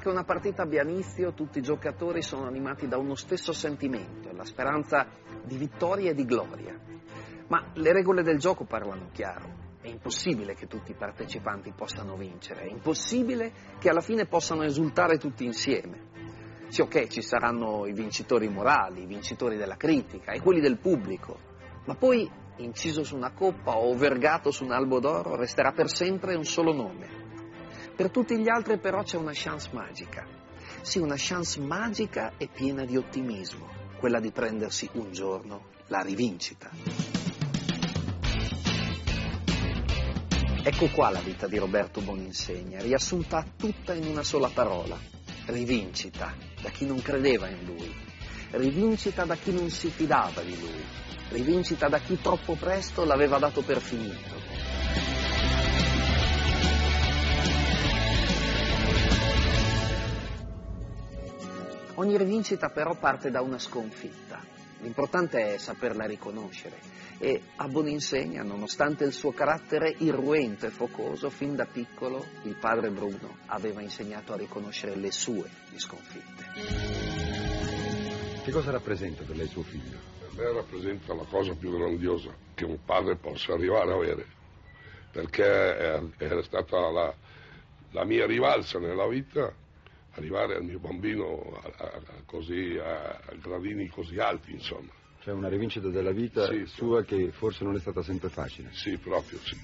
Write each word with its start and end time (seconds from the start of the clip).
che 0.00 0.08
una 0.08 0.24
partita 0.24 0.62
abbia 0.62 0.82
inizio, 0.82 1.32
tutti 1.32 1.58
i 1.58 1.62
giocatori 1.62 2.22
sono 2.22 2.46
animati 2.46 2.88
da 2.88 2.96
uno 2.96 3.14
stesso 3.14 3.52
sentimento, 3.52 4.32
la 4.32 4.44
speranza 4.44 5.06
di 5.44 5.56
vittoria 5.56 6.10
e 6.10 6.14
di 6.14 6.24
gloria. 6.24 6.76
Ma 7.48 7.70
le 7.74 7.92
regole 7.92 8.22
del 8.22 8.38
gioco 8.38 8.64
parlano 8.64 9.10
chiaro. 9.12 9.68
È 9.80 9.88
impossibile 9.88 10.54
che 10.54 10.66
tutti 10.66 10.90
i 10.90 10.94
partecipanti 10.94 11.72
possano 11.76 12.16
vincere, 12.16 12.62
è 12.62 12.70
impossibile 12.70 13.52
che 13.78 13.88
alla 13.88 14.00
fine 14.00 14.26
possano 14.26 14.62
esultare 14.62 15.18
tutti 15.18 15.44
insieme. 15.44 16.08
Sì, 16.68 16.80
ok, 16.80 17.08
ci 17.08 17.22
saranno 17.22 17.86
i 17.86 17.92
vincitori 17.92 18.48
morali, 18.48 19.02
i 19.02 19.06
vincitori 19.06 19.56
della 19.56 19.76
critica 19.76 20.32
e 20.32 20.40
quelli 20.40 20.60
del 20.60 20.78
pubblico, 20.78 21.38
ma 21.86 21.94
poi, 21.94 22.30
inciso 22.56 23.04
su 23.04 23.16
una 23.16 23.32
coppa 23.32 23.76
o 23.76 23.94
vergato 23.94 24.50
su 24.50 24.64
un 24.64 24.72
albo 24.72 25.00
d'oro, 25.00 25.34
resterà 25.34 25.72
per 25.72 25.90
sempre 25.90 26.34
un 26.36 26.44
solo 26.44 26.72
nome. 26.72 27.19
Per 27.96 28.10
tutti 28.10 28.38
gli 28.38 28.48
altri 28.48 28.78
però 28.78 29.02
c'è 29.02 29.16
una 29.16 29.32
chance 29.34 29.68
magica. 29.72 30.26
Sì, 30.82 30.98
una 30.98 31.16
chance 31.16 31.60
magica 31.60 32.32
e 32.36 32.48
piena 32.48 32.84
di 32.84 32.96
ottimismo, 32.96 33.68
quella 33.98 34.20
di 34.20 34.30
prendersi 34.30 34.88
un 34.94 35.12
giorno 35.12 35.66
la 35.88 36.00
rivincita. 36.00 36.70
Ecco 40.62 40.88
qua 40.88 41.10
la 41.10 41.20
vita 41.20 41.46
di 41.46 41.56
Roberto 41.58 42.00
Boninsegna, 42.00 42.80
riassunta 42.80 43.44
tutta 43.56 43.94
in 43.94 44.06
una 44.06 44.22
sola 44.22 44.48
parola. 44.48 44.98
Rivincita 45.46 46.34
da 46.60 46.68
chi 46.68 46.86
non 46.86 47.00
credeva 47.02 47.48
in 47.48 47.64
lui, 47.64 47.92
rivincita 48.52 49.24
da 49.24 49.36
chi 49.36 49.52
non 49.52 49.70
si 49.70 49.88
fidava 49.88 50.42
di 50.42 50.58
lui, 50.58 50.84
rivincita 51.30 51.88
da 51.88 51.98
chi 51.98 52.20
troppo 52.20 52.54
presto 52.54 53.04
l'aveva 53.04 53.38
dato 53.38 53.62
per 53.62 53.80
finito. 53.80 54.38
Ogni 62.00 62.16
rivincita 62.16 62.70
però 62.70 62.94
parte 62.94 63.30
da 63.30 63.42
una 63.42 63.58
sconfitta. 63.58 64.40
L'importante 64.80 65.52
è 65.52 65.58
saperla 65.58 66.06
riconoscere 66.06 66.78
e 67.18 67.42
a 67.56 67.68
Boninsegna, 67.68 68.42
nonostante 68.42 69.04
il 69.04 69.12
suo 69.12 69.32
carattere 69.32 69.94
irruento 69.98 70.64
e 70.64 70.70
focoso, 70.70 71.28
fin 71.28 71.54
da 71.54 71.66
piccolo 71.66 72.24
il 72.44 72.56
padre 72.56 72.88
Bruno 72.88 73.36
aveva 73.48 73.82
insegnato 73.82 74.32
a 74.32 74.36
riconoscere 74.36 74.96
le 74.96 75.12
sue 75.12 75.50
sconfitte. 75.76 76.44
Che 78.44 78.50
cosa 78.50 78.70
rappresenta 78.70 79.22
per 79.24 79.36
lei 79.36 79.48
suo 79.48 79.62
figlio? 79.62 79.98
Per 80.20 80.30
me 80.42 80.52
rappresenta 80.54 81.12
la 81.12 81.26
cosa 81.28 81.52
più 81.52 81.76
grandiosa 81.76 82.34
che 82.54 82.64
un 82.64 82.78
padre 82.82 83.16
possa 83.16 83.52
arrivare 83.52 83.92
a 83.92 83.96
avere, 83.96 84.26
perché 85.12 85.44
è- 85.76 86.02
era 86.16 86.42
stata 86.42 86.90
la, 86.90 87.14
la 87.90 88.04
mia 88.06 88.24
rivalsa 88.24 88.78
nella 88.78 89.06
vita 89.06 89.52
arrivare 90.20 90.56
al 90.56 90.64
mio 90.64 90.78
bambino 90.78 91.60
a, 91.76 91.84
a- 91.84 92.00
così, 92.26 92.76
a, 92.78 93.18
gradini 93.40 93.88
così 93.88 94.18
alti, 94.18 94.52
insomma. 94.52 94.90
Cioè 95.22 95.34
una 95.34 95.48
rivincita 95.48 95.88
della 95.88 96.12
vita 96.12 96.46
Sì, 96.46 96.64
sua 96.66 97.02
che 97.02 97.30
forse 97.32 97.64
non 97.64 97.74
è 97.74 97.78
stata 97.78 98.02
sempre 98.02 98.28
facile. 98.30 98.70
Sì, 98.72 98.96
proprio, 98.96 99.38
sì. 99.38 99.56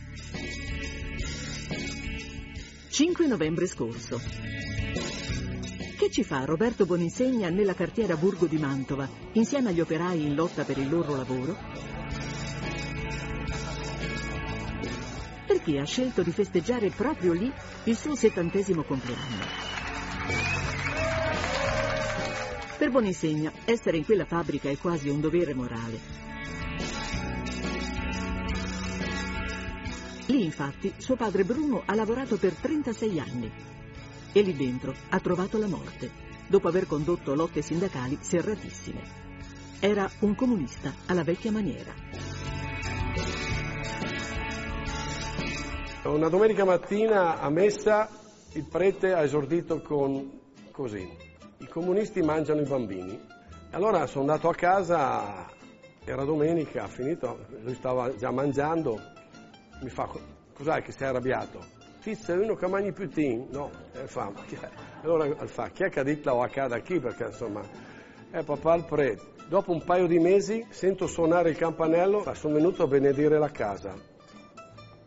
5 2.91 3.27
novembre 3.27 3.67
scorso. 3.67 4.19
Che 5.99 6.11
ci 6.11 6.25
fa 6.25 6.45
Roberto 6.45 6.85
Boninsegna 6.85 7.49
nella 7.49 7.75
cartiera 7.75 8.17
Burgo 8.17 8.47
di 8.47 8.59
Mantova, 8.59 9.09
insieme 9.33 9.71
agli 9.71 9.81
operai 9.81 10.23
in 10.27 10.35
lotta 10.35 10.65
per 10.65 10.77
il 10.79 10.89
loro 10.91 11.17
lavoro? 11.17 11.57
Perché 15.47 15.79
ha 15.79 15.85
scelto 15.85 16.23
di 16.23 16.33
festeggiare 16.33 16.91
proprio 16.91 17.33
lì 17.33 17.51
il 17.85 17.97
suo 17.97 18.15
settantesimo 18.15 18.83
compleanno? 18.83 19.76
Per 22.79 22.91
Boninsegna, 22.91 23.53
essere 23.65 23.97
in 23.97 24.05
quella 24.05 24.25
fabbrica 24.25 24.69
è 24.69 24.77
quasi 24.77 25.09
un 25.09 25.21
dovere 25.21 25.55
morale. 25.55 25.99
Lì, 30.27 30.45
infatti, 30.45 30.93
suo 30.97 31.17
padre 31.17 31.45
Bruno 31.45 31.83
ha 31.85 31.95
lavorato 31.95 32.37
per 32.37 32.53
36 32.53 33.19
anni 33.21 33.51
e 34.33 34.43
lì 34.43 34.55
dentro 34.55 34.95
ha 35.09 35.19
trovato 35.21 35.57
la 35.59 35.69
morte, 35.69 36.11
dopo 36.49 36.69
aver 36.69 36.87
condotto 36.87 37.35
lotte 37.35 37.63
sindacali 37.63 38.19
serratissime. 38.21 39.25
Era 39.81 40.09
un 40.21 40.35
comunista 40.35 40.93
alla 41.07 41.23
vecchia 41.23 41.51
maniera. 41.51 41.95
Una 46.05 46.29
domenica 46.29 46.65
mattina 46.65 47.41
a 47.41 47.49
messa 47.51 48.09
il 48.57 48.65
prete 48.65 49.13
ha 49.13 49.21
esordito 49.21 49.83
con 49.83 50.41
così, 50.71 51.07
i 51.59 51.69
comunisti 51.69 52.23
mangiano 52.23 52.63
i 52.63 52.67
bambini. 52.67 53.21
Allora 53.73 54.07
sono 54.07 54.23
andato 54.23 54.49
a 54.49 54.55
casa, 54.55 55.47
era 56.03 56.25
domenica, 56.25 56.85
ha 56.85 56.89
finito, 56.89 57.45
lui 57.61 57.75
stava 57.75 58.17
già 58.17 58.31
mangiando, 58.31 58.99
mi 59.83 59.91
fa, 59.91 60.09
cos'hai 60.55 60.81
che 60.83 60.93
sei 60.93 61.09
arrabbiato? 61.09 61.75
Sei 62.01 62.39
uno 62.39 62.55
che 62.55 62.67
mangi 62.69 62.93
più 62.93 63.11
tin? 63.11 63.49
No, 63.51 63.71
e 63.93 64.07
fa, 64.07 64.33
chi? 64.47 64.57
Allora 65.03 65.35
fa, 65.47 65.69
chi 65.71 65.83
è 65.83 65.91
che 65.91 66.01
ha 66.01 66.05
detto 66.05 66.35
la 66.35 66.45
accada 66.45 66.81
qui? 66.81 67.01
Perché 67.01 67.25
insomma, 67.25 67.61
è 68.31 68.43
papà 68.43 68.75
il 68.77 68.85
prete. 68.85 69.35
Dopo 69.49 69.73
un 69.73 69.83
paio 69.85 70.07
di 70.07 70.19
mesi 70.19 70.65
sento 70.71 71.09
suonare 71.09 71.51
il 71.51 71.57
campanello, 71.57 72.25
sono 72.35 72.55
venuto 72.55 72.85
a 72.85 72.87
benedire 72.87 73.39
la 73.39 73.51
casa. 73.51 73.95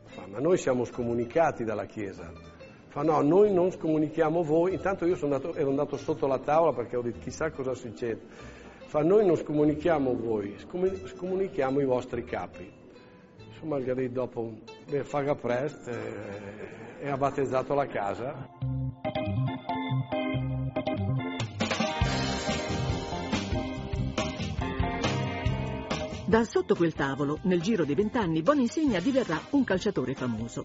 Fa, 0.06 0.28
ma 0.28 0.40
noi 0.40 0.58
siamo 0.58 0.84
scomunicati 0.84 1.64
dalla 1.64 1.86
Chiesa. 1.86 2.49
Fa 2.90 3.04
no, 3.04 3.22
noi 3.22 3.54
non 3.54 3.72
scomunichiamo 3.72 4.44
voi. 4.44 4.74
Intanto 4.74 5.06
io 5.06 5.16
andato- 5.22 5.54
ero 5.54 5.70
andato 5.70 5.96
sotto 5.98 6.26
la 6.26 6.40
tavola 6.40 6.74
perché 6.74 6.96
ho 6.98 7.02
detto 7.02 7.20
chissà 7.20 7.52
cosa 7.52 7.74
succede. 7.76 8.20
Fa 8.88 9.04
noi 9.04 9.26
non 9.26 9.36
scomunichiamo 9.36 10.16
voi, 10.16 10.56
scomuni- 10.58 11.06
scomunichiamo 11.06 11.80
i 11.80 11.86
vostri 11.86 12.24
capi. 12.24 12.68
Su 13.52 13.66
Margherita 13.68 14.14
dopo, 14.14 14.52
beh, 14.90 15.04
faga 15.04 15.36
presto 15.36 15.90
e, 15.92 15.98
e 17.02 17.10
ha 17.10 17.18
battezzato 17.18 17.76
la 17.76 17.86
casa. 17.86 18.48
Da 26.30 26.44
sotto 26.44 26.76
quel 26.76 26.94
tavolo, 26.94 27.40
nel 27.46 27.60
giro 27.60 27.84
di 27.84 27.96
vent'anni, 27.96 28.44
Boninsegna 28.44 29.00
diverrà 29.00 29.42
un 29.50 29.64
calciatore 29.64 30.14
famoso. 30.14 30.64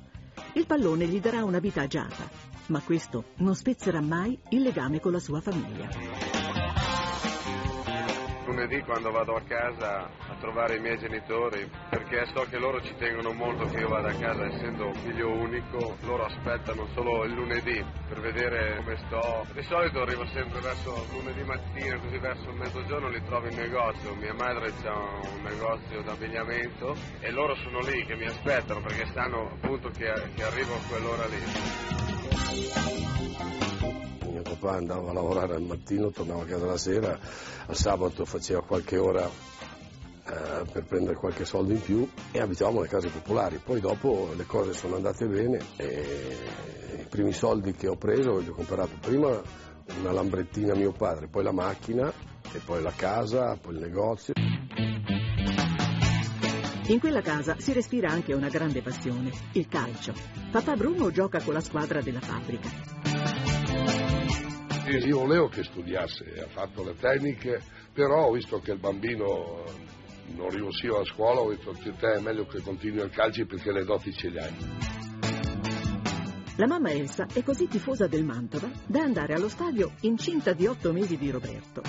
Il 0.53 0.67
pallone 0.67 1.07
gli 1.07 1.19
darà 1.21 1.43
una 1.43 1.59
vita 1.59 1.81
agiata, 1.81 2.29
ma 2.67 2.83
questo 2.83 3.29
non 3.37 3.55
spezzerà 3.55 4.03
mai 4.03 4.39
il 4.51 4.61
legame 4.61 5.01
con 5.01 5.13
la 5.13 5.21
sua 5.21 5.41
famiglia. 5.41 6.44
Lunedì 8.45 8.83
quando 8.83 9.11
vado 9.11 9.37
a 9.37 9.41
casa 9.41 10.05
a 10.05 10.35
trovare 10.39 10.77
i 10.77 10.81
miei 10.81 10.99
genitori, 10.99 11.67
perché 11.89 12.27
so 12.35 12.45
che 12.51 12.59
loro 12.59 12.83
ci 12.83 12.95
tengono 12.97 13.33
molto 13.33 13.65
che 13.65 13.79
io 13.79 13.89
vada 13.89 14.11
a 14.11 14.15
casa, 14.15 14.45
essendo 14.45 14.93
figlio 15.03 15.31
unico, 15.31 15.97
loro 16.03 16.25
aspettano 16.25 16.87
solo 16.93 17.25
il 17.25 17.33
lunedì 17.33 17.83
per 18.07 18.21
vedere 18.21 18.77
come 18.77 18.99
sto. 19.07 19.47
Di 19.53 19.63
solito 19.63 20.03
arrivo 20.03 20.27
sempre 20.27 20.61
verso 20.61 21.07
lunedì 21.13 21.43
mattina, 21.43 21.99
così 21.99 22.19
verso 22.19 22.53
mezzogiorno 22.53 23.09
li 23.09 23.23
trovo 23.25 23.49
in 23.49 23.57
negozio. 23.57 24.15
Mia 24.15 24.35
madre 24.35 24.71
ha 24.85 24.93
un 24.93 25.43
negozio 25.43 26.03
d'abbigliamento 26.03 26.95
e 27.21 27.31
loro 27.31 27.55
sono 27.57 27.81
lì 27.81 28.05
che 28.05 28.15
mi 28.15 28.27
aspettano 28.27 28.83
perché 28.83 29.07
sanno 29.13 29.53
appunto 29.53 29.89
che, 29.89 30.13
che 30.35 30.43
arrivo 30.43 30.75
a 30.75 30.81
quell'ora 30.87 31.25
lì. 31.27 33.64
Papà 34.55 34.77
andava 34.77 35.11
a 35.11 35.13
lavorare 35.13 35.55
al 35.55 35.63
mattino, 35.63 36.11
tornava 36.11 36.43
a 36.43 36.47
casa 36.47 36.67
la 36.67 36.77
sera, 36.77 37.19
al 37.67 37.77
sabato 37.77 38.25
faceva 38.25 38.63
qualche 38.63 38.99
ora 38.99 39.25
eh, 39.27 40.65
per 40.73 40.85
prendere 40.85 41.17
qualche 41.17 41.45
soldo 41.45 41.73
in 41.73 41.81
più 41.81 42.09
e 42.31 42.41
abitavamo 42.41 42.79
nelle 42.79 42.89
case 42.89 43.09
popolari. 43.09 43.61
Poi 43.63 43.81
dopo 43.81 44.31
le 44.37 44.47
cose 44.47 44.73
sono 44.73 44.97
andate 44.97 45.27
bene 45.27 45.59
e 45.77 46.37
i 47.01 47.07
primi 47.09 47.33
soldi 47.33 47.73
che 47.73 47.89
ho 47.89 47.97
preso 47.97 48.41
gli 48.41 48.49
ho 48.49 48.55
comprato 48.55 48.97
prima 49.01 49.41
una 49.99 50.13
lambrettina 50.13 50.73
a 50.73 50.77
mio 50.77 50.93
padre, 50.93 51.27
poi 51.29 51.43
la 51.43 51.53
macchina 51.53 52.13
e 52.53 52.59
poi 52.65 52.83
la 52.83 52.93
casa, 52.95 53.57
poi 53.61 53.75
il 53.75 53.81
negozio. 53.81 54.33
In 56.87 57.01
quella 57.01 57.23
casa 57.23 57.57
si 57.59 57.73
respira 57.73 58.11
anche 58.11 58.35
una 58.35 58.49
grande 58.49 58.83
passione, 58.83 59.33
il 59.53 59.69
calcio. 59.69 60.13
Papà 60.51 60.77
Bruno 60.77 61.11
gioca 61.11 61.43
con 61.43 61.55
la 61.55 61.61
squadra 61.61 62.03
della 62.03 62.21
fabbrica. 62.21 63.14
Io 64.87 65.19
volevo 65.19 65.49
che 65.49 65.63
studiasse, 65.65 66.43
ha 66.43 66.49
fatto 66.49 66.85
le 66.85 66.95
tecniche, 66.97 67.61
però 67.93 68.27
ho 68.27 68.33
visto 68.33 68.61
che 68.61 68.73
il 68.73 68.79
bambino 68.79 69.65
non 70.37 70.51
riusciva 70.51 71.01
a 71.01 71.05
scuola, 71.05 71.41
ho 71.41 71.49
detto 71.51 71.73
che 71.73 71.95
te 71.97 72.13
è 72.15 72.21
meglio 72.21 72.45
che 72.47 72.61
continui 72.61 73.01
al 73.01 73.11
calcio 73.11 73.47
perché 73.47 73.73
le 73.73 73.85
doti 73.85 74.13
ce 74.13 74.29
le 74.29 74.41
hai. 74.41 74.55
La 76.57 76.67
mamma 76.67 76.91
Elsa 76.91 77.27
è 77.33 77.43
così 77.43 77.67
tifosa 77.67 78.07
del 78.07 78.25
Mantova 78.25 78.71
da 78.87 79.03
andare 79.03 79.33
allo 79.35 79.49
stadio 79.49 79.93
incinta 80.03 80.53
di 80.53 80.67
otto 80.67 80.93
mesi 80.93 81.17
di 81.17 81.31
Roberto. 81.31 81.83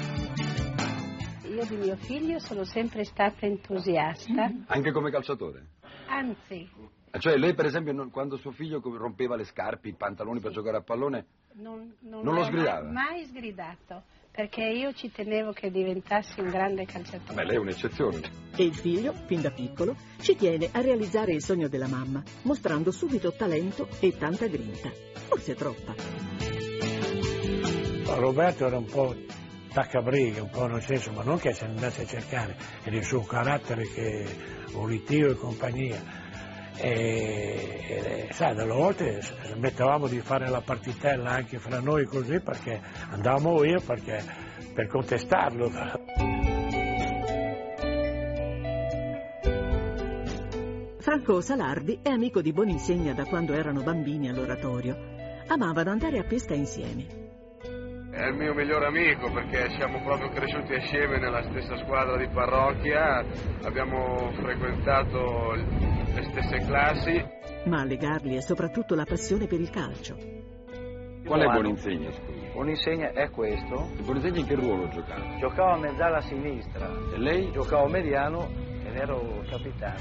Io 1.48 1.66
di 1.66 1.76
mio 1.76 1.96
figlio 1.98 2.40
sono 2.40 2.64
sempre 2.64 3.04
stata 3.04 3.46
entusiasta, 3.46 4.52
Anche 4.68 4.92
come 4.92 5.12
calciatore? 5.12 5.68
anzi 6.08 6.70
Cioè 7.20 7.38
lei 7.38 7.54
per 7.54 7.66
esempio 7.66 7.94
non- 7.94 8.10
quando 8.10 8.38
suo 8.38 8.52
figlio 8.52 8.82
rompeva 8.84 9.36
le 9.36 9.44
scarpe, 9.44 9.90
i 9.90 9.96
pantaloni 9.96 10.40
per 10.40 10.52
giocare 10.52 10.78
a 10.78 10.82
pallone, 10.82 11.26
non, 11.58 11.94
Non 12.00 12.24
lo 12.24 12.34
l'ho 12.34 12.44
sgridava? 12.44 12.84
Mai, 12.84 12.94
mai 12.94 13.26
sgridato, 13.26 14.04
perché 14.32 14.64
io 14.64 14.94
ci 14.94 15.12
tenevo 15.12 15.52
che 15.52 15.72
diventassi 15.72 16.40
un 16.42 16.50
grande 16.50 16.86
calciatore. 16.86 17.34
beh 17.34 17.46
lei 17.46 17.56
è 17.56 17.60
un'eccezione. 17.60 18.20
E 18.56 18.64
il 18.64 18.76
figlio, 18.76 19.14
fin 19.26 19.42
da 19.42 19.52
piccolo, 19.52 19.96
ci 20.20 20.36
tiene 20.36 20.70
a 20.72 20.82
realizzare 20.82 21.34
il 21.34 21.42
sogno 21.42 21.68
della 21.68 21.88
mamma, 21.88 22.22
mostrando 22.44 22.92
subito 22.92 23.32
talento 23.34 23.88
e 24.00 24.18
tanta 24.18 24.48
grinta. 24.48 24.90
Forse 25.28 25.56
troppa. 25.56 25.94
Roberto 28.18 28.66
era 28.66 28.78
un 28.78 28.86
po' 28.86 29.16
taccabriga, 29.74 30.42
un 30.42 30.50
po' 30.50 30.68
nel 30.68 30.82
senso, 30.82 31.12
ma 31.12 31.24
non 31.24 31.38
che 31.38 31.54
se 31.54 31.66
ne 31.66 31.72
andasse 31.72 32.04
a 32.04 32.06
cercare, 32.06 32.56
era 32.84 32.96
il 32.96 33.04
suo 33.04 33.22
carattere 33.22 33.84
che 33.88 34.26
volitivo 34.72 35.32
e 35.32 35.36
compagnia. 35.36 36.24
E, 36.78 38.28
e, 38.28 38.34
sai, 38.34 38.54
delle 38.56 38.74
volte 38.74 39.22
smettevamo 39.22 40.08
di 40.08 40.20
fare 40.20 40.50
la 40.50 40.62
partitella 40.62 41.32
anche 41.32 41.58
fra 41.58 41.80
noi 41.80 42.06
così 42.06 42.40
perché 42.40 42.82
andavamo 43.12 43.60
via 43.60 43.80
perché, 43.80 44.24
per 44.74 44.88
contestarlo. 44.88 45.72
Franco 51.00 51.40
Salardi 51.40 52.00
è 52.02 52.10
amico 52.10 52.42
di 52.42 52.52
Boninsegna 52.52 53.14
da 53.14 53.26
quando 53.26 53.54
erano 53.54 53.82
bambini 53.82 54.28
all'oratorio. 54.28 54.98
Amavano 55.48 55.92
andare 55.92 56.20
a 56.20 56.24
pesca 56.24 56.56
insieme. 56.56 57.25
È 58.16 58.28
il 58.28 58.36
mio 58.36 58.54
migliore 58.54 58.86
amico 58.86 59.30
perché 59.30 59.70
siamo 59.72 60.02
proprio 60.02 60.30
cresciuti 60.30 60.74
assieme 60.74 61.20
nella 61.20 61.44
stessa 61.50 61.76
squadra 61.84 62.16
di 62.16 62.26
parrocchia, 62.30 63.22
abbiamo 63.66 64.32
frequentato 64.32 65.52
le 65.52 66.24
stesse 66.32 66.60
classi. 66.66 67.26
Ma 67.66 67.82
a 67.82 67.84
legarli 67.84 68.38
è 68.38 68.40
soprattutto 68.42 68.96
la 68.96 69.04
passione 69.04 69.48
per 69.48 69.60
il 69.60 69.70
calcio. 69.70 70.16
Qual 71.26 71.42
è 71.42 71.60
scusi? 71.60 72.00
Buoninsegna 72.54 73.12
è 73.12 73.30
questo. 73.32 73.90
Buoninsegna 74.02 74.40
in 74.40 74.46
che 74.46 74.56
ruolo 74.56 74.88
giocava? 74.88 75.38
Giocavo 75.38 75.72
a 75.74 75.78
mezzala 75.78 76.18
a 76.18 76.22
sinistra, 76.22 76.90
E 77.14 77.18
lei? 77.18 77.52
giocavo 77.52 77.88
mediano 77.88 78.48
ed 78.86 78.96
ero 78.96 79.44
capitano. 79.50 79.98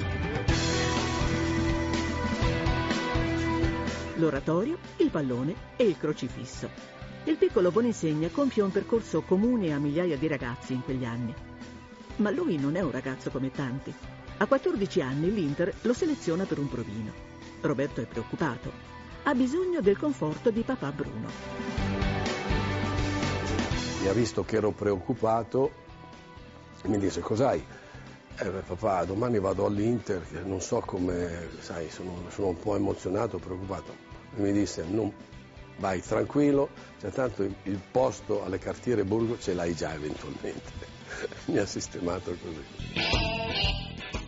L'oratorio, 4.19 4.79
il 4.99 5.11
pallone 5.11 5.55
e 5.77 5.83
il 5.83 5.99
crocifisso. 5.99 7.03
Il 7.27 7.37
piccolo 7.37 7.71
Boninsegna 7.71 8.29
compie 8.29 8.63
un 8.63 8.71
percorso 8.71 9.23
comune 9.23 9.73
a 9.73 9.79
migliaia 9.79 10.19
di 10.19 10.27
ragazzi 10.27 10.75
in 10.75 10.83
quegli 10.83 11.07
anni. 11.07 11.35
Ma 12.17 12.29
lui 12.29 12.59
non 12.59 12.77
è 12.77 12.83
un 12.83 12.91
ragazzo 12.91 13.31
come 13.31 13.51
tanti. 13.51 13.93
A 14.37 14.47
14 14.47 15.01
anni 15.01 15.33
l'Inter 15.33 15.73
lo 15.83 15.95
seleziona 15.95 16.45
per 16.45 16.59
un 16.59 16.69
provino. 16.69 17.13
Roberto 17.63 18.03
è 18.03 18.05
preoccupato. 18.05 18.71
Ha 19.23 19.35
bisogno 19.35 19.81
del 19.81 19.97
conforto 19.97 20.51
di 20.51 20.61
papà 20.61 20.93
Bruno. 20.93 21.29
Mi 24.03 24.09
ha 24.09 24.13
visto 24.13 24.45
che 24.45 24.57
ero 24.57 24.73
preoccupato 24.73 25.73
e 26.83 26.89
mi 26.89 26.99
disse 26.99 27.21
cos'hai? 27.21 27.65
Eh, 28.37 28.49
papà, 28.49 29.05
domani 29.07 29.39
vado 29.39 29.65
all'Inter, 29.65 30.45
non 30.45 30.61
so 30.61 30.81
come, 30.81 31.49
sai, 31.61 31.89
sono, 31.89 32.25
sono 32.29 32.49
un 32.49 32.59
po' 32.59 32.77
emozionato, 32.77 33.39
preoccupato. 33.39 33.95
E 34.37 34.43
mi 34.43 34.53
disse, 34.53 34.85
non, 34.87 35.11
vai 35.79 36.01
tranquillo, 36.01 36.71
c'è 37.01 37.11
tanto 37.11 37.43
il, 37.43 37.55
il 37.65 37.81
posto 37.91 38.45
alle 38.45 38.59
cartiere 38.59 39.05
Burgo 39.05 39.39
ce 39.39 39.55
l'hai 39.55 39.75
già 39.75 39.95
eventualmente. 39.95 40.93
mi 41.47 41.59
ha 41.59 41.67
sistemato 41.67 42.37
così. 42.41 42.63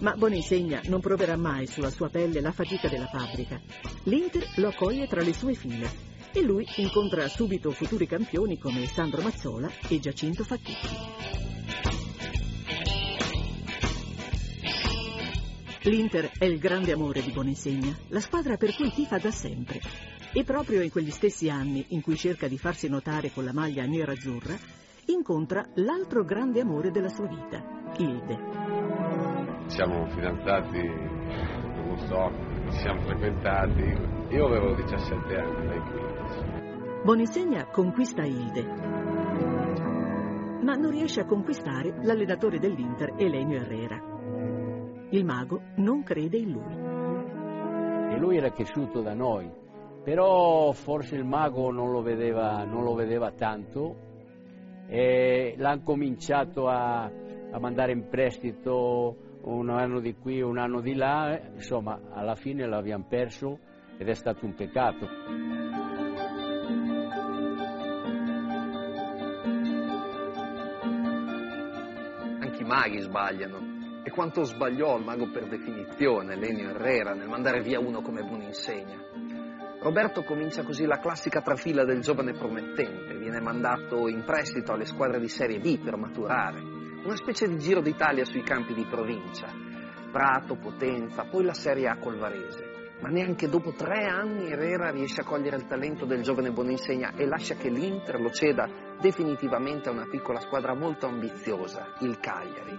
Ma 0.01 0.15
Boninsegna 0.15 0.83
non 0.85 1.01
proverà 1.01 1.37
mai 1.37 1.67
sulla 1.67 1.91
sua 1.91 2.11
pelle 2.11 2.41
la 2.41 2.53
fatica 2.53 2.89
della 2.89 3.07
fabbrica. 3.07 3.61
L'Inter 4.05 4.47
lo 4.57 4.69
accoglie 4.69 5.07
tra 5.07 5.23
le 5.23 5.33
sue 5.33 5.55
file 5.55 6.15
e 6.33 6.43
lui 6.43 6.67
incontra 6.77 7.27
subito 7.29 7.71
futuri 7.71 8.07
campioni 8.07 8.59
come 8.59 8.87
Sandro 8.87 9.23
Mazzola 9.23 9.71
e 9.89 9.99
Giacinto 9.99 10.45
Facchetti. 10.45 11.35
L'Inter 15.89 16.33
è 16.37 16.45
il 16.45 16.59
grande 16.59 16.93
amore 16.93 17.23
di 17.23 17.31
Boninsegna, 17.31 17.97
la 18.09 18.21
squadra 18.21 18.57
per 18.57 18.75
cui 18.75 18.91
tifa 18.93 19.19
da 19.19 19.31
sempre. 19.31 19.81
E 20.37 20.45
proprio 20.45 20.83
in 20.83 20.91
quegli 20.91 21.11
stessi 21.11 21.49
anni 21.49 21.83
in 21.89 22.03
cui 22.03 22.15
cerca 22.15 22.47
di 22.47 22.59
farsi 22.59 22.91
notare 22.91 23.31
con 23.33 23.43
la 23.43 23.55
maglia 23.55 23.87
nera-azzurra, 23.87 24.55
incontra 25.07 25.67
l'altro 25.77 26.25
grande 26.25 26.61
amore 26.61 26.91
della 26.91 27.09
sua 27.09 27.27
vita, 27.27 27.65
Hilde. 27.97 28.37
Siamo 29.69 30.07
fidanzati, 30.11 30.79
non 30.79 31.97
so, 32.01 32.31
ci 32.71 32.77
siamo 32.81 33.01
frequentati. 33.01 34.35
Io 34.35 34.45
avevo 34.45 34.75
17 34.75 35.37
anni, 35.37 35.69
lei 35.69 35.81
15. 35.81 37.03
Boninsegna 37.03 37.67
conquista 37.69 38.23
Hilde, 38.23 38.63
ma 40.61 40.75
non 40.75 40.91
riesce 40.91 41.21
a 41.21 41.25
conquistare 41.25 41.95
l'allenatore 42.03 42.59
dell'Inter, 42.59 43.15
Elenio 43.17 43.59
Herrera. 43.59 43.99
Il 45.13 45.25
mago 45.25 45.63
non 45.77 46.03
crede 46.03 46.37
in 46.37 46.51
lui. 46.51 46.85
e 48.09 48.19
lui 48.19 48.37
era 48.37 48.51
cresciuto 48.51 49.01
da 49.03 49.15
noi, 49.15 49.51
però 50.07 50.71
forse 50.71 51.17
il 51.17 51.25
mago 51.25 51.73
non 51.73 51.91
lo 51.91 52.01
vedeva, 52.01 52.63
non 52.63 52.85
lo 52.85 52.95
vedeva 52.95 53.33
tanto 53.33 53.97
e 54.87 55.57
l'hanno 55.59 55.83
cominciato 55.83 56.69
a, 56.69 57.03
a 57.51 57.59
mandare 57.59 57.91
in 57.91 58.07
prestito 58.09 59.41
un 59.43 59.69
anno 59.69 59.99
di 59.99 60.15
qui, 60.15 60.41
un 60.41 60.59
anno 60.59 60.81
di 60.81 60.95
là, 60.95 61.37
insomma 61.53 61.99
alla 62.13 62.37
fine 62.37 62.69
l'abbiamo 62.69 63.07
perso 63.09 63.59
ed 63.99 64.09
è 64.09 64.15
stato 64.15 64.47
un 64.47 64.55
peccato. 64.55 65.09
Anche 72.43 72.63
i 72.63 72.65
maghi 72.65 73.01
sbagliano. 73.01 73.75
E 74.05 74.11
quanto 74.13 74.45
sbagliò 74.45 74.99
il 74.99 75.05
mago 75.05 75.29
per 75.33 75.49
definizione, 75.49 76.37
Lenio 76.37 76.69
Herrera, 76.71 77.13
nel 77.13 77.27
mandare 77.27 77.61
via 77.61 77.81
uno 77.81 78.03
come 78.03 78.23
Buninsegna. 78.23 79.26
Roberto 79.87 80.25
comincia 80.25 80.65
così 80.65 80.85
la 80.85 80.99
classica 80.99 81.41
trafila 81.41 81.85
del 81.85 82.01
giovane 82.01 82.33
promettente, 82.33 83.15
viene 83.15 83.41
mandato 83.41 84.09
in 84.09 84.25
prestito 84.25 84.73
alle 84.73 84.85
squadre 84.85 85.21
di 85.21 85.29
Serie 85.29 85.61
B 85.61 85.79
per 85.79 85.97
maturare, 85.97 86.59
una 87.05 87.15
specie 87.15 87.47
di 87.47 87.57
giro 87.57 87.81
d'Italia 87.81 88.25
sui 88.25 88.43
campi 88.43 88.75
di 88.75 88.85
provincia, 88.85 89.47
Prato, 90.11 90.57
Potenza, 90.57 91.27
poi 91.31 91.45
la 91.45 91.55
Serie 91.55 91.87
A 91.87 91.99
col 91.99 92.19
Varese. 92.19 92.95
Ma 93.01 93.11
neanche 93.11 93.49
dopo 93.49 93.75
tre 93.75 94.07
anni 94.07 94.51
Herrera 94.51 94.91
riesce 94.91 95.21
a 95.21 95.25
cogliere 95.25 95.55
il 95.55 95.69
talento 95.69 96.05
del 96.05 96.23
giovane 96.23 96.51
Boninsegna 96.51 97.13
e 97.15 97.25
lascia 97.25 97.55
che 97.55 97.69
l'Inter 97.69 98.21
lo 98.21 98.33
ceda 98.33 98.69
definitivamente 99.01 99.89
a 99.89 99.93
una 99.93 100.09
piccola 100.11 100.41
squadra 100.41 100.75
molto 100.75 101.07
ambiziosa, 101.07 101.93
il 102.01 102.19
Cagliari. 102.19 102.77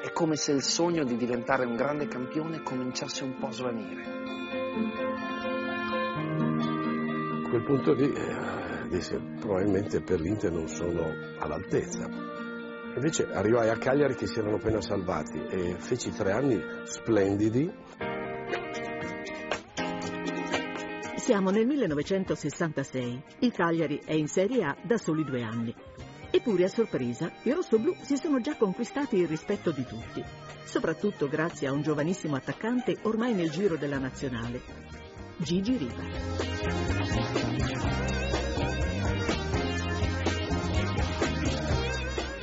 È 0.00 0.10
come 0.12 0.36
se 0.36 0.52
il 0.52 0.62
sogno 0.62 1.04
di 1.04 1.16
diventare 1.16 1.66
un 1.66 1.76
grande 1.76 2.08
campione 2.08 2.62
cominciasse 2.62 3.24
un 3.24 3.36
po' 3.38 3.48
a 3.48 3.52
svanire. 3.52 5.39
Quel 7.50 7.64
punto 7.64 7.92
lì 7.94 8.12
eh, 8.12 8.88
disse 8.88 9.20
probabilmente 9.40 10.00
per 10.00 10.20
l'Inter 10.20 10.52
non 10.52 10.68
sono 10.68 11.02
all'altezza. 11.40 12.06
Invece 12.94 13.24
arrivai 13.24 13.68
a 13.68 13.76
Cagliari 13.76 14.14
che 14.14 14.28
si 14.28 14.38
erano 14.38 14.54
appena 14.54 14.80
salvati 14.80 15.36
e 15.50 15.74
feci 15.78 16.12
tre 16.12 16.30
anni 16.30 16.62
splendidi. 16.84 17.68
Siamo 21.16 21.50
nel 21.50 21.66
1966. 21.66 23.22
Il 23.40 23.50
Cagliari 23.50 24.00
è 24.04 24.12
in 24.12 24.28
Serie 24.28 24.62
A 24.62 24.76
da 24.80 24.96
soli 24.96 25.24
due 25.24 25.42
anni. 25.42 25.74
Eppure 26.30 26.62
a 26.62 26.68
sorpresa 26.68 27.32
i 27.42 27.50
rossoblù 27.50 27.96
si 28.00 28.16
sono 28.16 28.40
già 28.40 28.54
conquistati 28.54 29.16
il 29.16 29.26
rispetto 29.26 29.72
di 29.72 29.84
tutti, 29.84 30.22
soprattutto 30.62 31.26
grazie 31.26 31.66
a 31.66 31.72
un 31.72 31.82
giovanissimo 31.82 32.36
attaccante 32.36 32.98
ormai 33.02 33.34
nel 33.34 33.50
giro 33.50 33.76
della 33.76 33.98
nazionale, 33.98 34.60
Gigi 35.38 35.76
Riva. 35.76 36.99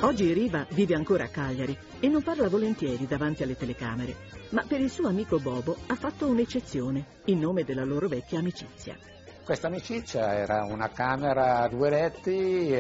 Oggi 0.02 0.32
Riva 0.32 0.64
vive 0.74 0.94
ancora 0.94 1.24
a 1.24 1.28
Cagliari 1.28 1.76
e 2.00 2.08
non 2.08 2.22
parla 2.22 2.48
volentieri 2.48 3.08
davanti 3.08 3.42
alle 3.42 3.58
telecamere, 3.58 4.16
ma 4.52 4.64
per 4.68 4.80
il 4.80 4.92
suo 4.92 5.08
amico 5.08 5.40
Bobo 5.40 5.76
ha 5.88 5.96
fatto 5.96 6.28
un'eccezione 6.28 7.04
in 7.26 7.40
nome 7.40 7.64
della 7.64 7.84
loro 7.84 8.08
vecchia 8.08 8.38
amicizia. 8.38 8.96
Questa 9.44 9.66
amicizia 9.66 10.36
era 10.36 10.66
una 10.66 10.90
camera 10.90 11.62
a 11.62 11.68
due 11.68 11.90
letti, 11.90 12.78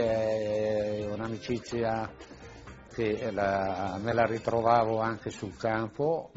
un'amicizia 1.12 2.07
che 2.93 3.31
la, 3.31 4.00
me 4.00 4.13
la 4.13 4.25
ritrovavo 4.25 5.00
anche 5.00 5.31
sul 5.31 5.57
campo, 5.57 6.29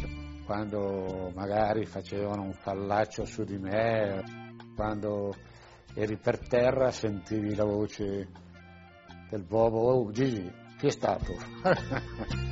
quando 0.47 1.31
magari 1.35 1.85
facevano 1.85 2.41
un 2.41 2.55
fallaccio 2.55 3.27
su 3.27 3.45
di 3.45 3.59
me, 3.59 4.23
quando 4.75 5.37
eri 5.93 6.17
per 6.17 6.39
terra 6.39 6.91
sentivi 6.91 7.55
la 7.55 7.65
voce 7.65 8.29
del 9.29 9.45
Bobo, 9.45 9.79
oh 9.79 10.11
Gigi, 10.11 10.60
chi 10.81 10.87
è 10.87 10.91
stato? 10.91 11.37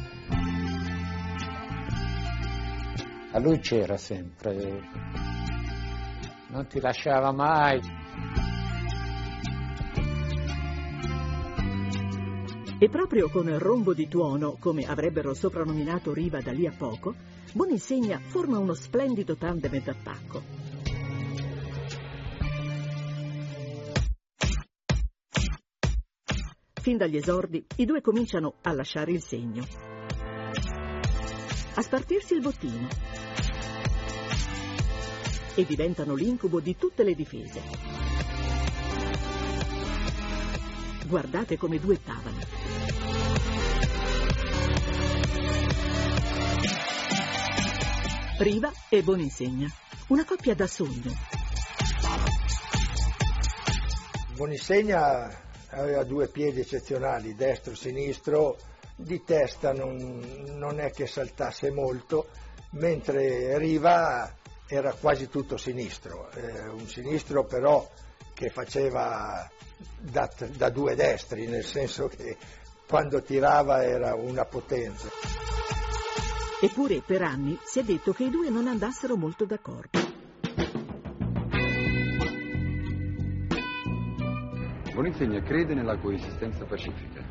A 3.32 3.38
lui 3.40 3.58
c'era 3.60 3.96
sempre, 3.96 4.82
non 6.48 6.66
ti 6.66 6.78
lasciava 6.80 7.32
mai. 7.32 7.80
E 12.78 12.88
proprio 12.90 13.28
con 13.30 13.48
il 13.48 13.58
rombo 13.58 13.94
di 13.94 14.08
tuono, 14.08 14.56
come 14.60 14.84
avrebbero 14.84 15.32
soprannominato 15.34 16.12
Riva 16.12 16.40
da 16.40 16.52
lì 16.52 16.66
a 16.66 16.72
poco, 16.76 17.14
Boninsegna 17.52 18.20
forma 18.22 18.58
uno 18.58 18.74
splendido 18.74 19.36
tandem 19.36 19.82
d'attacco. 19.82 20.67
Fin 26.88 26.96
dagli 26.96 27.18
esordi, 27.18 27.62
i 27.76 27.84
due 27.84 28.00
cominciano 28.00 28.54
a 28.62 28.72
lasciare 28.72 29.12
il 29.12 29.20
segno. 29.20 29.62
A 31.74 31.82
spartirsi 31.82 32.32
il 32.32 32.40
bottino. 32.40 32.88
E 35.54 35.66
diventano 35.66 36.14
l'incubo 36.14 36.60
di 36.60 36.76
tutte 36.78 37.04
le 37.04 37.14
difese. 37.14 37.60
Guardate 41.06 41.58
come 41.58 41.78
duettavano. 41.78 42.38
Riva 48.38 48.72
e 48.88 49.02
Boninsegna, 49.02 49.70
una 50.06 50.24
coppia 50.24 50.54
da 50.54 50.66
sogno. 50.66 51.12
Boninsegna 54.36 55.47
aveva 55.70 56.04
due 56.04 56.28
piedi 56.28 56.60
eccezionali, 56.60 57.34
destro 57.34 57.72
e 57.72 57.76
sinistro, 57.76 58.58
di 58.94 59.22
testa 59.22 59.72
non, 59.72 60.54
non 60.56 60.80
è 60.80 60.90
che 60.90 61.06
saltasse 61.06 61.70
molto, 61.70 62.28
mentre 62.70 63.56
Riva 63.58 64.34
era 64.66 64.92
quasi 64.92 65.28
tutto 65.28 65.56
sinistro, 65.56 66.30
eh, 66.32 66.68
un 66.68 66.86
sinistro 66.86 67.44
però 67.44 67.88
che 68.34 68.50
faceva 68.50 69.48
da, 69.98 70.30
da 70.56 70.68
due 70.70 70.94
destri, 70.94 71.46
nel 71.46 71.64
senso 71.64 72.08
che 72.08 72.36
quando 72.86 73.22
tirava 73.22 73.84
era 73.84 74.14
una 74.14 74.44
potenza. 74.44 75.08
Eppure 76.60 77.02
per 77.06 77.22
anni 77.22 77.58
si 77.64 77.78
è 77.78 77.82
detto 77.84 78.12
che 78.12 78.24
i 78.24 78.30
due 78.30 78.50
non 78.50 78.66
andassero 78.66 79.16
molto 79.16 79.44
d'accordo. 79.44 80.07
Boninsegna 84.98 85.40
crede 85.42 85.74
nella 85.74 85.96
coesistenza 85.96 86.64
pacifica. 86.64 87.22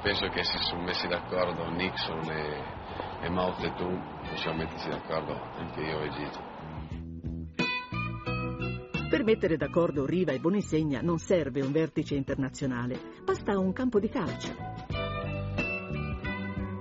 Penso 0.00 0.28
che 0.28 0.44
si 0.44 0.56
sono 0.58 0.84
messi 0.84 1.08
d'accordo 1.08 1.68
Nixon 1.70 2.22
e, 2.30 3.26
e 3.26 3.28
Mao 3.30 3.52
Zedong, 3.58 4.00
possiamo 4.28 4.58
mettersi 4.58 4.88
d'accordo 4.88 5.32
anche 5.56 5.80
io 5.80 6.02
e 6.02 6.10
Gigi. 6.10 6.38
Per 9.10 9.24
mettere 9.24 9.56
d'accordo 9.56 10.06
Riva 10.06 10.30
e 10.30 10.38
Boninsegna 10.38 11.00
non 11.00 11.18
serve 11.18 11.62
un 11.62 11.72
vertice 11.72 12.14
internazionale, 12.14 12.96
basta 13.24 13.58
un 13.58 13.72
campo 13.72 13.98
di 13.98 14.08
calcio. 14.08 14.54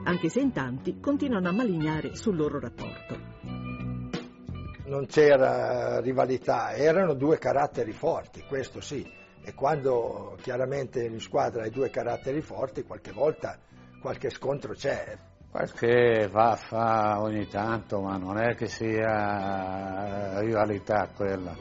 Anche 0.03 0.29
se 0.29 0.41
in 0.41 0.51
tanti 0.51 1.00
continuano 1.00 1.50
a 1.50 1.53
malignare 1.53 2.13
sul 2.13 2.36
loro 2.36 2.60
rapporto. 2.60 3.20
Non 4.86 5.08
c'era 5.08 6.00
rivalità, 6.01 6.74
erano 6.75 7.15
due 7.15 7.39
caratteri 7.39 7.93
forti, 7.93 8.43
questo 8.48 8.79
sì 8.79 9.22
e 9.43 9.53
quando 9.53 10.38
chiaramente 10.41 11.03
in 11.03 11.19
squadra 11.19 11.63
hai 11.63 11.69
due 11.69 11.89
caratteri 11.89 12.41
forti, 12.41 12.83
qualche 12.83 13.12
volta 13.12 13.57
qualche 14.00 14.29
scontro 14.29 14.73
c'è. 14.73 15.17
Qualche 15.50 16.27
vaffa 16.31 17.21
ogni 17.21 17.47
tanto, 17.47 18.01
ma 18.01 18.17
non 18.17 18.38
è 18.38 18.55
che 18.55 18.67
sia 18.67 20.39
rivalità 20.39 21.09
quella. 21.15 21.55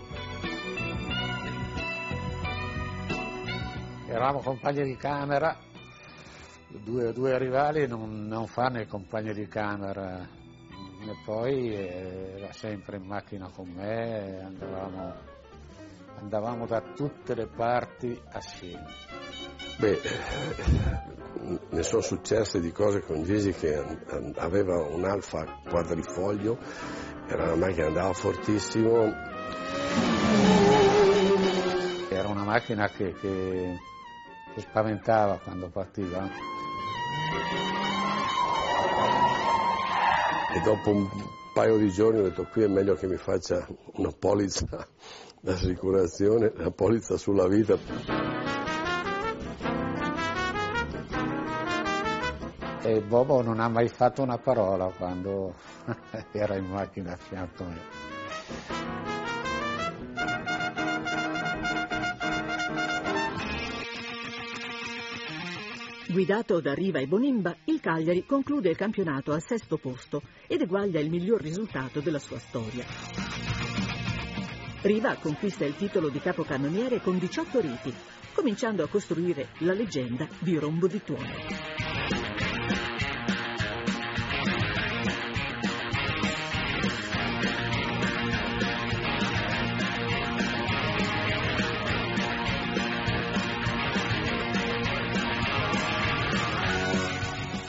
Eravamo 4.09 4.41
compagni 4.41 4.83
di 4.85 4.97
camera, 4.97 5.57
due, 6.69 7.13
due 7.13 7.39
rivali 7.39 7.87
non, 7.87 8.27
non 8.27 8.47
fanno 8.47 8.81
i 8.81 8.87
compagni 8.87 9.33
di 9.33 9.47
camera 9.47 10.21
e 10.21 11.15
poi 11.25 11.75
era 11.75 12.53
sempre 12.53 12.97
in 12.97 13.05
macchina 13.05 13.49
con 13.51 13.69
me, 13.69 14.41
andavamo 14.41 15.32
andavamo 16.23 16.67
da 16.67 16.81
tutte 16.81 17.35
le 17.35 17.47
parti 17.47 18.19
assieme. 18.31 18.87
Beh, 19.79 20.01
ne 21.71 21.83
sono 21.83 22.01
successe 22.01 22.61
di 22.61 22.71
cose 22.71 23.01
con 23.01 23.25
Gigi 23.25 23.53
che 23.53 23.75
aveva 24.37 24.87
un 24.87 25.05
alfa 25.05 25.45
quadrifoglio, 25.69 26.59
era 27.27 27.45
una 27.45 27.57
macchina 27.57 27.75
che 27.75 27.83
andava 27.83 28.13
fortissimo. 28.13 29.13
Era 32.09 32.29
una 32.29 32.45
macchina 32.45 32.89
che, 32.89 33.13
che, 33.15 33.79
che 34.55 34.61
spaventava 34.61 35.41
quando 35.43 35.69
partiva. 35.71 36.29
E 40.55 40.61
dopo 40.61 40.91
un 40.91 41.09
paio 41.55 41.79
di 41.79 41.91
giorni 41.91 42.21
ho 42.21 42.23
detto 42.23 42.45
qui 42.45 42.63
è 42.63 42.69
meglio 42.69 42.95
che 42.95 43.07
mi 43.07 43.17
faccia 43.17 43.67
una 43.95 44.13
polizza 44.17 44.87
l'assicurazione, 45.43 46.53
la 46.57 46.71
polizza 46.71 47.17
sulla 47.17 47.47
vita. 47.47 47.79
E 52.85 53.01
Bobo 53.01 53.43
non 53.43 53.61
ha 53.61 53.69
mai 53.69 53.89
fatto 53.89 54.23
una 54.23 54.39
parola 54.39 54.93
quando 54.97 55.55
era 56.33 56.57
in 56.57 56.65
macchina 56.65 57.13
a 57.13 57.17
fianco 57.17 57.63
a 57.63 57.67
me. 57.67 57.81
Guidato 66.09 66.61
da 66.61 66.75
Riva 66.75 66.99
e 66.99 67.07
Bonimba, 67.07 67.57
il 67.65 67.81
Cagliari 67.81 68.27
conclude 68.27 68.69
il 68.69 68.77
campionato 68.77 69.33
al 69.33 69.43
sesto 69.43 69.79
posto 69.79 70.21
ed 70.47 70.61
eguaglia 70.61 71.01
il 71.01 71.09
miglior 71.09 71.41
risultato 71.41 72.01
della 72.01 72.19
sua 72.19 72.39
storia. 72.39 73.52
Riva 74.83 75.15
conquista 75.15 75.65
il 75.65 75.77
titolo 75.77 76.09
di 76.09 76.19
capocannoniere 76.19 77.01
con 77.01 77.17
18 77.17 77.61
riti, 77.61 77.95
cominciando 78.35 78.83
a 78.83 78.89
costruire 78.89 79.51
la 79.59 79.75
leggenda 79.75 80.27
di 80.41 80.59
Rombo 80.59 80.89
di 80.89 81.01
Tuono. 81.05 81.71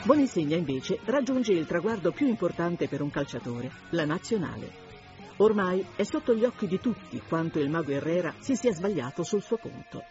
Boninsegna 0.03 0.55
invece 0.55 0.97
raggiunge 1.05 1.51
il 1.51 1.67
traguardo 1.67 2.11
più 2.11 2.27
importante 2.27 2.87
per 2.87 3.03
un 3.03 3.11
calciatore, 3.11 3.69
la 3.91 4.05
nazionale. 4.05 4.92
Ormai 5.37 5.85
è 5.95 6.03
sotto 6.03 6.33
gli 6.35 6.43
occhi 6.43 6.67
di 6.67 6.79
tutti 6.79 7.21
quanto 7.27 7.59
il 7.59 7.69
mago 7.69 7.91
Herrera 7.91 8.35
si 8.39 8.55
sia 8.55 8.73
sbagliato 8.73 9.23
sul 9.23 9.41
suo 9.41 9.57
conto. 9.57 10.03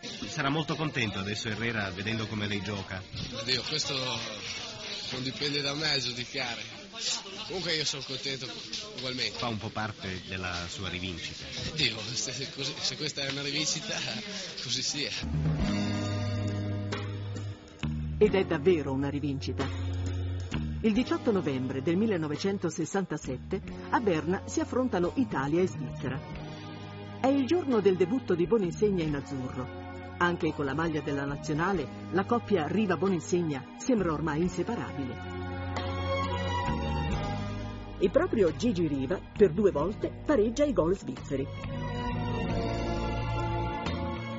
Sarà 0.00 0.48
molto 0.48 0.76
contento 0.76 1.18
adesso 1.18 1.48
Herrera 1.48 1.90
vedendo 1.90 2.26
come 2.26 2.46
lei 2.46 2.62
gioca. 2.62 3.02
Oddio, 3.40 3.62
questo 3.62 3.94
non 5.10 5.22
dipende 5.22 5.60
da 5.60 5.74
me 5.74 5.92
a 5.92 5.98
giudicare. 5.98 6.62
Comunque 7.46 7.74
io 7.74 7.84
sono 7.84 8.02
contento 8.06 8.46
ugualmente. 8.96 9.38
Fa 9.38 9.48
un 9.48 9.58
po' 9.58 9.70
parte 9.70 10.22
della 10.28 10.54
sua 10.68 10.88
rivincita. 10.88 11.44
Dio, 11.74 11.98
se, 12.12 12.50
così, 12.54 12.74
se 12.78 12.96
questa 12.96 13.22
è 13.22 13.30
una 13.30 13.42
rivincita, 13.42 13.96
così 14.62 14.82
sia. 14.82 15.10
ed 18.18 18.34
è 18.34 18.44
davvero 18.44 18.92
una 18.92 19.08
rivincita. 19.08 19.87
Il 20.80 20.92
18 20.92 21.32
novembre 21.32 21.82
del 21.82 21.96
1967 21.96 23.60
a 23.90 23.98
Berna 23.98 24.42
si 24.44 24.60
affrontano 24.60 25.10
Italia 25.14 25.60
e 25.60 25.66
Svizzera. 25.66 26.16
È 27.20 27.26
il 27.26 27.46
giorno 27.46 27.80
del 27.80 27.96
debutto 27.96 28.36
di 28.36 28.46
Boninsegna 28.46 29.02
in 29.02 29.16
azzurro. 29.16 29.66
Anche 30.18 30.54
con 30.54 30.64
la 30.64 30.74
maglia 30.74 31.00
della 31.00 31.24
nazionale, 31.24 31.84
la 32.12 32.24
coppia 32.24 32.68
Riva-Boninsegna 32.68 33.74
sembra 33.76 34.12
ormai 34.12 34.42
inseparabile. 34.42 35.16
E 37.98 38.08
proprio 38.10 38.54
Gigi 38.54 38.86
Riva, 38.86 39.18
per 39.36 39.50
due 39.50 39.72
volte, 39.72 40.12
pareggia 40.24 40.64
i 40.64 40.72
gol 40.72 40.96
svizzeri. 40.96 41.44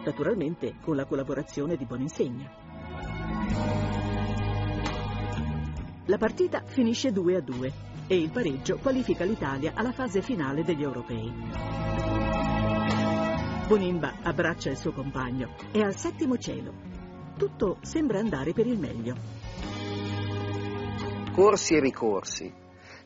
Naturalmente 0.06 0.76
con 0.82 0.96
la 0.96 1.04
collaborazione 1.04 1.76
di 1.76 1.84
Boninsegna. 1.84 3.79
La 6.10 6.18
partita 6.18 6.64
finisce 6.66 7.12
2 7.12 7.36
a 7.36 7.40
2 7.40 7.74
e 8.08 8.18
il 8.18 8.32
pareggio 8.32 8.80
qualifica 8.80 9.24
l'Italia 9.26 9.74
alla 9.76 9.92
fase 9.92 10.24
finale 10.24 10.64
degli 10.64 10.82
europei. 10.82 11.32
Bonimba 13.68 14.16
abbraccia 14.24 14.72
il 14.72 14.78
suo 14.78 14.92
compagno, 14.92 15.54
è 15.72 15.82
al 15.82 15.96
settimo 15.96 16.36
cielo. 16.40 16.74
Tutto 17.38 17.78
sembra 17.82 18.18
andare 18.18 18.54
per 18.54 18.66
il 18.66 18.80
meglio. 18.80 19.16
Corsi 21.32 21.76
e 21.76 21.80
ricorsi. 21.80 22.52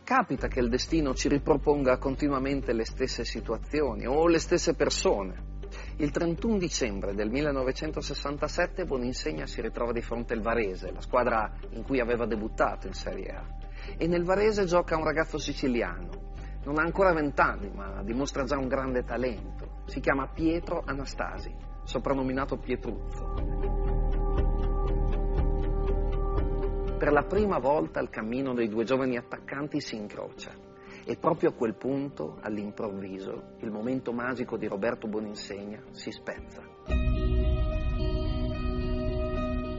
Capita 0.01 0.47
che 0.47 0.61
il 0.61 0.69
destino 0.69 1.13
ci 1.13 1.27
riproponga 1.27 1.97
continuamente 1.97 2.71
le 2.71 2.85
stesse 2.85 3.25
situazioni 3.25 4.07
o 4.07 4.27
le 4.27 4.39
stesse 4.39 4.75
persone. 4.75 5.52
Il 5.97 6.09
31 6.09 6.57
dicembre 6.57 7.13
del 7.13 7.29
1967 7.29 8.85
Boninsegna 8.85 9.45
si 9.45 9.61
ritrova 9.61 9.91
di 9.91 10.01
fronte 10.01 10.33
al 10.33 10.41
Varese, 10.41 10.91
la 10.91 11.01
squadra 11.01 11.53
in 11.69 11.83
cui 11.83 11.99
aveva 11.99 12.25
debuttato 12.25 12.87
in 12.87 12.93
Serie 12.93 13.29
A. 13.29 13.45
E 13.95 14.07
nel 14.07 14.23
Varese 14.23 14.65
gioca 14.65 14.97
un 14.97 15.03
ragazzo 15.03 15.37
siciliano. 15.37 16.31
Non 16.65 16.79
ha 16.79 16.81
ancora 16.81 17.13
vent'anni, 17.13 17.69
ma 17.69 18.01
dimostra 18.01 18.43
già 18.43 18.57
un 18.57 18.67
grande 18.67 19.03
talento. 19.03 19.83
Si 19.85 19.99
chiama 19.99 20.27
Pietro 20.27 20.81
Anastasi, 20.83 21.53
soprannominato 21.83 22.57
Pietruzzo. 22.57 23.33
Per 26.97 27.11
la 27.11 27.23
prima 27.23 27.59
volta 27.59 27.99
il 27.99 28.09
cammino 28.09 28.55
dei 28.55 28.67
due 28.67 28.83
giovani 28.83 29.17
attaccanti 29.17 29.79
si 29.79 29.95
incrocia. 29.95 30.72
E 31.05 31.17
proprio 31.17 31.49
a 31.49 31.53
quel 31.53 31.75
punto, 31.75 32.37
all'improvviso, 32.41 33.55
il 33.59 33.71
momento 33.71 34.13
magico 34.13 34.57
di 34.57 34.67
Roberto 34.67 35.07
Boninsegna 35.07 35.83
si 35.91 36.11
spezza. 36.11 36.61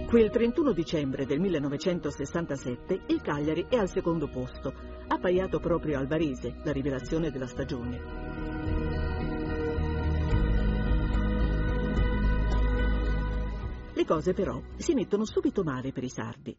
Quel 0.08 0.30
31 0.30 0.72
dicembre 0.72 1.26
del 1.26 1.40
1967 1.40 3.00
il 3.08 3.20
Cagliari 3.20 3.66
è 3.68 3.76
al 3.76 3.88
secondo 3.88 4.28
posto, 4.28 4.72
appaiato 5.08 5.58
proprio 5.58 5.98
al 5.98 6.06
Varese, 6.06 6.54
la 6.62 6.72
rivelazione 6.72 7.30
della 7.30 7.48
stagione. 7.48 8.00
Le 13.94 14.04
cose 14.04 14.34
però 14.34 14.60
si 14.76 14.92
mettono 14.94 15.24
subito 15.24 15.62
male 15.64 15.90
per 15.90 16.04
i 16.04 16.10
sardi. 16.10 16.56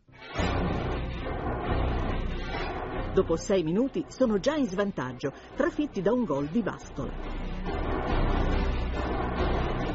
Dopo 3.15 3.37
sei 3.37 3.63
minuti 3.63 4.03
sono 4.09 4.39
già 4.39 4.55
in 4.55 4.67
svantaggio, 4.67 5.31
trafitti 5.55 6.01
da 6.01 6.11
un 6.11 6.25
gol 6.25 6.47
di 6.47 6.61
Bastol. 6.61 7.09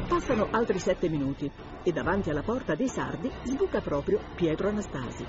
Passano 0.07 0.47
altri 0.49 0.79
sette 0.79 1.07
minuti 1.07 1.47
e 1.83 1.91
davanti 1.91 2.31
alla 2.31 2.41
porta 2.41 2.73
dei 2.73 2.87
sardi 2.87 3.29
sbuca 3.43 3.79
proprio 3.79 4.19
Pietro 4.33 4.69
Anastasi. 4.69 5.23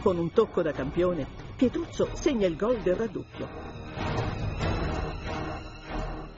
Con 0.00 0.18
un 0.18 0.32
tocco 0.32 0.60
da 0.60 0.72
campione, 0.72 1.28
Pietruzzo 1.54 2.08
segna 2.14 2.48
il 2.48 2.56
gol 2.56 2.78
del 2.78 2.96
raddoppio. 2.96 3.48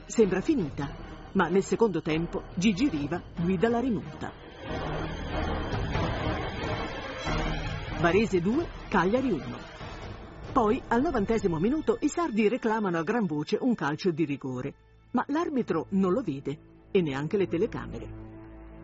Sembra 0.05 0.41
finita, 0.41 0.87
ma 1.31 1.47
nel 1.47 1.63
secondo 1.63 2.03
tempo 2.03 2.43
Gigi 2.53 2.87
Riva 2.87 3.19
guida 3.35 3.67
la 3.67 3.79
rimonta. 3.79 4.31
Varese 7.99 8.39
2, 8.39 8.67
Cagliari 8.89 9.31
1. 9.31 9.73
Poi, 10.55 10.81
al 10.87 11.01
novantesimo 11.01 11.59
minuto, 11.59 11.97
i 11.99 12.07
sardi 12.07 12.47
reclamano 12.47 12.97
a 12.97 13.03
gran 13.03 13.25
voce 13.25 13.57
un 13.59 13.75
calcio 13.75 14.11
di 14.11 14.23
rigore, 14.23 14.73
ma 15.11 15.25
l'arbitro 15.27 15.87
non 15.89 16.13
lo 16.13 16.21
vede 16.21 16.57
e 16.91 17.01
neanche 17.01 17.35
le 17.35 17.45
telecamere. 17.45 18.07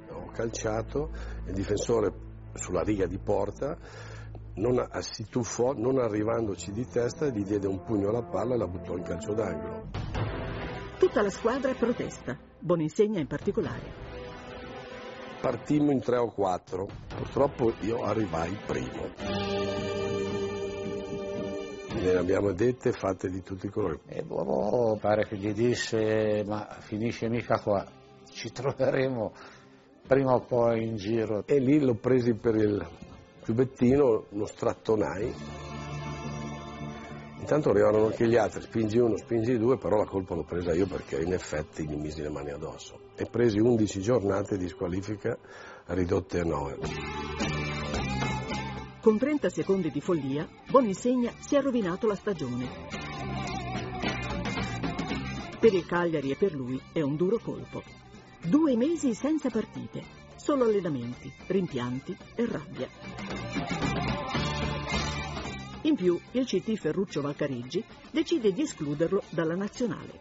Ho 0.10 0.29
calciato, 0.34 1.12
il 1.45 1.53
difensore 1.53 2.13
sulla 2.55 2.81
riga 2.81 3.07
di 3.07 3.17
porta 3.17 3.77
non, 4.55 4.86
si 4.99 5.29
tuffò, 5.29 5.71
non 5.71 5.97
arrivandoci 5.99 6.73
di 6.73 6.86
testa, 6.86 7.29
gli 7.29 7.45
diede 7.45 7.67
un 7.67 7.81
pugno 7.86 8.10
alla 8.10 8.23
palla 8.23 8.55
e 8.55 8.57
la 8.57 8.67
buttò 8.67 8.97
in 8.97 9.03
calcio 9.03 9.34
d'angolo. 9.34 9.91
Tutta 10.99 11.21
la 11.21 11.29
squadra 11.29 11.73
protesta, 11.73 12.38
Boninsegna 12.60 13.21
in 13.21 13.27
particolare. 13.27 13.93
Partimmo 15.39 15.91
in 15.91 16.01
tre 16.01 16.17
o 16.17 16.34
quattro, 16.34 16.86
purtroppo 17.15 17.71
io 17.79 18.03
arrivai 18.03 18.57
primo. 18.65 20.00
Ne 22.01 22.15
abbiamo 22.15 22.51
dette 22.51 22.91
fatte 22.93 23.29
di 23.29 23.43
tutti 23.43 23.67
i 23.67 23.69
colori. 23.69 23.99
E 24.07 24.23
Borò 24.23 24.95
pare 24.95 25.27
che 25.27 25.37
gli 25.37 25.53
disse, 25.53 26.43
ma 26.47 26.67
finisce 26.79 27.29
mica 27.29 27.59
qua, 27.59 27.85
ci 28.31 28.51
troveremo 28.51 29.31
prima 30.07 30.33
o 30.33 30.41
poi 30.41 30.83
in 30.83 30.95
giro. 30.95 31.43
E 31.45 31.59
lì 31.59 31.79
l'ho 31.79 31.93
presi 31.93 32.33
per 32.33 32.55
il 32.55 32.83
giubbettino, 33.45 34.25
lo 34.29 34.45
strattonai. 34.47 35.33
Intanto 37.39 37.69
arrivarono 37.69 38.07
anche 38.07 38.27
gli 38.27 38.35
altri, 38.35 38.61
spingi 38.61 38.97
uno, 38.97 39.15
spingi 39.17 39.57
due, 39.59 39.77
però 39.77 39.97
la 39.97 40.05
colpa 40.05 40.33
l'ho 40.33 40.43
presa 40.43 40.73
io 40.73 40.87
perché 40.87 41.21
in 41.21 41.33
effetti 41.33 41.87
gli 41.87 41.95
misi 41.95 42.23
le 42.23 42.29
mani 42.29 42.49
addosso. 42.49 43.11
E 43.15 43.27
presi 43.29 43.59
11 43.59 44.01
giornate 44.01 44.57
di 44.57 44.67
squalifica 44.67 45.37
ridotte 45.85 46.39
a 46.39 46.43
9. 46.45 47.61
Con 49.01 49.17
30 49.17 49.49
secondi 49.49 49.89
di 49.89 49.99
follia, 49.99 50.47
Boninsegna 50.69 51.33
si 51.39 51.55
è 51.55 51.61
rovinato 51.61 52.05
la 52.05 52.13
stagione. 52.13 52.67
Per 55.59 55.73
il 55.73 55.87
Cagliari 55.87 56.29
e 56.29 56.35
per 56.35 56.53
lui 56.53 56.79
è 56.93 57.01
un 57.01 57.15
duro 57.15 57.39
colpo. 57.39 57.81
Due 58.43 58.75
mesi 58.77 59.15
senza 59.15 59.49
partite, 59.49 60.03
solo 60.35 60.65
allenamenti, 60.65 61.31
rimpianti 61.47 62.15
e 62.35 62.45
rabbia. 62.45 62.87
In 65.81 65.95
più, 65.95 66.19
il 66.33 66.45
CT 66.45 66.75
Ferruccio 66.75 67.21
Valcareggi 67.21 67.83
decide 68.11 68.53
di 68.53 68.61
escluderlo 68.61 69.23
dalla 69.29 69.55
nazionale. 69.55 70.19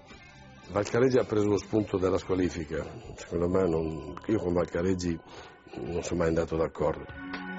Valcareggi 0.70 1.18
ha 1.18 1.24
preso 1.24 1.48
lo 1.48 1.58
spunto 1.58 1.98
della 1.98 2.16
squalifica. 2.16 2.86
Secondo 3.14 3.46
me 3.46 3.68
non, 3.68 4.14
io 4.26 4.38
con 4.38 4.54
Valcareggi 4.54 5.18
non 5.74 6.02
sono 6.02 6.20
mai 6.20 6.28
andato 6.28 6.56
d'accordo. 6.56 7.49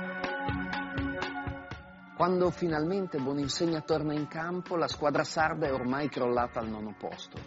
Quando 2.21 2.51
finalmente 2.51 3.17
Boninsegna 3.17 3.81
torna 3.81 4.13
in 4.13 4.27
campo, 4.27 4.75
la 4.75 4.87
squadra 4.87 5.23
sarda 5.23 5.65
è 5.65 5.73
ormai 5.73 6.07
crollata 6.07 6.59
al 6.59 6.69
nono 6.69 6.93
posto. 6.95 7.39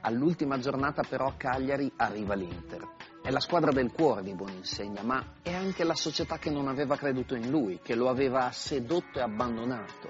All'ultima 0.00 0.56
giornata 0.56 1.02
però 1.06 1.34
Cagliari 1.36 1.92
arriva 1.96 2.34
l'Inter. 2.34 2.80
È 3.22 3.30
la 3.30 3.40
squadra 3.40 3.72
del 3.72 3.92
cuore 3.92 4.22
di 4.22 4.32
Boninsegna, 4.32 5.02
ma 5.02 5.34
è 5.42 5.52
anche 5.52 5.84
la 5.84 5.94
società 5.94 6.38
che 6.38 6.48
non 6.48 6.66
aveva 6.66 6.96
creduto 6.96 7.34
in 7.34 7.50
lui, 7.50 7.80
che 7.82 7.94
lo 7.94 8.08
aveva 8.08 8.50
sedotto 8.52 9.18
e 9.18 9.20
abbandonato. 9.20 10.08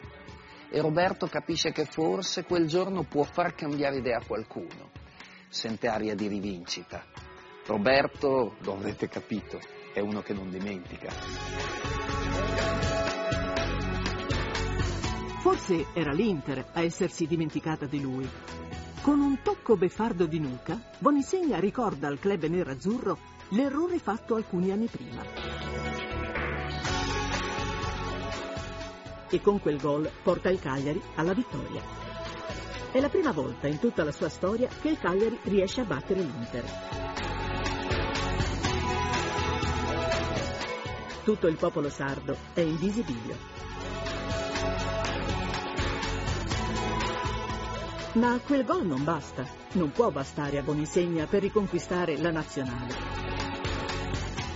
E 0.71 0.81
Roberto 0.81 1.27
capisce 1.27 1.73
che 1.73 1.87
forse 1.87 2.45
quel 2.45 2.69
giorno 2.69 3.03
può 3.03 3.25
far 3.25 3.57
cambiare 3.57 3.97
idea 3.97 4.19
a 4.19 4.25
qualcuno. 4.25 4.92
Sente 5.49 5.88
aria 5.88 6.14
di 6.14 6.29
rivincita. 6.29 7.03
Roberto, 7.66 8.55
lo 8.61 8.75
avrete 8.75 9.09
capito, 9.09 9.59
è 9.92 9.99
uno 9.99 10.23
che 10.23 10.33
non 10.33 10.49
dimentica. 10.49 12.26
Forse 15.47 15.87
era 15.93 16.11
l'Inter 16.13 16.71
a 16.73 16.81
essersi 16.81 17.25
dimenticata 17.25 17.87
di 17.87 18.01
lui. 18.01 18.29
Con 19.01 19.21
un 19.21 19.43
tocco 19.45 19.77
beffardo 19.77 20.27
di 20.27 20.41
nuca, 20.41 20.77
Boninsegna 20.99 21.61
ricorda 21.61 22.09
al 22.09 22.19
club 22.19 22.47
nerazzurro 22.47 23.17
l'errore 23.51 24.01
fatto 24.01 24.35
alcuni 24.35 24.73
anni 24.73 24.89
prima. 24.89 25.23
E 29.31 29.41
con 29.41 29.61
quel 29.61 29.79
gol 29.79 30.11
porta 30.21 30.51
il 30.51 30.59
Cagliari 30.59 31.01
alla 31.15 31.33
vittoria. 31.33 31.81
È 32.91 32.99
la 32.99 33.09
prima 33.09 33.31
volta 33.31 33.69
in 33.69 33.79
tutta 33.79 34.03
la 34.03 34.11
sua 34.11 34.29
storia 34.29 34.69
che 34.83 34.89
il 34.89 34.99
Cagliari 34.99 35.39
riesce 35.45 35.81
a 35.81 35.85
battere 35.85 36.23
l'Inter. 36.23 36.65
Tutto 41.23 41.47
il 41.47 41.57
popolo 41.57 41.89
sardo 41.89 42.37
è 42.53 42.63
in 42.63 42.77
visibilio. 42.79 43.66
Ma 48.17 48.41
quel 48.43 48.65
gol 48.65 48.87
non 48.87 49.05
basta, 49.05 49.47
non 49.73 49.93
può 49.93 50.11
bastare 50.11 50.57
a 50.57 50.63
Boninsegna 50.63 51.27
per 51.27 51.43
riconquistare 51.43 52.17
la 52.17 52.31
nazionale. 52.31 52.95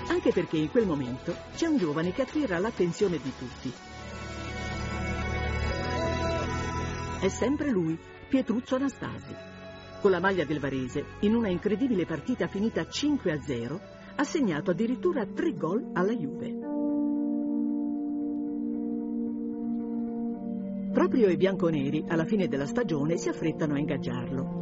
anche 0.09 0.33
perché 0.33 0.57
in 0.57 0.70
quel 0.70 0.87
momento 0.87 1.35
c'è 1.55 1.66
un 1.66 1.77
giovane 1.77 2.12
che 2.12 2.23
attira 2.23 2.59
l'attenzione 2.59 3.18
di 3.18 3.33
tutti. 3.38 3.73
È 7.20 7.29
sempre 7.29 7.70
lui, 7.70 7.99
Pietruzzo 8.29 8.77
Anastasi. 8.77 9.35
Con 10.01 10.11
la 10.11 10.20
maglia 10.20 10.44
del 10.44 10.59
Varese, 10.59 11.05
in 11.20 11.35
una 11.35 11.49
incredibile 11.49 12.07
partita 12.07 12.49
finita 12.49 12.88
5 12.88 13.31
a 13.31 13.40
0, 13.40 13.81
ha 14.16 14.25
segnato 14.25 14.70
addirittura 14.70 15.27
tre 15.27 15.55
gol 15.55 15.90
alla 15.92 16.12
Juve. 16.12 16.69
Proprio 20.92 21.29
i 21.29 21.37
bianconeri, 21.37 22.05
alla 22.09 22.24
fine 22.24 22.48
della 22.48 22.66
stagione, 22.66 23.16
si 23.16 23.29
affrettano 23.29 23.74
a 23.74 23.79
ingaggiarlo. 23.79 24.59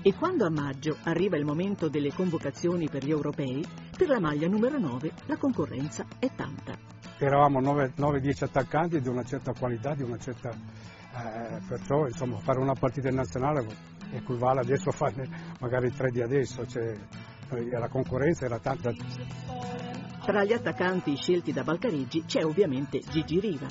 E 0.00 0.14
quando 0.14 0.46
a 0.46 0.50
maggio 0.50 0.96
arriva 1.02 1.36
il 1.36 1.44
momento 1.44 1.90
delle 1.90 2.10
convocazioni 2.10 2.88
per 2.88 3.04
gli 3.04 3.10
europei, 3.10 3.62
per 3.94 4.08
la 4.08 4.18
maglia 4.18 4.48
numero 4.48 4.78
9 4.78 5.12
la 5.26 5.36
concorrenza 5.36 6.06
è 6.18 6.30
tanta. 6.34 6.72
Eravamo 7.18 7.60
9-10 7.60 8.44
attaccanti 8.44 9.00
di 9.02 9.08
una 9.08 9.24
certa 9.24 9.52
qualità, 9.52 9.94
una 9.98 10.18
certa... 10.18 10.48
Eh, 10.50 11.60
perciò 11.68 12.06
insomma, 12.06 12.38
fare 12.38 12.60
una 12.60 12.74
partita 12.74 13.10
nazionale 13.10 13.66
equivale 14.12 14.60
adesso 14.60 14.88
a 14.88 14.92
farne 14.92 15.28
magari 15.60 15.90
tre 15.92 16.10
di 16.10 16.22
adesso, 16.22 16.66
cioè, 16.66 16.96
la 17.50 17.88
concorrenza 17.88 18.46
era 18.46 18.58
tanta. 18.58 18.90
Tra 20.28 20.44
gli 20.44 20.52
attaccanti 20.52 21.16
scelti 21.16 21.52
da 21.52 21.62
Balcareggi 21.62 22.24
c'è 22.26 22.44
ovviamente 22.44 22.98
Gigi 22.98 23.40
Riva. 23.40 23.66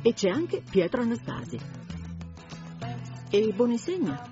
E 0.00 0.14
c'è 0.14 0.30
anche 0.30 0.62
Pietro 0.62 1.02
Anastasi. 1.02 1.60
E 3.28 3.52
Bonisegna? 3.54 4.26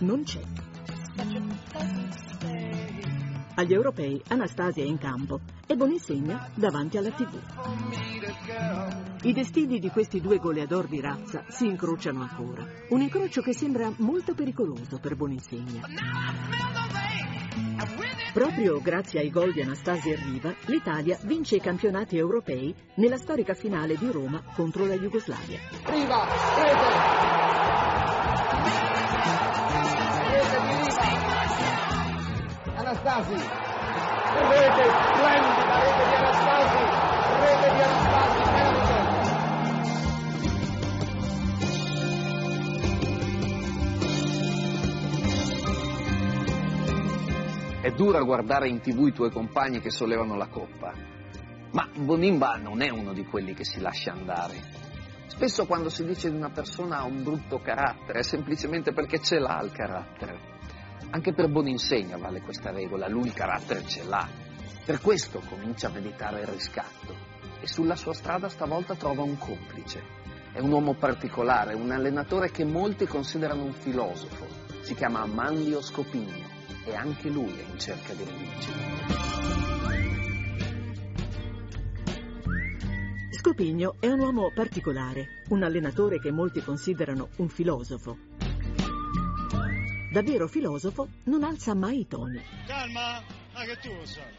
Non 0.00 0.24
c'è. 0.24 0.42
Agli 3.54 3.72
europei 3.72 4.20
Anastasia 4.28 4.84
è 4.84 4.86
in 4.86 4.98
campo 4.98 5.40
e 5.66 5.74
Bonisegna 5.74 6.50
davanti 6.54 6.98
alla 6.98 7.12
tv. 7.12 7.40
I 9.22 9.32
destini 9.32 9.78
di 9.78 9.88
questi 9.88 10.20
due 10.20 10.36
goleador 10.36 10.86
di 10.86 11.00
razza 11.00 11.42
si 11.48 11.64
incrociano 11.64 12.20
ancora. 12.20 12.62
Un 12.90 13.00
incrocio 13.00 13.40
che 13.40 13.54
sembra 13.54 13.90
molto 13.96 14.34
pericoloso 14.34 14.98
per 14.98 15.16
Bonisegna. 15.16 16.83
Proprio 18.32 18.80
grazie 18.80 19.20
ai 19.20 19.30
gol 19.30 19.52
di 19.52 19.60
Anastasia 19.60 20.16
Riva, 20.16 20.54
l'Italia 20.66 21.18
vince 21.22 21.56
i 21.56 21.60
campionati 21.60 22.16
europei 22.16 22.74
nella 22.94 23.16
storica 23.16 23.54
finale 23.54 23.96
di 23.96 24.10
Roma 24.10 24.42
contro 24.54 24.86
la 24.86 24.94
Jugoslavia. 24.94 25.58
Riva, 25.86 26.26
rete! 26.56 26.86
Rete 30.30 30.60
di 30.60 30.74
Riva! 30.76 31.12
Anastasi! 32.76 33.62
Rete 34.34 34.94
splendida, 35.14 35.78
rete 35.78 36.08
di 36.08 36.14
Anastasi! 36.14 37.12
Rete 37.38 37.72
di 37.74 37.80
Anastasi, 37.80 38.33
È 47.84 47.90
dura 47.90 48.22
guardare 48.22 48.66
in 48.66 48.80
tv 48.80 49.08
i 49.08 49.12
tuoi 49.12 49.30
compagni 49.30 49.78
che 49.78 49.90
sollevano 49.90 50.36
la 50.36 50.46
coppa, 50.46 50.94
ma 51.72 51.86
Bonimba 51.94 52.56
non 52.56 52.80
è 52.80 52.88
uno 52.88 53.12
di 53.12 53.26
quelli 53.26 53.52
che 53.52 53.66
si 53.66 53.78
lascia 53.78 54.10
andare. 54.10 54.54
Spesso 55.26 55.66
quando 55.66 55.90
si 55.90 56.02
dice 56.06 56.30
di 56.30 56.36
una 56.36 56.48
persona 56.48 57.00
ha 57.00 57.04
un 57.04 57.22
brutto 57.22 57.58
carattere 57.58 58.20
è 58.20 58.22
semplicemente 58.22 58.94
perché 58.94 59.20
ce 59.20 59.38
l'ha 59.38 59.60
il 59.62 59.70
carattere. 59.70 60.38
Anche 61.10 61.34
per 61.34 61.50
Boninsegna 61.50 62.16
vale 62.16 62.40
questa 62.40 62.70
regola, 62.70 63.06
lui 63.06 63.26
il 63.26 63.34
carattere 63.34 63.84
ce 63.84 64.02
l'ha. 64.02 64.26
Per 64.86 65.02
questo 65.02 65.42
comincia 65.46 65.88
a 65.88 65.92
meditare 65.92 66.40
il 66.40 66.46
riscatto 66.46 67.14
e 67.60 67.66
sulla 67.66 67.96
sua 67.96 68.14
strada 68.14 68.48
stavolta 68.48 68.94
trova 68.94 69.24
un 69.24 69.36
complice. 69.36 70.02
È 70.54 70.58
un 70.58 70.72
uomo 70.72 70.94
particolare, 70.94 71.74
un 71.74 71.90
allenatore 71.90 72.50
che 72.50 72.64
molti 72.64 73.04
considerano 73.04 73.62
un 73.62 73.74
filosofo. 73.74 74.46
Si 74.80 74.94
chiama 74.94 75.26
Manlio 75.26 75.82
Scopigno 75.82 76.53
e 76.84 76.94
anche 76.94 77.28
lui 77.28 77.52
è 77.58 77.64
in 77.70 77.78
cerca 77.78 78.12
di 78.14 78.24
rivincita. 78.24 79.42
Scopigno 83.30 83.96
è 84.00 84.08
un 84.08 84.20
uomo 84.20 84.50
particolare, 84.54 85.42
un 85.48 85.62
allenatore 85.62 86.18
che 86.18 86.30
molti 86.30 86.62
considerano 86.62 87.28
un 87.36 87.48
filosofo. 87.48 88.16
Davvero 90.10 90.46
filosofo 90.46 91.08
non 91.24 91.42
alza 91.42 91.74
mai 91.74 92.00
i 92.00 92.06
toni. 92.06 92.40
Calma, 92.66 93.16
ah 93.52 93.64
che 93.64 93.76
tu 93.82 93.92
lo 93.92 94.06
sai. 94.06 94.32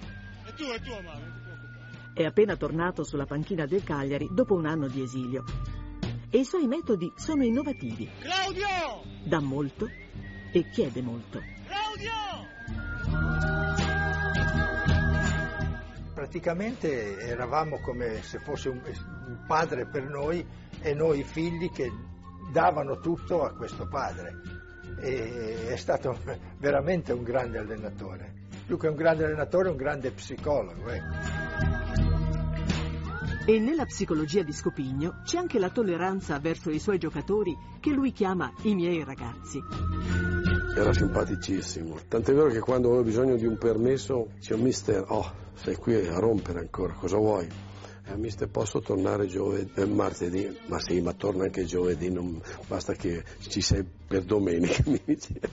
E 0.47 0.53
tu 0.55 0.63
e 0.63 0.79
tua 0.81 1.01
mamma, 1.01 1.19
non 1.19 1.33
ti 1.33 1.41
preoccupare. 1.41 2.13
È 2.13 2.23
appena 2.23 2.55
tornato 2.55 3.03
sulla 3.03 3.25
panchina 3.25 3.65
del 3.65 3.83
Cagliari 3.83 4.27
dopo 4.31 4.55
un 4.55 4.65
anno 4.65 4.87
di 4.87 5.01
esilio. 5.01 5.43
E 6.29 6.39
i 6.39 6.45
suoi 6.45 6.65
metodi 6.65 7.11
sono 7.15 7.43
innovativi. 7.43 8.09
Claudio! 8.19 9.03
Dà 9.23 9.39
molto 9.39 9.87
e 10.51 10.69
chiede 10.69 11.01
molto. 11.01 11.54
Praticamente 16.25 17.19
eravamo 17.19 17.79
come 17.81 18.23
se 18.23 18.39
fosse 18.39 18.69
un, 18.69 18.81
un 18.83 19.43
padre 19.45 19.85
per 19.85 20.09
noi 20.09 20.43
e 20.81 20.95
noi 20.95 21.23
figli 21.23 21.69
che 21.69 21.91
davano 22.51 22.99
tutto 22.99 23.43
a 23.43 23.53
questo 23.53 23.87
padre. 23.87 24.41
E 25.01 25.67
è 25.67 25.75
stato 25.75 26.17
veramente 26.57 27.13
un 27.13 27.21
grande 27.21 27.59
allenatore. 27.59 28.33
Più 28.65 28.75
che 28.75 28.87
un 28.87 28.95
grande 28.95 29.25
allenatore, 29.25 29.69
un 29.69 29.75
grande 29.75 30.09
psicologo. 30.09 30.89
Ecco. 30.89 31.13
E 33.45 33.59
nella 33.59 33.85
psicologia 33.85 34.41
di 34.41 34.51
Scopigno 34.51 35.21
c'è 35.23 35.37
anche 35.37 35.59
la 35.59 35.69
tolleranza 35.69 36.39
verso 36.39 36.71
i 36.71 36.79
suoi 36.79 36.97
giocatori 36.97 37.55
che 37.79 37.91
lui 37.91 38.11
chiama 38.11 38.51
i 38.63 38.73
miei 38.73 39.03
ragazzi. 39.03 39.61
Era 40.77 40.91
simpaticissimo, 40.91 41.99
tant'è 42.09 42.33
vero 42.33 42.49
che 42.49 42.59
quando 42.59 42.89
avevo 42.89 43.03
bisogno 43.03 43.37
di 43.37 43.45
un 43.45 43.57
permesso 43.57 44.27
dicevo 44.35 44.61
mister, 44.61 45.05
oh, 45.07 45.31
sei 45.53 45.77
qui 45.77 45.95
a 46.05 46.19
rompere 46.19 46.59
ancora, 46.59 46.91
cosa 46.91 47.15
vuoi? 47.15 47.47
Eh, 48.07 48.17
mister 48.17 48.49
posso 48.49 48.81
tornare 48.81 49.25
giovedì, 49.25 49.71
eh, 49.73 49.85
martedì? 49.85 50.53
Ma 50.65 50.77
sì, 50.81 50.99
ma 50.99 51.13
torna 51.13 51.45
anche 51.45 51.63
giovedì, 51.63 52.11
non, 52.11 52.41
basta 52.67 52.91
che 52.91 53.23
ci 53.47 53.61
sei 53.61 53.85
per 53.85 54.23
domenica, 54.23 54.83
mi 54.91 54.99
diceva. 55.05 55.47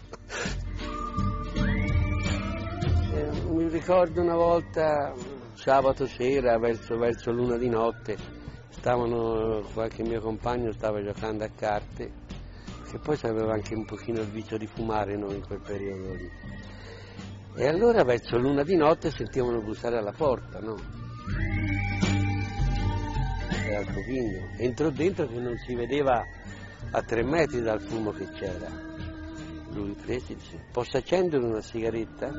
Eh, 3.14 3.30
mi 3.48 3.68
ricordo 3.68 4.20
una 4.20 4.35
volta, 4.35 5.14
sabato 5.54 6.04
sera, 6.08 6.58
verso, 6.58 6.98
verso 6.98 7.30
l'una 7.30 7.58
di 7.58 7.68
notte, 7.68 8.16
stavano, 8.70 9.62
qualche 9.72 10.02
mio 10.02 10.20
compagno 10.20 10.72
stava 10.72 11.00
giocando 11.00 11.44
a 11.44 11.50
carte 11.54 12.21
che 12.92 12.98
poi 12.98 13.18
aveva 13.22 13.55
anche 13.55 13.74
un 13.74 13.87
pochino 13.87 14.20
il 14.20 14.28
vizio 14.28 14.59
di 14.59 14.66
fumare 14.66 15.16
noi 15.16 15.37
in 15.37 15.46
quel 15.46 15.61
periodo 15.61 16.12
lì. 16.12 16.31
E 17.57 17.66
allora 17.66 18.05
verso 18.05 18.37
l'una 18.37 18.62
di 18.62 18.76
notte 18.76 19.11
sentivano 19.11 19.62
bussare 19.62 19.96
alla 19.96 20.12
porta, 20.12 20.59
no? 20.61 20.76
Era 23.66 23.81
il 23.81 23.87
copigno. 23.87 24.48
Entrò 24.59 24.90
dentro 24.90 25.26
che 25.26 25.38
non 25.40 25.57
si 25.57 25.74
vedeva 25.74 26.22
a 26.90 27.02
tre 27.02 27.22
metri 27.22 27.62
dal 27.62 27.81
fumo 27.81 28.11
che 28.11 28.28
c'era. 28.33 28.68
Lui 29.70 29.94
prese 29.94 30.35
e 30.35 30.37
disse, 30.37 30.62
posso 30.70 30.98
accendere 30.98 31.42
una 31.42 31.62
sigaretta? 31.62 32.31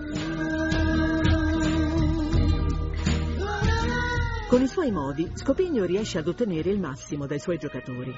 Con 4.48 4.62
i 4.62 4.68
suoi 4.68 4.92
modi, 4.92 5.32
Scopigno 5.34 5.84
riesce 5.86 6.20
ad 6.20 6.28
ottenere 6.28 6.70
il 6.70 6.80
massimo 6.80 7.26
dai 7.26 7.39
suoi 7.39 7.58
giocatori. 7.58 8.13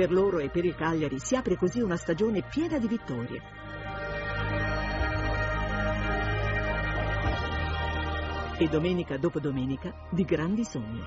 Per 0.00 0.10
loro 0.10 0.38
e 0.38 0.48
per 0.48 0.64
il 0.64 0.74
Cagliari 0.74 1.18
si 1.18 1.36
apre 1.36 1.56
così 1.56 1.82
una 1.82 1.96
stagione 1.98 2.40
piena 2.40 2.78
di 2.78 2.88
vittorie. 2.88 3.42
E 8.56 8.66
domenica 8.66 9.18
dopo 9.18 9.40
domenica 9.40 9.92
di 10.08 10.24
grandi 10.24 10.64
sogni. 10.64 11.02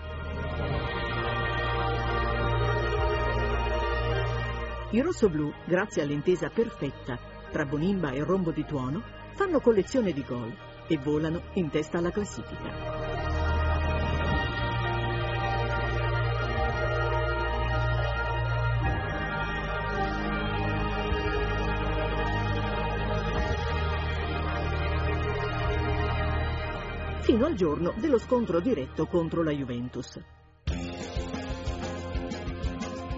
I 4.91 5.01
rossoblù, 5.01 5.51
grazie 5.65 6.03
all'intesa 6.03 6.51
perfetta 6.51 7.17
tra 7.49 7.65
Bonimba 7.65 8.11
e 8.11 8.23
Rombo 8.23 8.51
di 8.51 8.63
Tuono, 8.63 9.01
fanno 9.33 9.59
collezione 9.59 10.13
di 10.13 10.23
gol 10.23 10.55
e 10.85 10.99
volano 10.99 11.41
in 11.53 11.71
testa 11.71 11.97
alla 11.97 12.11
classifica. 12.11 13.02
Al 27.53 27.59
giorno 27.59 27.93
dello 27.97 28.17
scontro 28.17 28.59
diretto 28.59 29.05
contro 29.05 29.43
la 29.43 29.51
Juventus. 29.51 30.19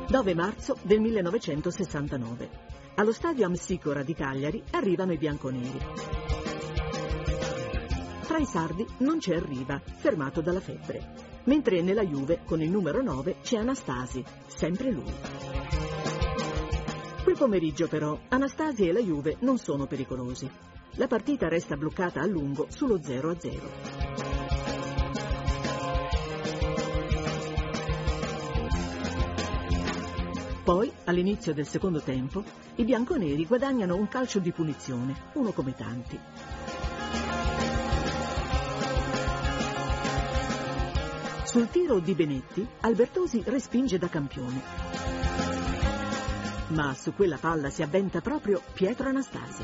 9 0.09 0.33
marzo 0.33 0.77
del 0.81 0.99
1969. 0.99 2.49
Allo 2.95 3.13
stadio 3.13 3.45
Amsicora 3.45 4.03
di 4.03 4.13
Cagliari 4.13 4.61
arrivano 4.71 5.13
i 5.13 5.17
bianconeri. 5.17 5.79
Tra 8.27 8.37
i 8.37 8.45
sardi 8.45 8.85
non 8.99 9.19
c'è 9.19 9.39
Riva, 9.39 9.79
fermato 9.79 10.41
dalla 10.41 10.59
febbre, 10.59 11.13
mentre 11.45 11.81
nella 11.81 12.03
Juve 12.03 12.41
con 12.43 12.61
il 12.61 12.69
numero 12.69 13.01
9 13.01 13.37
c'è 13.41 13.57
Anastasi, 13.57 14.23
sempre 14.47 14.91
lui. 14.91 15.13
Quel 17.23 17.37
pomeriggio 17.37 17.87
però 17.87 18.19
Anastasi 18.27 18.89
e 18.89 18.91
la 18.91 19.01
Juve 19.01 19.37
non 19.39 19.57
sono 19.57 19.85
pericolosi. 19.85 20.49
La 20.97 21.07
partita 21.07 21.47
resta 21.47 21.75
bloccata 21.75 22.21
a 22.21 22.25
lungo 22.25 22.67
sullo 22.69 23.01
0 23.01 23.29
Poi, 30.65 30.91
all'inizio 31.04 31.54
del 31.54 31.67
secondo 31.67 32.01
tempo, 32.01 32.43
i 32.78 32.84
bianconeri 32.86 33.45
guadagnano 33.45 33.95
un 33.95 34.08
calcio 34.08 34.39
di 34.39 34.51
punizione, 34.51 35.13
uno 35.34 35.51
come 35.51 35.75
tanti. 35.75 36.19
Sul 41.43 41.69
tiro 41.69 41.99
di 41.99 42.15
Benetti, 42.15 42.67
Albertosi 42.80 43.43
respinge 43.45 43.99
da 43.99 44.10
campione. 44.10 44.60
Ma 46.69 46.95
su 46.95 47.13
quella 47.13 47.38
palla 47.38 47.69
si 47.69 47.84
avventa 47.84 48.21
proprio 48.21 48.60
Pietro 48.73 49.08
Anastasi. 49.10 49.63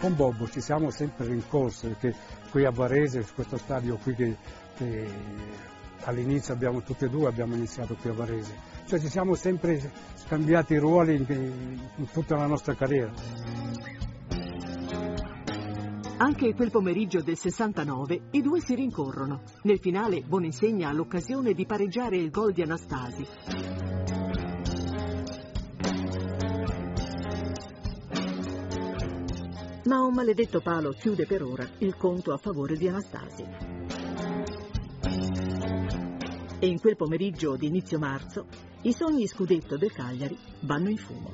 Con 0.00 0.16
Bobbo 0.16 0.48
ci 0.48 0.62
siamo 0.62 0.88
sempre 0.88 1.26
rincorsi 1.26 1.88
perché 1.88 2.16
qui 2.50 2.64
a 2.64 2.70
Varese, 2.70 3.26
questo 3.34 3.58
stadio 3.58 3.98
qui 3.98 4.14
che, 4.14 4.36
che 4.78 5.06
all'inizio 6.06 6.54
abbiamo 6.54 6.82
tutti 6.82 7.04
e 7.04 7.08
due 7.08 7.28
abbiamo 7.28 7.54
iniziato 7.54 7.94
qui 7.94 8.10
a 8.10 8.14
Varese 8.14 8.76
cioè 8.86 9.00
ci 9.00 9.08
siamo 9.08 9.34
sempre 9.34 9.92
scambiati 10.14 10.74
i 10.74 10.78
ruoli 10.78 11.16
in, 11.16 11.78
in 11.96 12.10
tutta 12.12 12.36
la 12.36 12.46
nostra 12.46 12.74
carriera. 12.74 13.12
Anche 16.18 16.54
quel 16.54 16.70
pomeriggio 16.70 17.20
del 17.20 17.36
69 17.36 18.28
i 18.30 18.42
due 18.42 18.60
si 18.60 18.74
rincorrono. 18.74 19.42
Nel 19.62 19.78
finale 19.80 20.22
Boninsegna 20.22 20.88
ha 20.88 20.92
l'occasione 20.92 21.52
di 21.52 21.66
pareggiare 21.66 22.16
il 22.16 22.30
gol 22.30 22.52
di 22.52 22.62
Anastasi. 22.62 23.26
Ma 29.84 30.00
un 30.02 30.14
maledetto 30.14 30.60
palo 30.60 30.90
chiude 30.92 31.26
per 31.26 31.42
ora 31.42 31.68
il 31.78 31.96
conto 31.96 32.32
a 32.32 32.38
favore 32.38 32.76
di 32.76 32.88
Anastasi. 32.88 33.85
E 36.66 36.68
in 36.68 36.80
quel 36.80 36.96
pomeriggio 36.96 37.54
di 37.54 37.68
inizio 37.68 37.96
marzo 37.96 38.46
i 38.82 38.92
sogni 38.92 39.28
scudetto 39.28 39.76
del 39.76 39.92
Cagliari 39.92 40.36
vanno 40.62 40.88
in 40.88 40.96
fumo. 40.96 41.30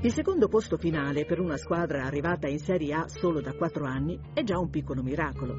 Il 0.00 0.12
secondo 0.12 0.46
posto 0.46 0.76
finale 0.76 1.24
per 1.24 1.40
una 1.40 1.56
squadra 1.56 2.04
arrivata 2.04 2.46
in 2.46 2.60
Serie 2.60 2.94
A 2.94 3.08
solo 3.08 3.40
da 3.40 3.54
quattro 3.54 3.86
anni 3.86 4.16
è 4.32 4.44
già 4.44 4.56
un 4.56 4.70
piccolo 4.70 5.02
miracolo. 5.02 5.52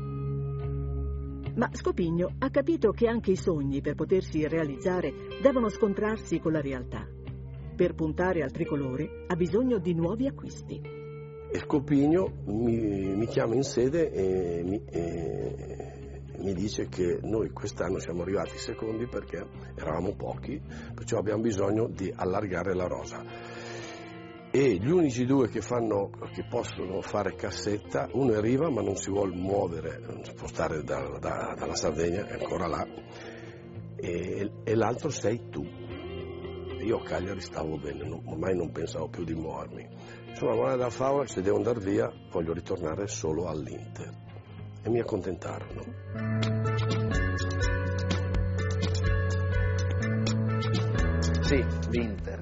Ma 1.56 1.70
Scopigno 1.74 2.36
ha 2.40 2.50
capito 2.50 2.92
che 2.92 3.10
anche 3.10 3.32
i 3.32 3.36
sogni 3.36 3.82
per 3.82 3.96
potersi 3.96 4.48
realizzare 4.48 5.12
devono 5.42 5.68
scontrarsi 5.68 6.40
con 6.40 6.54
la 6.54 6.62
realtà. 6.62 7.06
Per 7.76 7.94
puntare 7.94 8.42
al 8.42 8.52
tricolore 8.52 9.26
ha 9.28 9.36
bisogno 9.36 9.80
di 9.80 9.94
nuovi 9.94 10.28
acquisti. 10.28 10.82
Scopigno 11.52 12.44
mi, 12.46 13.18
mi 13.18 13.28
chiama 13.28 13.56
in 13.56 13.64
sede 13.64 14.14
e 14.14 14.64
mi, 14.64 14.82
e 14.86 15.91
mi 16.42 16.54
dice 16.54 16.88
che 16.90 17.20
noi 17.22 17.52
quest'anno 17.52 18.00
siamo 18.00 18.22
arrivati 18.24 18.58
secondi 18.58 19.08
perché 19.08 19.46
eravamo 19.76 20.14
pochi, 20.16 20.62
perciò 20.94 21.18
abbiamo 21.18 21.42
bisogno 21.42 21.88
di 21.88 22.12
allargare 22.16 22.74
la 22.74 22.88
rosa. 22.88 23.24
E 24.54 24.74
gli 24.76 24.90
unici 24.90 25.26
due 25.26 25.48
che, 25.48 25.62
fanno, 25.62 26.10
che 26.34 26.46
possono 26.50 27.02
fare 27.02 27.36
cassetta, 27.36 28.10
uno 28.12 28.34
è 28.34 28.42
Riva 28.42 28.70
ma 28.70 28.82
non 28.82 28.98
si 28.98 29.10
vuole 29.10 29.34
muovere, 29.34 30.02
spostare 30.24 30.84
da, 30.84 31.18
da, 31.20 31.56
dalla 31.58 31.76
Sardegna, 31.76 32.28
è 32.28 32.34
ancora 32.34 32.68
là, 32.68 32.86
e, 33.96 34.52
e 34.64 34.76
l'altro 34.76 35.10
sei 35.10 35.50
tu. 35.50 35.64
Io 36.84 36.98
a 36.98 37.04
Cagliari 37.04 37.40
stavo 37.40 37.78
bene, 37.78 38.04
non, 38.06 38.24
ormai 38.26 38.56
non 38.56 38.72
pensavo 38.72 39.08
più 39.08 39.24
di 39.24 39.36
muovermi. 39.36 39.88
Insomma, 40.30 40.56
buona 40.56 40.76
da 40.76 40.90
favola, 40.90 41.26
se 41.28 41.42
devo 41.42 41.58
andare 41.58 41.80
via 41.80 42.12
voglio 42.32 42.54
ritornare 42.54 43.08
solo 43.08 43.46
all'Inter 43.46 44.31
e 44.84 44.90
mi 44.90 45.00
accontentarono. 45.00 45.84
Sì, 51.42 51.66
l'Inter. 51.90 52.40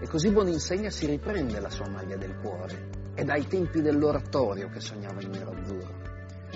E 0.00 0.08
così 0.08 0.30
Boninsegna 0.30 0.90
si 0.90 1.06
riprende 1.06 1.60
la 1.60 1.70
sua 1.70 1.88
maglia 1.88 2.16
del 2.16 2.36
cuore. 2.40 2.90
È 3.14 3.22
dai 3.22 3.46
tempi 3.46 3.80
dell'oratorio 3.80 4.68
che 4.68 4.80
sognava 4.80 5.22
in 5.22 5.30
nero-azzurro. 5.30 6.00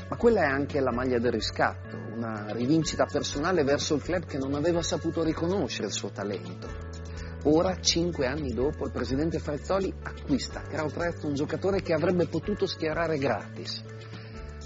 Ma 0.09 0.17
quella 0.17 0.43
è 0.43 0.47
anche 0.47 0.81
la 0.81 0.93
maglia 0.93 1.19
del 1.19 1.33
riscatto, 1.33 1.97
una 1.97 2.53
rivincita 2.53 3.07
personale 3.07 3.65
verso 3.65 3.95
il 3.95 4.03
club 4.03 4.25
che 4.25 4.39
non 4.39 4.55
aveva 4.55 4.83
saputo 4.83 5.23
riconoscere 5.23 5.87
il 5.87 5.93
suo 5.93 6.11
talento. 6.11 6.69
Ora, 7.45 7.79
cinque 7.81 8.27
anni 8.27 8.53
dopo, 8.53 8.85
il 8.85 8.93
presidente 8.93 9.39
Frezzoli 9.39 9.93
acquista 10.03 10.63
a 10.69 10.87
prezzo 10.87 11.29
un 11.29 11.35
giocatore 11.35 11.81
che 11.81 11.93
avrebbe 11.93 12.27
potuto 12.27 12.67
schierare 12.67 13.19
gratis 13.19 13.85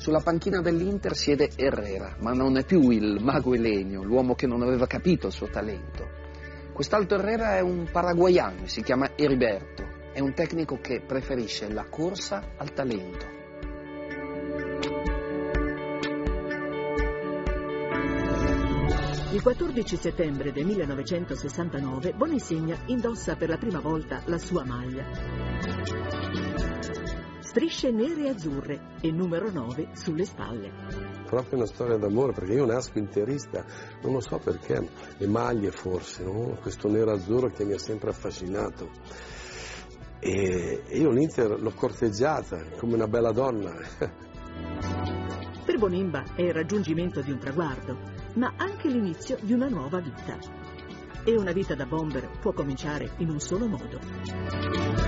sulla 0.01 0.21
panchina 0.21 0.63
dell'Inter 0.63 1.15
siede 1.15 1.51
Herrera, 1.55 2.17
ma 2.21 2.33
non 2.33 2.57
è 2.57 2.65
più 2.65 2.89
il 2.89 3.19
mago 3.21 3.53
Elenio, 3.53 4.03
l'uomo 4.03 4.35
che 4.35 4.47
non 4.47 4.63
aveva 4.63 4.87
capito 4.87 5.27
il 5.27 5.33
suo 5.35 5.49
talento. 5.49 6.09
Quest'altro 6.73 7.19
Herrera 7.19 7.57
è 7.57 7.61
un 7.61 7.87
paraguayano, 7.93 8.67
si 8.67 8.83
chiama 8.83 9.11
Heriberto, 9.15 9.85
è 10.15 10.21
un 10.21 10.33
tecnico 10.33 10.79
che 10.81 11.03
preferisce 11.07 11.71
la 11.71 11.85
corsa 11.91 12.55
al 12.57 12.73
talento. 12.73 13.27
Il 19.33 19.43
14 19.43 19.97
settembre 19.97 20.51
del 20.51 20.65
1969 20.65 22.15
Boninsegna 22.15 22.79
indossa 22.87 23.37
per 23.37 23.51
la 23.51 23.59
prima 23.59 23.81
volta 23.81 24.23
la 24.25 24.39
sua 24.39 24.65
maglia 24.65 25.61
strisce 27.51 27.91
nere 27.91 28.27
e 28.27 28.29
azzurre 28.29 28.81
e 29.01 29.11
numero 29.11 29.51
9 29.51 29.89
sulle 29.95 30.25
spalle. 30.25 30.71
Proprio 31.27 31.57
una 31.57 31.67
storia 31.67 31.97
d'amore, 31.97 32.33
perché 32.33 32.53
io 32.53 32.65
nasco 32.65 32.99
interista, 32.99 33.65
non 34.03 34.13
lo 34.13 34.21
so 34.21 34.39
perché, 34.39 34.89
le 35.17 35.27
maglie 35.27 35.73
forse, 35.73 36.23
no? 36.23 36.57
questo 36.61 36.89
nero 36.89 37.11
azzurro 37.11 37.49
che 37.49 37.65
mi 37.65 37.73
ha 37.73 37.79
sempre 37.79 38.11
affascinato. 38.11 38.89
E 40.21 40.85
io 40.93 41.11
l'Inter 41.11 41.61
l'ho 41.61 41.73
corteggiata 41.73 42.63
come 42.79 42.95
una 42.95 43.09
bella 43.09 43.33
donna. 43.33 43.75
Per 45.65 45.77
Bonimba 45.77 46.23
è 46.37 46.43
il 46.43 46.53
raggiungimento 46.53 47.21
di 47.21 47.33
un 47.33 47.39
traguardo, 47.39 47.99
ma 48.35 48.53
anche 48.57 48.87
l'inizio 48.87 49.37
di 49.41 49.53
una 49.53 49.67
nuova 49.67 49.99
vita. 49.99 50.39
E 51.25 51.37
una 51.37 51.51
vita 51.51 51.75
da 51.75 51.87
bomber 51.87 52.31
può 52.39 52.53
cominciare 52.53 53.15
in 53.17 53.31
un 53.31 53.41
solo 53.41 53.67
modo. 53.67 55.01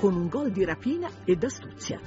Con 0.00 0.14
un 0.14 0.28
gol 0.28 0.50
di 0.50 0.64
rapina 0.64 1.10
e 1.26 1.36
d'astuzia. 1.36 2.00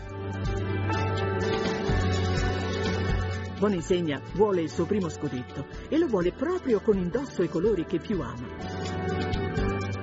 Boninsegna 3.59 4.19
vuole 4.33 4.61
il 4.61 4.69
suo 4.71 4.85
primo 4.85 5.09
scudetto 5.09 5.67
e 5.89 5.99
lo 5.99 6.07
vuole 6.07 6.33
proprio 6.33 6.81
con 6.81 6.97
indosso 6.97 7.43
i 7.43 7.49
colori 7.49 7.85
che 7.85 7.99
più 7.99 8.19
ama. 8.19 8.47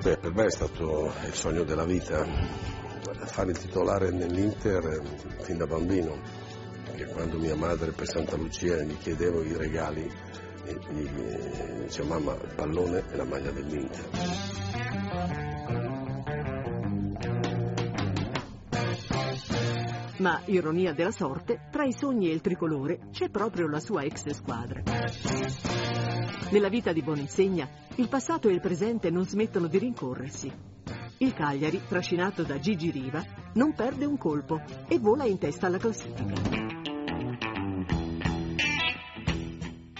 Beh, 0.05 0.18
per 0.18 0.33
me 0.33 0.44
è 0.44 0.50
stato 0.50 1.12
il 1.26 1.35
sogno 1.35 1.64
della 1.64 1.85
vita 1.85 2.24
fare 3.24 3.50
il 3.50 3.59
titolare 3.59 4.12
nell'Inter 4.12 5.03
fin 5.40 5.57
da 5.57 5.66
bambino, 5.66 6.16
perché 6.85 7.07
quando 7.07 7.38
mia 7.38 7.57
madre 7.57 7.90
per 7.90 8.07
Santa 8.07 8.37
Lucia 8.37 8.85
mi 8.85 8.96
chiedeva 8.98 9.42
i 9.42 9.57
regali, 9.57 10.09
gli 10.90 11.09
diceva 11.83 12.20
mamma 12.20 12.35
il 12.35 12.55
pallone 12.55 13.03
e 13.11 13.16
la 13.16 13.24
maglia 13.24 13.50
dell'Inter. 13.50 15.49
Ma, 20.20 20.42
ironia 20.44 20.92
della 20.92 21.12
sorte, 21.12 21.68
tra 21.70 21.85
i 21.85 21.94
sogni 21.94 22.28
e 22.28 22.35
il 22.35 22.42
tricolore 22.42 23.09
c'è 23.11 23.30
proprio 23.30 23.66
la 23.68 23.80
sua 23.80 24.02
ex 24.02 24.28
squadra. 24.30 24.83
Nella 26.50 26.68
vita 26.68 26.92
di 26.92 27.00
Boninsegna, 27.00 27.66
il 27.94 28.09
passato 28.09 28.48
e 28.50 28.52
il 28.52 28.61
presente 28.61 29.09
non 29.09 29.24
smettono 29.24 29.66
di 29.66 29.78
rincorrersi. 29.78 30.52
Il 31.18 31.33
Cagliari, 31.33 31.80
trascinato 31.88 32.42
da 32.42 32.59
Gigi 32.59 32.90
Riva, 32.90 33.24
non 33.54 33.72
perde 33.72 34.04
un 34.04 34.18
colpo 34.18 34.61
e 34.88 34.98
vola 34.98 35.24
in 35.24 35.38
testa 35.38 35.68
alla 35.68 35.78
classifica. 35.78 36.68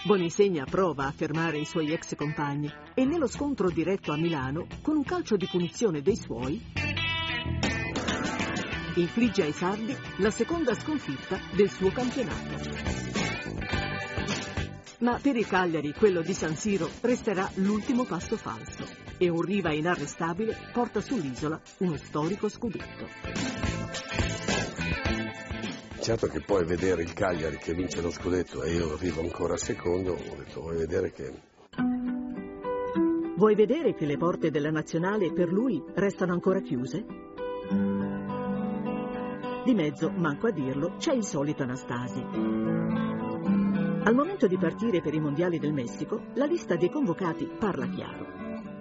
Boninsegna 0.05 0.65
prova 0.65 1.07
a 1.07 1.11
fermare 1.11 1.57
i 1.57 1.65
suoi 1.65 1.93
ex 1.93 2.15
compagni 2.15 2.71
e 2.93 3.05
nello 3.05 3.27
scontro 3.27 3.71
diretto 3.71 4.11
a 4.11 4.17
Milano, 4.17 4.67
con 4.83 4.97
un 4.97 5.03
calcio 5.03 5.35
di 5.35 5.47
punizione 5.49 6.03
dei 6.03 6.15
suoi, 6.15 6.61
infligge 8.99 9.43
ai 9.43 9.53
sardi 9.53 9.95
la 10.17 10.29
seconda 10.29 10.75
sconfitta 10.75 11.39
del 11.53 11.69
suo 11.69 11.91
campionato. 11.91 13.19
Ma 14.99 15.17
per 15.21 15.35
il 15.35 15.47
Cagliari 15.47 15.93
quello 15.93 16.21
di 16.21 16.33
San 16.33 16.55
Siro 16.55 16.89
resterà 17.01 17.49
l'ultimo 17.55 18.03
passo 18.03 18.37
falso 18.37 18.85
e 19.17 19.29
un 19.29 19.41
Riva 19.41 19.71
inarrestabile 19.71 20.55
porta 20.73 21.01
sull'isola 21.01 21.59
uno 21.77 21.97
storico 21.97 22.49
scudetto. 22.49 23.07
Certo 25.99 26.27
che 26.27 26.41
poi 26.41 26.65
vedere 26.65 27.03
il 27.03 27.13
Cagliari 27.13 27.57
che 27.57 27.73
vince 27.73 28.01
lo 28.01 28.11
scudetto 28.11 28.63
e 28.63 28.73
io 28.73 28.93
arrivo 28.93 29.21
ancora 29.21 29.55
secondo, 29.55 30.13
ho 30.13 30.35
detto 30.35 30.61
vuoi 30.61 30.77
vedere 30.77 31.11
che 31.11 31.49
Vuoi 33.41 33.55
vedere 33.55 33.95
che 33.95 34.05
le 34.05 34.17
porte 34.17 34.51
della 34.51 34.69
nazionale 34.69 35.33
per 35.33 35.51
lui 35.51 35.81
restano 35.95 36.33
ancora 36.33 36.59
chiuse? 36.59 37.03
Di 39.63 39.75
mezzo, 39.75 40.09
manco 40.09 40.47
a 40.47 40.51
dirlo, 40.51 40.95
c'è 40.97 41.13
il 41.13 41.23
solito 41.23 41.61
Anastasi. 41.61 42.19
Al 44.03 44.15
momento 44.15 44.47
di 44.47 44.57
partire 44.57 45.01
per 45.01 45.13
i 45.13 45.19
mondiali 45.19 45.59
del 45.59 45.71
Messico, 45.71 46.19
la 46.33 46.45
lista 46.45 46.75
dei 46.75 46.89
convocati 46.89 47.47
parla 47.59 47.87
chiaro. 47.87 48.25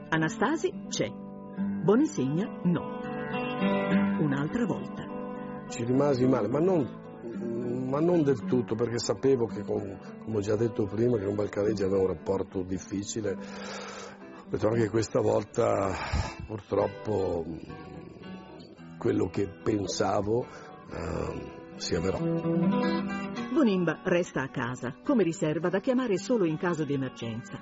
Anastasi 0.08 0.86
c'è, 0.88 1.10
Boninsegna 1.10 2.60
no. 2.64 2.98
Un'altra 4.20 4.64
volta. 4.64 5.04
ci 5.68 5.84
rimasi 5.84 6.26
male, 6.26 6.48
ma 6.48 6.58
non, 6.60 7.86
ma 7.88 8.00
non 8.00 8.22
del 8.22 8.44
tutto, 8.46 8.74
perché 8.74 8.98
sapevo 8.98 9.44
che, 9.46 9.62
con- 9.62 9.98
come 10.24 10.36
ho 10.38 10.40
già 10.40 10.56
detto 10.56 10.86
prima, 10.86 11.18
che 11.18 11.26
con 11.26 11.34
Balcareggi 11.34 11.82
aveva 11.82 12.00
un 12.00 12.08
rapporto 12.08 12.62
difficile. 12.62 13.32
Ho 13.32 14.48
detto 14.48 14.66
anche 14.66 14.88
questa 14.88 15.20
volta, 15.20 15.92
purtroppo, 16.46 17.44
quello 18.98 19.28
che 19.28 19.46
pensavo 19.46 20.46
eh, 20.92 21.76
si 21.76 21.94
avverò. 21.94 22.18
Bonimba 23.52 24.00
resta 24.04 24.42
a 24.42 24.48
casa, 24.48 24.94
come 25.04 25.22
riserva 25.22 25.68
da 25.68 25.80
chiamare 25.80 26.18
solo 26.18 26.44
in 26.44 26.56
caso 26.56 26.84
di 26.84 26.94
emergenza. 26.94 27.60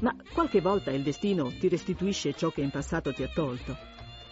Ma 0.00 0.16
qualche 0.32 0.60
volta 0.60 0.90
il 0.90 1.02
destino 1.02 1.52
ti 1.58 1.68
restituisce 1.68 2.34
ciò 2.34 2.50
che 2.50 2.60
in 2.60 2.70
passato 2.70 3.12
ti 3.12 3.22
ha 3.22 3.28
tolto. 3.32 3.76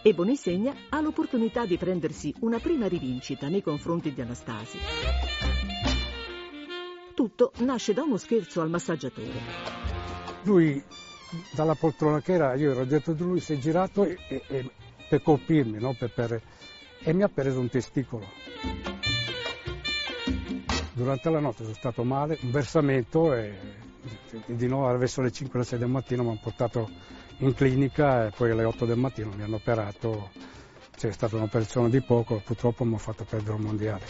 E 0.03 0.13
Bonisegna 0.13 0.73
ha 0.89 0.99
l'opportunità 0.99 1.65
di 1.65 1.77
prendersi 1.77 2.33
una 2.39 2.59
prima 2.59 2.87
rivincita 2.87 3.47
nei 3.47 3.61
confronti 3.61 4.11
di 4.13 4.19
Anastasi. 4.19 4.77
Tutto 7.13 7.51
nasce 7.59 7.93
da 7.93 8.01
uno 8.01 8.17
scherzo 8.17 8.61
al 8.61 8.69
massaggiatore. 8.69 9.39
Lui, 10.43 10.83
dalla 11.51 11.75
poltrona 11.75 12.21
che 12.21 12.33
era, 12.33 12.53
io 12.55 12.71
ero 12.71 12.85
dietro 12.85 13.13
di 13.13 13.23
lui, 13.23 13.39
si 13.39 13.53
è 13.53 13.57
girato 13.57 14.03
e, 14.03 14.17
e- 14.27 14.69
per 15.07 15.21
colpirmi, 15.21 15.79
no? 15.79 15.93
Per- 15.93 16.11
per- 16.11 16.41
e 17.03 17.13
mi 17.13 17.23
ha 17.23 17.29
preso 17.29 17.59
un 17.59 17.69
testicolo. 17.69 18.25
Durante 20.93 21.29
la 21.29 21.39
notte 21.39 21.63
sono 21.63 21.75
stato 21.75 22.03
male, 22.03 22.37
un 22.41 22.51
versamento 22.51 23.33
e 23.33 23.79
di 24.45 24.67
nuovo 24.67 24.95
verso 24.97 25.21
le 25.21 25.31
5 25.31 25.59
o 25.59 25.61
le 25.61 25.67
6 25.67 25.79
del 25.79 25.87
mattino 25.87 26.23
mi 26.23 26.29
hanno 26.29 26.39
portato 26.41 26.89
in 27.37 27.53
clinica 27.53 28.27
e 28.27 28.31
poi 28.31 28.51
alle 28.51 28.63
8 28.63 28.85
del 28.85 28.97
mattino 28.97 29.31
mi 29.35 29.43
hanno 29.43 29.55
operato. 29.55 30.31
C'è 30.95 31.11
stata 31.11 31.35
un'operazione 31.35 31.89
di 31.89 32.01
poco, 32.01 32.41
purtroppo 32.43 32.83
mi 32.83 32.95
ha 32.95 32.99
fatto 32.99 33.23
perdere 33.23 33.55
un 33.55 33.61
mondiale. 33.61 34.05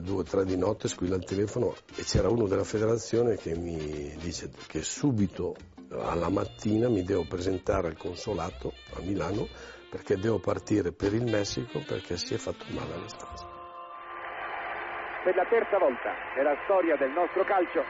Due 0.00 0.20
o 0.20 0.22
tre 0.22 0.44
di 0.44 0.56
notte, 0.56 0.88
squilla 0.88 1.16
il 1.16 1.24
telefono 1.24 1.74
e 1.94 2.02
c'era 2.02 2.28
uno 2.28 2.46
della 2.46 2.64
federazione 2.64 3.36
che 3.36 3.54
mi 3.54 4.14
dice 4.18 4.50
che 4.66 4.82
subito 4.82 5.54
alla 5.90 6.30
mattina 6.30 6.88
mi 6.88 7.02
devo 7.02 7.26
presentare 7.28 7.88
al 7.88 7.96
consolato 7.96 8.72
a 8.94 9.00
Milano 9.00 9.46
perché 9.90 10.16
devo 10.16 10.38
partire 10.38 10.92
per 10.92 11.12
il 11.12 11.24
Messico 11.30 11.82
perché 11.86 12.16
si 12.16 12.34
è 12.34 12.38
fatto 12.38 12.64
male 12.70 12.94
alle 12.94 13.08
stanze. 13.08 13.46
Per 15.24 15.34
la 15.34 15.44
terza 15.44 15.78
volta 15.78 16.14
nella 16.36 16.56
storia 16.64 16.96
del 16.96 17.10
nostro 17.10 17.44
calcio, 17.44 17.84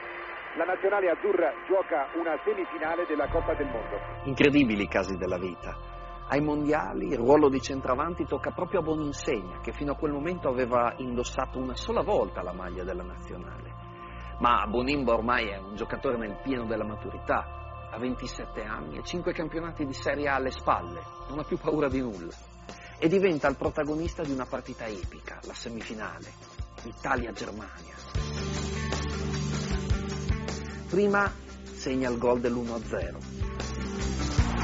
la 0.57 0.65
nazionale 0.65 1.09
azzurra 1.09 1.53
gioca 1.67 2.09
una 2.19 2.37
semifinale 2.43 3.05
della 3.07 3.27
Coppa 3.29 3.53
del 3.53 3.67
Mondo. 3.67 3.95
Incredibili 4.25 4.85
casi 4.87 5.15
della 5.15 5.37
vita. 5.37 5.90
Ai 6.31 6.39
mondiali 6.39 7.07
il 7.07 7.17
ruolo 7.17 7.49
di 7.49 7.59
centravanti 7.61 8.25
tocca 8.25 8.51
proprio 8.51 8.79
a 8.79 8.83
Boninsegna, 8.83 9.59
che 9.59 9.73
fino 9.73 9.91
a 9.91 9.97
quel 9.97 10.13
momento 10.13 10.47
aveva 10.47 10.93
indossato 10.95 11.59
una 11.59 11.75
sola 11.75 12.03
volta 12.03 12.41
la 12.41 12.53
maglia 12.53 12.85
della 12.85 13.03
nazionale. 13.03 13.73
Ma 14.39 14.65
Bonimba 14.65 15.11
ormai 15.11 15.49
è 15.49 15.57
un 15.57 15.75
giocatore 15.75 16.15
nel 16.15 16.39
pieno 16.41 16.65
della 16.67 16.85
maturità, 16.85 17.89
ha 17.91 17.97
27 17.99 18.63
anni 18.63 18.97
e 18.97 19.03
5 19.03 19.33
campionati 19.33 19.85
di 19.85 19.91
Serie 19.91 20.29
A 20.29 20.35
alle 20.35 20.51
spalle, 20.51 21.01
non 21.27 21.39
ha 21.39 21.43
più 21.43 21.57
paura 21.57 21.89
di 21.89 21.99
nulla. 21.99 22.33
E 22.97 23.09
diventa 23.09 23.49
il 23.49 23.57
protagonista 23.57 24.23
di 24.23 24.31
una 24.31 24.45
partita 24.45 24.85
epica, 24.85 25.37
la 25.43 25.53
semifinale, 25.53 26.31
Italia-Germania. 26.83 27.95
Prima 30.89 31.29
segna 31.63 32.09
il 32.09 32.17
gol 32.17 32.39
dell'1-0. 32.39 33.17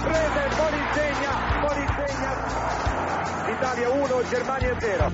Prese, 0.08 0.48
Boninsegna, 0.56 1.57
Boninsegna, 2.08 3.52
Italia 3.52 3.90
1, 3.90 4.24
Germania 4.30 4.80
0. 4.80 5.12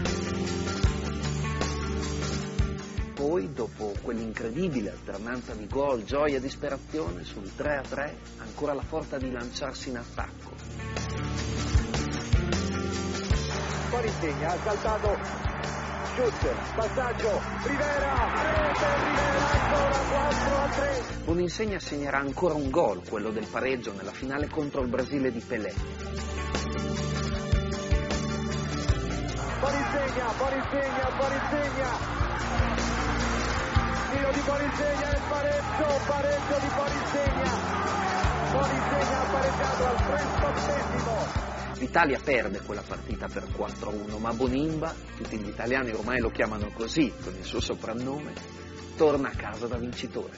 Poi, 3.15 3.51
dopo 3.51 3.93
quell'incredibile 4.01 4.91
alternanza 4.91 5.53
di 5.55 5.67
gol, 5.67 6.03
gioia 6.03 6.37
e 6.37 6.39
disperazione, 6.39 7.23
sul 7.23 7.49
3-3 7.57 8.13
ancora 8.39 8.73
la 8.73 8.83
forza 8.83 9.17
di 9.17 9.31
lanciarsi 9.31 9.89
in 9.89 9.97
attacco. 9.97 10.51
Boninsegna 13.89 14.51
ha 14.51 14.57
saltato, 14.63 15.62
shoot, 16.15 16.75
passaggio, 16.75 17.41
Rivera, 17.63 18.13
rete, 18.43 18.85
Rivera 19.03 19.49
ancora 19.51 19.97
4 19.97 20.55
a 20.55 20.67
3. 20.67 21.03
Boninsegna 21.25 21.79
segnerà 21.79 22.19
ancora 22.19 22.53
un 22.53 22.69
gol, 22.69 23.01
quello 23.07 23.31
del 23.31 23.47
pareggio 23.47 23.93
nella 23.93 24.11
finale 24.11 24.47
contro 24.47 24.81
il 24.81 24.89
Brasile 24.89 25.31
di 25.31 25.39
Pelé. 25.39 25.73
Boninsegna, 29.59 30.33
Boninsegna, 30.37 31.09
Boninsegna. 31.17 32.21
Tiro 34.11 34.31
di 34.31 34.39
Boninsegna 34.45 35.09
e 35.09 35.19
pareggio, 35.29 35.99
pareggio 36.05 36.59
di 36.59 36.69
Boninsegna. 36.75 37.51
Boninsegna 38.51 39.19
ha 39.19 39.25
pareggiato 39.31 39.87
al 39.87 39.95
38esimo. 39.95 41.52
L'Italia 41.83 42.17
perde 42.17 42.61
quella 42.61 42.81
partita 42.81 43.27
per 43.27 43.43
4-1, 43.43 44.17
ma 44.17 44.31
Bonimba, 44.33 44.95
tutti 45.17 45.37
gli 45.37 45.49
italiani 45.49 45.91
ormai 45.91 46.21
lo 46.21 46.29
chiamano 46.29 46.71
così, 46.73 47.11
con 47.21 47.33
il 47.37 47.43
suo 47.43 47.59
soprannome, 47.59 48.31
torna 48.95 49.27
a 49.27 49.35
casa 49.35 49.67
da 49.67 49.75
vincitore. 49.75 50.31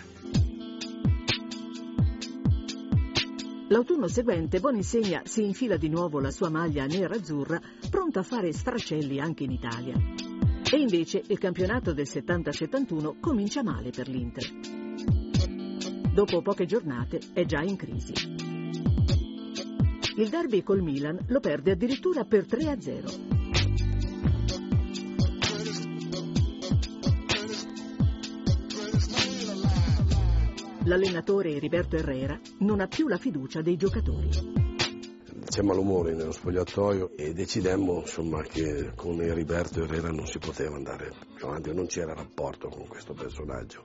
L'autunno 3.67 4.07
seguente 4.07 4.59
Boninsegna 4.59 5.21
si 5.25 5.45
infila 5.45 5.77
di 5.77 5.87
nuovo 5.87 6.19
la 6.19 6.31
sua 6.31 6.49
maglia 6.49 6.87
nera-azzurra, 6.87 7.61
pronta 7.91 8.21
a 8.21 8.23
fare 8.23 8.51
sfracelli 8.51 9.19
anche 9.19 9.43
in 9.43 9.51
Italia. 9.51 9.93
E 9.93 10.79
invece 10.79 11.21
il 11.27 11.37
campionato 11.37 11.93
del 11.93 12.07
70-71 12.09 13.19
comincia 13.19 13.61
male 13.61 13.91
per 13.91 14.07
l'Inter. 14.07 14.51
Dopo 16.11 16.41
poche 16.41 16.65
giornate 16.65 17.19
è 17.33 17.45
già 17.45 17.61
in 17.61 17.75
crisi. 17.75 18.44
Il 20.17 20.29
derby 20.29 20.63
col 20.63 20.81
Milan 20.81 21.19
lo 21.27 21.41
perde 21.41 21.71
addirittura 21.71 22.23
per 22.23 22.45
3-0. 22.45 23.33
L'allenatore 30.85 31.55
Heriberto 31.55 31.97
Herrera 31.97 32.39
non 32.59 32.79
ha 32.79 32.87
più 32.87 33.09
la 33.09 33.17
fiducia 33.17 33.61
dei 33.61 33.75
giocatori. 33.75 34.64
C'è 35.55 35.61
malumore 35.61 36.13
nello 36.13 36.33
spogliatoio 36.33 37.11
e 37.15 37.31
decidemmo 37.31 38.01
insomma, 38.01 38.41
che 38.41 38.91
con 38.93 39.21
Heriberto 39.21 39.81
Herrera 39.83 40.11
non 40.11 40.27
si 40.27 40.37
poteva 40.37 40.75
andare 40.75 41.13
più 41.33 41.45
avanti, 41.45 41.73
non 41.73 41.85
c'era 41.85 42.13
rapporto 42.13 42.67
con 42.67 42.85
questo 42.87 43.13
personaggio. 43.13 43.81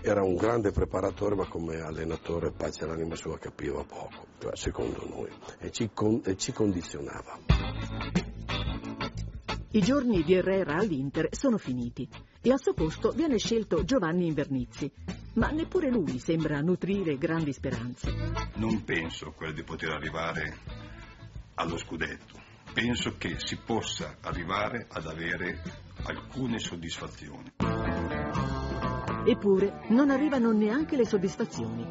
Era 0.00 0.22
un 0.22 0.36
grande 0.36 0.70
preparatore 0.70 1.34
ma 1.34 1.46
come 1.46 1.80
allenatore, 1.82 2.50
pace 2.50 2.84
all'anima 2.84 3.14
sua, 3.14 3.38
capiva 3.38 3.84
poco, 3.84 4.24
cioè, 4.38 4.56
secondo 4.56 5.06
noi, 5.06 5.28
e 5.58 5.70
ci, 5.70 5.90
con- 5.92 6.22
e 6.24 6.34
ci 6.38 6.50
condizionava. 6.50 7.38
I 9.72 9.80
giorni 9.82 10.22
di 10.22 10.32
Herrera 10.32 10.76
all'Inter 10.76 11.28
sono 11.32 11.58
finiti 11.58 12.08
e 12.40 12.50
al 12.50 12.58
suo 12.58 12.72
posto 12.72 13.10
viene 13.10 13.36
scelto 13.36 13.84
Giovanni 13.84 14.28
Invernizzi, 14.28 14.90
ma 15.34 15.50
neppure 15.50 15.90
lui 15.90 16.18
sembra 16.18 16.62
nutrire 16.62 17.18
grandi 17.18 17.52
speranze. 17.52 18.10
Non 18.54 18.82
penso 18.84 19.26
a 19.26 19.32
quello 19.32 19.52
di 19.52 19.62
poter 19.62 19.90
arrivare 19.90 20.81
allo 21.62 21.76
scudetto. 21.76 22.40
Penso 22.72 23.16
che 23.16 23.36
si 23.38 23.56
possa 23.56 24.16
arrivare 24.20 24.86
ad 24.90 25.06
avere 25.06 25.62
alcune 26.04 26.58
soddisfazioni. 26.58 27.52
Eppure 29.24 29.84
non 29.90 30.10
arrivano 30.10 30.50
neanche 30.50 30.96
le 30.96 31.06
soddisfazioni. 31.06 31.86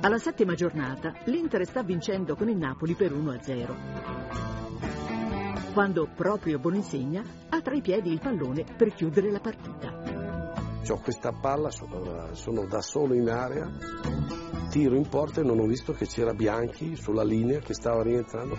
Alla 0.00 0.18
settima 0.18 0.54
giornata 0.54 1.12
l'Inter 1.26 1.64
sta 1.64 1.84
vincendo 1.84 2.34
con 2.34 2.48
il 2.48 2.56
Napoli 2.56 2.94
per 2.94 3.12
1-0. 3.12 5.72
Quando 5.72 6.08
proprio 6.12 6.58
Boninsegna 6.58 7.22
ha 7.50 7.60
tra 7.60 7.74
i 7.74 7.82
piedi 7.82 8.10
il 8.10 8.18
pallone 8.20 8.64
per 8.76 8.92
chiudere 8.92 9.30
la 9.30 9.40
partita. 9.40 10.23
Ho 10.90 11.00
questa 11.00 11.32
palla, 11.32 11.70
sono, 11.70 12.34
sono 12.34 12.66
da 12.66 12.80
solo 12.82 13.14
in 13.14 13.28
area, 13.28 13.70
tiro 14.70 14.96
in 14.96 15.08
porta 15.08 15.40
e 15.40 15.44
non 15.44 15.58
ho 15.58 15.66
visto 15.66 15.92
che 15.92 16.06
c'era 16.06 16.34
Bianchi 16.34 16.94
sulla 16.94 17.24
linea 17.24 17.58
che 17.60 17.72
stava 17.74 18.02
rientrando 18.02 18.56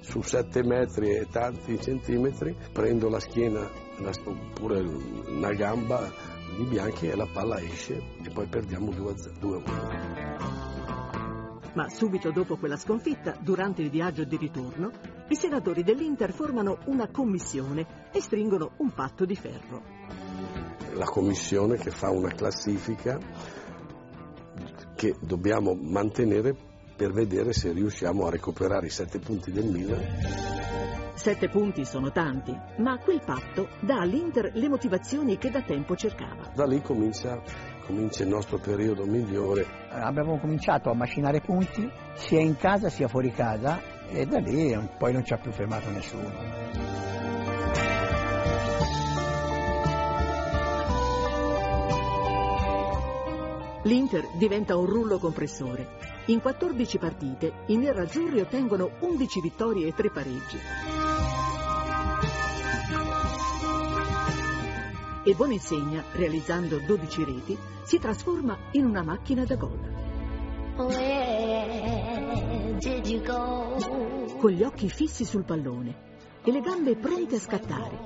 su 0.00 0.22
7 0.22 0.62
metri 0.62 1.10
e 1.10 1.26
tanti 1.30 1.80
centimetri, 1.80 2.56
prendo 2.72 3.08
la 3.08 3.20
schiena 3.20 3.68
oppure 4.24 4.80
una 4.80 5.52
gamba 5.52 6.10
di 6.56 6.64
Bianchi 6.64 7.08
e 7.08 7.14
la 7.14 7.28
palla 7.30 7.60
esce 7.60 7.96
e 8.22 8.30
poi 8.30 8.46
perdiamo 8.46 8.90
2-1. 8.90 10.57
Ma 11.74 11.88
subito 11.88 12.30
dopo 12.30 12.56
quella 12.56 12.76
sconfitta, 12.76 13.36
durante 13.40 13.82
il 13.82 13.90
viaggio 13.90 14.24
di 14.24 14.36
ritorno, 14.36 14.90
i 15.28 15.36
senatori 15.36 15.82
dell'Inter 15.82 16.32
formano 16.32 16.78
una 16.86 17.08
commissione 17.08 18.10
e 18.12 18.20
stringono 18.20 18.72
un 18.78 18.92
patto 18.92 19.24
di 19.24 19.36
ferro. 19.36 19.82
La 20.94 21.04
commissione 21.04 21.76
che 21.76 21.90
fa 21.90 22.10
una 22.10 22.30
classifica 22.30 23.18
che 24.94 25.14
dobbiamo 25.20 25.74
mantenere 25.74 26.56
per 26.96 27.12
vedere 27.12 27.52
se 27.52 27.70
riusciamo 27.70 28.26
a 28.26 28.30
recuperare 28.30 28.86
i 28.86 28.90
sette 28.90 29.20
punti 29.20 29.52
del 29.52 29.66
Milan. 29.66 30.02
Sette 31.14 31.48
punti 31.48 31.84
sono 31.84 32.10
tanti, 32.10 32.56
ma 32.78 32.98
quel 32.98 33.20
patto 33.24 33.68
dà 33.80 34.00
all'Inter 34.00 34.50
le 34.54 34.68
motivazioni 34.68 35.36
che 35.36 35.50
da 35.50 35.62
tempo 35.62 35.94
cercava. 35.94 36.50
Da 36.54 36.64
lì 36.64 36.80
comincia, 36.80 37.40
comincia 37.88 38.22
il 38.22 38.28
nostro 38.28 38.58
periodo 38.58 39.06
migliore. 39.06 39.64
Abbiamo 39.88 40.38
cominciato 40.38 40.90
a 40.90 40.94
macinare 40.94 41.40
punti 41.40 41.90
sia 42.16 42.38
in 42.38 42.54
casa 42.56 42.90
sia 42.90 43.08
fuori 43.08 43.32
casa 43.32 43.80
e 44.10 44.26
da 44.26 44.38
lì 44.38 44.76
poi 44.98 45.14
non 45.14 45.24
ci 45.24 45.32
ha 45.32 45.38
più 45.38 45.50
fermato 45.50 45.88
nessuno. 45.88 46.30
L'Inter 53.84 54.28
diventa 54.36 54.76
un 54.76 54.84
rullo 54.84 55.18
compressore. 55.18 55.96
In 56.26 56.42
14 56.42 56.98
partite 56.98 57.52
i 57.68 57.78
nerazzurri 57.78 58.40
ottengono 58.40 58.90
11 59.00 59.40
vittorie 59.40 59.86
e 59.86 59.94
3 59.94 60.10
pareggi. 60.10 61.07
E 65.28 65.34
Boninsegna, 65.34 66.04
realizzando 66.12 66.78
12 66.78 67.24
reti, 67.24 67.58
si 67.82 67.98
trasforma 67.98 68.56
in 68.70 68.86
una 68.86 69.02
macchina 69.02 69.44
da 69.44 69.56
gol. 69.56 69.78
Con 74.38 74.50
gli 74.50 74.62
occhi 74.62 74.88
fissi 74.88 75.26
sul 75.26 75.44
pallone 75.44 76.40
e 76.42 76.50
le 76.50 76.60
gambe 76.62 76.96
pronte 76.96 77.34
a 77.34 77.40
scattare. 77.40 77.98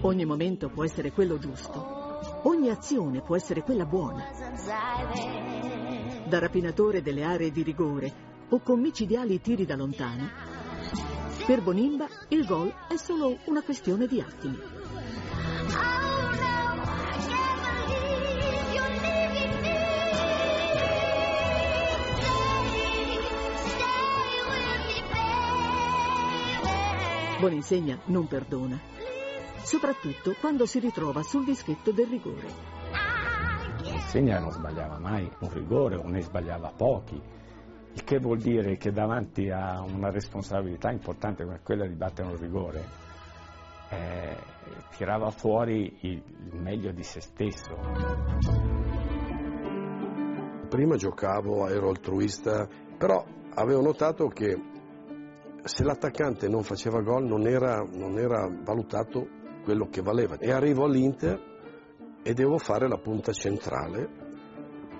Ogni 0.00 0.24
momento 0.24 0.70
può 0.70 0.82
essere 0.82 1.12
quello 1.12 1.36
giusto 1.38 2.40
Ogni 2.44 2.70
azione 2.70 3.20
può 3.20 3.36
essere 3.36 3.62
quella 3.62 3.84
buona. 3.84 4.24
Da 6.26 6.38
rapinatore 6.38 7.02
delle 7.02 7.22
aree 7.22 7.52
di 7.52 7.62
rigore 7.62 8.10
o 8.48 8.60
con 8.60 8.80
micidiali 8.80 9.42
tiri 9.42 9.66
da 9.66 9.76
lontano, 9.76 10.26
per 11.44 11.60
Bonimba 11.60 12.06
il 12.28 12.46
gol 12.46 12.72
è 12.88 12.96
solo 12.96 13.36
una 13.44 13.60
questione 13.62 14.06
di 14.06 14.22
attimi. 14.22 14.71
Boninsegna 27.38 27.98
non 28.04 28.28
perdona 28.28 28.92
soprattutto 29.62 30.34
quando 30.38 30.66
si 30.66 30.78
ritrova 30.78 31.22
sul 31.22 31.44
dischetto 31.44 31.92
del 31.92 32.06
rigore. 32.06 32.48
Segna 34.08 34.38
non 34.38 34.50
sbagliava 34.50 34.98
mai 34.98 35.30
un 35.38 35.52
rigore 35.52 35.96
o 35.96 36.06
ne 36.06 36.20
sbagliava 36.20 36.72
pochi, 36.76 37.20
il 37.94 38.04
che 38.04 38.18
vuol 38.18 38.38
dire 38.38 38.76
che 38.76 38.92
davanti 38.92 39.50
a 39.50 39.80
una 39.80 40.10
responsabilità 40.10 40.90
importante 40.90 41.44
come 41.44 41.60
quella 41.62 41.86
di 41.86 41.94
battere 41.94 42.28
un 42.28 42.36
rigore 42.38 42.84
eh, 43.88 44.36
tirava 44.96 45.30
fuori 45.30 45.96
il, 46.02 46.22
il 46.52 46.60
meglio 46.60 46.92
di 46.92 47.02
se 47.02 47.20
stesso. 47.20 47.74
Prima 50.68 50.96
giocavo, 50.96 51.68
ero 51.68 51.88
altruista, 51.88 52.66
però 52.96 53.24
avevo 53.54 53.82
notato 53.82 54.28
che 54.28 54.56
se 55.64 55.84
l'attaccante 55.84 56.48
non 56.48 56.62
faceva 56.62 57.00
gol 57.00 57.24
non 57.24 57.46
era, 57.46 57.78
non 57.80 58.18
era 58.18 58.48
valutato 58.48 59.28
quello 59.62 59.88
che 59.88 60.02
valeva. 60.02 60.36
E 60.38 60.50
arrivo 60.50 60.84
all'Inter 60.84 61.40
e 62.22 62.34
devo 62.34 62.58
fare 62.58 62.88
la 62.88 62.98
punta 62.98 63.32
centrale, 63.32 64.08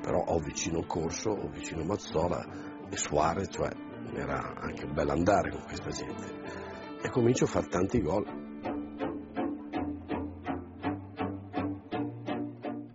però 0.01 0.25
ho 0.25 0.39
vicino 0.39 0.85
Corso, 0.87 1.31
ho 1.31 1.49
vicino 1.49 1.85
Mazzola 1.85 2.45
e 2.91 2.97
Suarez, 2.97 3.49
cioè 3.51 3.71
era 4.15 4.55
anche 4.57 4.85
un 4.85 4.93
bel 4.93 5.09
andare 5.09 5.51
con 5.51 5.63
questa 5.63 5.91
gente. 5.91 7.01
E 7.03 7.09
comincio 7.11 7.45
a 7.45 7.49
fare 7.49 7.67
tanti 7.69 8.01
gol. 8.01 8.42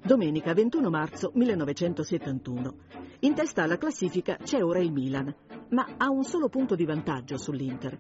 Domenica 0.08 0.54
21 0.54 0.90
marzo 0.90 1.32
1971. 1.34 2.76
In 3.20 3.36
testa 3.36 3.64
alla 3.64 3.78
classifica 3.78 4.38
c'è 4.42 4.64
ora 4.64 4.80
il 4.80 4.94
Milan, 4.94 5.36
ma 5.72 5.86
ha 5.98 6.10
un 6.10 6.24
solo 6.24 6.48
punto 6.48 6.76
di 6.76 6.86
vantaggio 6.86 7.38
sull'Inter. 7.38 8.00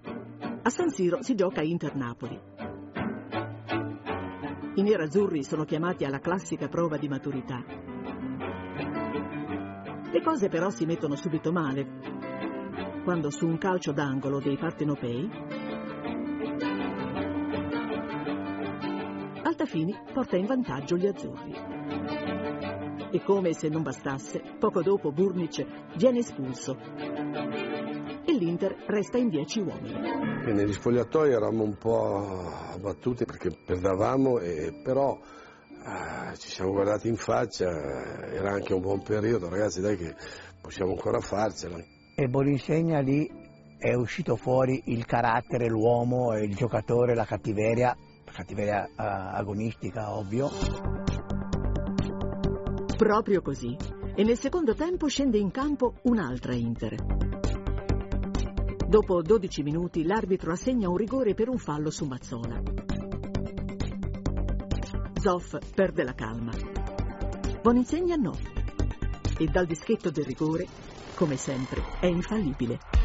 A 0.64 0.70
San 0.70 0.89
Siro 0.89 1.22
si 1.22 1.36
gioca 1.36 1.62
Inter-Napoli. 1.62 2.39
I 4.76 4.82
nerazzurri 4.84 5.43
sono 5.43 5.66
chiamati 5.66 6.05
alla 6.05 6.20
classica 6.20 6.70
prova 6.70 6.95
di 6.95 7.10
maturità. 7.10 7.62
Le 10.10 10.22
cose 10.22 10.47
però 10.47 10.70
si 10.70 10.86
mettono 10.86 11.18
subito 11.18 11.51
male, 11.51 13.03
quando 13.03 13.30
su 13.32 13.45
un 13.45 13.58
calcio 13.58 13.91
d'angolo 13.91 14.39
dei 14.39 14.55
partenopei 14.55 15.30
Altafini 19.68 19.93
porta 20.13 20.38
in 20.38 20.45
vantaggio 20.45 20.95
gli 20.95 21.07
azzurri. 21.07 21.53
E 23.11 23.22
come 23.22 23.51
se 23.51 23.68
non 23.68 23.84
bastasse, 23.84 24.41
poco 24.57 24.82
dopo 24.82 25.11
Burnic 25.11 25.65
viene 25.97 26.20
espulso 26.20 26.78
e 28.26 28.32
l'Inter 28.32 28.78
resta 28.88 29.18
in 29.18 29.28
10 29.28 29.59
uomini. 29.59 29.93
E 30.45 30.53
negli 30.53 30.72
spogliatoi 30.72 31.32
eravamo 31.32 31.63
un 31.63 31.78
po' 31.78 32.49
abbattuti 32.72 33.26
perché 33.26 33.49
perdavamo, 33.65 34.39
e, 34.39 34.80
però 34.82 35.20
eh, 35.20 36.38
ci 36.38 36.47
siamo 36.47 36.72
guardati 36.72 37.09
in 37.09 37.18
faccia, 37.18 37.68
era 38.32 38.51
anche 38.51 38.74
un 38.74 38.80
buon 38.80 39.01
periodo, 39.01 39.49
ragazzi 39.49 39.82
dai 39.82 39.97
che 39.97 40.15
possiamo 40.61 40.91
ancora 40.91 41.20
farcela. 41.20 41.78
E 42.15 42.28
Bolinsegna 42.30 42.99
lì 42.99 43.30
è 43.78 43.93
uscito 43.93 44.38
fuori 44.38 44.82
il 44.86 45.05
carattere, 45.05 45.68
l'uomo, 45.68 46.38
il 46.38 46.55
giocatore, 46.55 47.15
la 47.15 47.26
cattiveria, 47.26 47.95
cattiveria 48.38 48.88
uh, 48.88 48.93
agonistica 48.95 50.13
ovvio. 50.13 50.51
Proprio 52.95 53.41
così. 53.41 53.75
E 54.13 54.23
nel 54.23 54.38
secondo 54.38 54.75
tempo 54.75 55.07
scende 55.07 55.39
in 55.39 55.49
campo 55.49 55.95
un'altra 56.03 56.53
Inter. 56.53 56.95
Dopo 58.88 59.23
12 59.23 59.63
minuti 59.63 60.05
l'arbitro 60.05 60.51
assegna 60.51 60.88
un 60.88 60.97
rigore 60.97 61.33
per 61.33 61.49
un 61.49 61.57
fallo 61.57 61.89
su 61.89 62.05
Mazzola. 62.05 62.61
Zoff 65.19 65.57
perde 65.73 66.03
la 66.03 66.13
calma. 66.13 66.51
Boninsegna 67.63 68.15
no. 68.17 68.38
E 69.39 69.45
dal 69.45 69.65
dischetto 69.65 70.11
del 70.11 70.25
rigore, 70.25 70.67
come 71.15 71.38
sempre, 71.38 71.81
è 71.99 72.05
infallibile. 72.05 72.97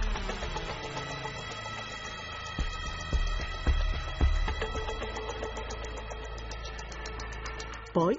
Poi, 7.93 8.19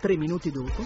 tre 0.00 0.18
minuti 0.18 0.50
dopo, 0.50 0.84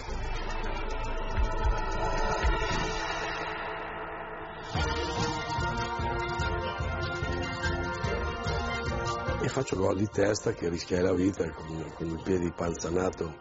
e 9.42 9.48
faccio 9.48 9.74
gol 9.74 9.96
di 9.96 10.06
testa 10.08 10.52
che 10.52 10.68
rischiai 10.68 11.02
la 11.02 11.14
vita 11.14 11.50
con, 11.50 11.92
con 11.96 12.06
il 12.06 12.20
piede 12.22 12.52
panzanato 12.52 13.34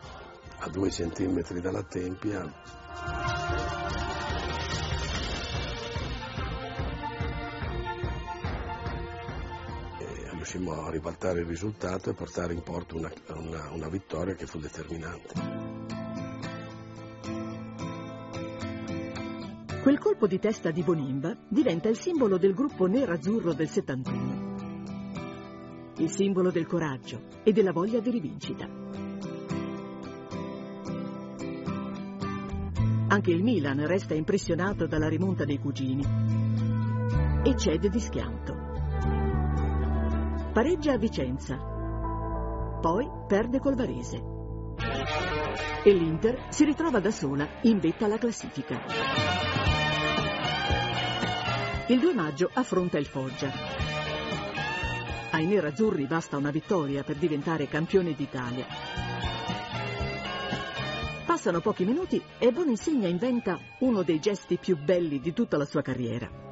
a 0.61 0.69
due 0.69 0.89
centimetri 0.89 1.61
dalla 1.61 1.83
tempia. 1.83 2.51
Riuscimmo 10.47 10.85
a 10.85 10.89
ribaltare 10.89 11.41
il 11.41 11.45
risultato 11.45 12.09
e 12.09 12.13
portare 12.13 12.53
in 12.53 12.61
porto 12.61 12.95
una, 12.95 13.11
una, 13.35 13.69
una 13.71 13.89
vittoria 13.89 14.33
che 14.33 14.45
fu 14.45 14.59
determinante. 14.59 15.33
Quel 19.81 19.99
colpo 19.99 20.25
di 20.25 20.39
testa 20.39 20.71
di 20.71 20.83
Bonimba 20.83 21.35
diventa 21.49 21.89
il 21.89 21.97
simbolo 21.97 22.37
del 22.37 22.53
gruppo 22.53 22.85
nerazzurro 22.85 23.51
del 23.51 23.67
71. 23.67 24.45
Il 25.97 26.09
simbolo 26.09 26.49
del 26.49 26.65
coraggio 26.65 27.23
e 27.43 27.51
della 27.51 27.73
voglia 27.73 27.99
di 27.99 28.09
rivincita. 28.09 28.69
Anche 33.09 33.31
il 33.31 33.43
Milan 33.43 33.85
resta 33.85 34.13
impressionato 34.13 34.87
dalla 34.87 35.09
rimonta 35.09 35.43
dei 35.43 35.59
cugini 35.59 36.05
e 37.43 37.57
cede 37.57 37.89
di 37.89 37.99
schianto. 37.99 38.56
Pareggia 40.57 40.93
a 40.93 40.97
Vicenza, 40.97 41.55
poi 42.81 43.07
perde 43.27 43.59
col 43.59 43.75
Varese. 43.75 44.23
E 45.83 45.93
l'Inter 45.93 46.47
si 46.49 46.65
ritrova 46.65 46.99
da 46.99 47.11
sola 47.11 47.47
in 47.61 47.77
vetta 47.77 48.05
alla 48.05 48.17
classifica. 48.17 48.81
Il 51.89 51.99
2 51.99 52.13
maggio 52.15 52.49
affronta 52.51 52.97
il 52.97 53.05
Foggia. 53.05 53.51
Ai 55.29 55.45
nerazzurri 55.45 56.07
basta 56.07 56.37
una 56.37 56.49
vittoria 56.49 57.03
per 57.03 57.17
diventare 57.17 57.67
campione 57.67 58.15
d'Italia. 58.15 58.65
Passano 61.23 61.59
pochi 61.59 61.85
minuti 61.85 62.19
e 62.39 62.51
Boninsegna 62.51 63.07
inventa 63.07 63.59
uno 63.81 64.01
dei 64.01 64.19
gesti 64.19 64.57
più 64.57 64.75
belli 64.75 65.19
di 65.19 65.33
tutta 65.33 65.55
la 65.55 65.65
sua 65.65 65.83
carriera. 65.83 66.45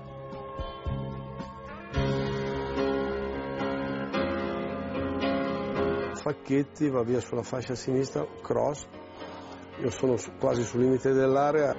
Facchetti 6.25 6.89
va 6.89 7.03
via 7.03 7.19
sulla 7.19 7.43
fascia 7.43 7.75
sinistra, 7.75 8.25
cross, 8.41 8.87
io 9.79 9.91
sono 9.91 10.15
quasi 10.39 10.63
sul 10.63 10.79
limite 10.79 11.13
dell'area. 11.13 11.75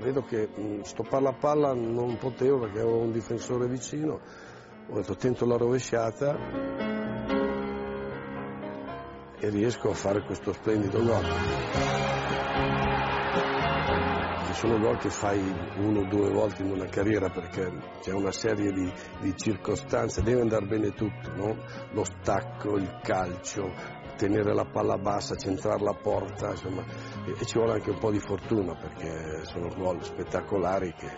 Vedo 0.00 0.22
che 0.22 0.48
mh, 0.48 0.80
stoppare 0.80 1.24
la 1.24 1.34
palla 1.34 1.74
non 1.74 2.16
potevo 2.16 2.60
perché 2.60 2.80
avevo 2.80 3.00
un 3.00 3.12
difensore 3.12 3.68
vicino, 3.68 4.18
ho 4.88 4.94
detto 4.94 5.14
tento 5.14 5.44
la 5.44 5.58
rovesciata 5.58 6.38
e 9.40 9.48
riesco 9.50 9.90
a 9.90 9.94
fare 9.94 10.22
questo 10.22 10.54
splendido 10.54 11.04
gol. 11.04 11.24
Ci 14.44 14.54
sono 14.54 14.78
gol 14.78 14.98
che 14.98 15.10
fai 15.10 15.40
uno 15.76 16.00
o 16.00 16.04
due 16.04 16.30
volte 16.30 16.62
in 16.62 16.70
una 16.70 16.86
carriera 16.86 17.28
perché 17.30 17.70
c'è 18.00 18.12
una 18.12 18.32
serie 18.32 18.72
di, 18.72 18.92
di 19.20 19.34
circostanze, 19.36 20.22
deve 20.22 20.40
andare 20.42 20.66
bene 20.66 20.92
tutto, 20.92 21.32
no? 21.34 21.56
lo 21.92 22.04
stacco, 22.04 22.76
il 22.76 22.98
calcio, 23.02 23.72
tenere 24.16 24.54
la 24.54 24.64
palla 24.64 24.98
bassa, 24.98 25.36
centrare 25.36 25.82
la 25.82 25.94
porta, 25.94 26.50
insomma, 26.50 26.84
e, 27.24 27.44
ci 27.44 27.58
vuole 27.58 27.72
anche 27.74 27.90
un 27.90 27.98
po' 27.98 28.10
di 28.10 28.20
fortuna 28.20 28.74
perché 28.74 29.44
sono 29.44 29.68
gol 29.74 30.02
spettacolari 30.04 30.92
che 30.94 31.10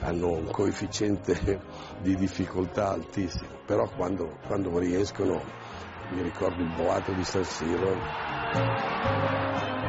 hanno 0.00 0.32
un 0.32 0.50
coefficiente 0.50 1.60
di 2.02 2.14
difficoltà 2.14 2.90
altissimo, 2.90 3.60
però 3.64 3.88
quando, 3.88 4.38
quando 4.46 4.78
riescono, 4.78 5.42
mi 6.10 6.22
ricordo 6.22 6.62
il 6.62 6.72
boato 6.72 7.12
di 7.12 7.24
San 7.24 7.44
Siro, 7.44 7.96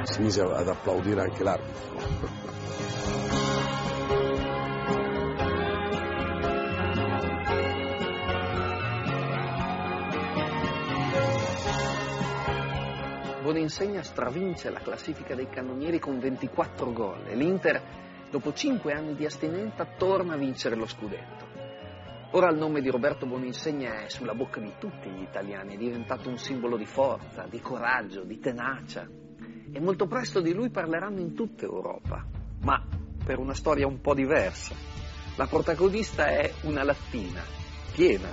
si 0.10 0.22
mise 0.22 0.41
ad 0.41 0.68
applaudire 0.68 1.22
anche 1.22 1.43
l'arbitro. 1.43 2.36
Boninsegna 13.41 14.01
stravince 14.01 14.70
la 14.70 14.80
classifica 14.80 15.36
dei 15.36 15.49
cannonieri 15.49 15.99
con 15.99 16.20
24 16.20 16.93
gol 16.93 17.28
e 17.28 17.36
l'Inter, 17.36 17.82
dopo 18.30 18.53
5 18.53 18.93
anni 18.93 19.14
di 19.14 19.26
astinenza, 19.26 19.86
torna 19.97 20.34
a 20.36 20.38
vincere 20.38 20.76
lo 20.76 20.86
scudetto. 20.86 21.45
Ora 22.32 22.49
il 22.49 22.58
nome 22.58 22.82
di 22.82 22.89
Roberto 22.89 23.26
Boninsegna 23.26 24.03
è 24.03 24.10
sulla 24.10 24.34
bocca 24.34 24.60
di 24.60 24.74
tutti 24.80 25.10
gli 25.10 25.22
italiani, 25.22 25.76
è 25.76 25.78
diventato 25.78 26.30
un 26.30 26.38
simbolo 26.38 26.78
di 26.78 26.86
forza, 26.86 27.45
di 27.49 27.60
coraggio, 27.60 28.24
di 28.24 28.39
tenacia. 28.39 29.27
E 29.72 29.80
molto 29.80 30.07
presto 30.07 30.41
di 30.41 30.53
lui 30.53 30.70
parleranno 30.70 31.20
in 31.20 31.34
tutta 31.34 31.65
Europa, 31.65 32.26
ma 32.61 32.82
per 33.24 33.38
una 33.39 33.53
storia 33.53 33.88
un 33.88 33.99
po' 33.99 34.13
diversa. 34.13 34.74
La 35.36 35.47
protagonista 35.47 36.28
è 36.28 36.51
una 36.61 36.84
lattina, 36.84 37.43
piena. 37.91 38.30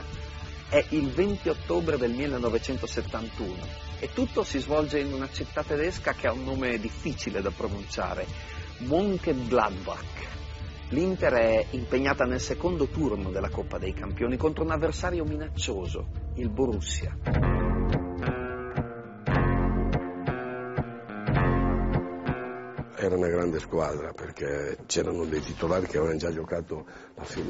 È 0.68 0.85
il 0.91 1.11
20 1.11 1.49
ottobre 1.49 1.99
del 1.99 2.12
1971 2.12 3.55
e 4.01 4.11
tutto 4.12 4.43
si 4.43 4.59
svolge 4.59 5.01
in 5.01 5.12
una 5.12 5.28
città 5.30 5.62
tedesca 5.62 6.12
che 6.12 6.26
ha 6.26 6.32
un 6.32 6.45
nome 6.45 6.78
difficile 6.78 7.43
da 7.43 7.51
pronunciare, 7.51 8.26
Mönchengladbach. 8.78 10.32
L'Inter 10.89 11.32
è 11.32 11.66
impegnata 11.70 12.24
nel 12.24 12.41
secondo 12.41 12.87
turno 12.87 13.30
della 13.30 13.49
Coppa 13.49 13.78
dei 13.78 13.95
Campioni 13.95 14.37
contro 14.37 14.64
un 14.64 14.70
avversario 14.70 15.24
minaccioso, 15.24 16.07
il 16.35 16.51
Borussia. 16.51 17.64
Era 23.05 23.17
una 23.17 23.29
grande 23.29 23.61
squadra 23.61 24.15
perché 24.15 24.79
c'erano 24.87 25.27
dei 25.27 25.41
titolari 25.43 25.85
che 25.87 25.99
avevano 25.99 26.17
già 26.19 26.33
giocato 26.33 26.87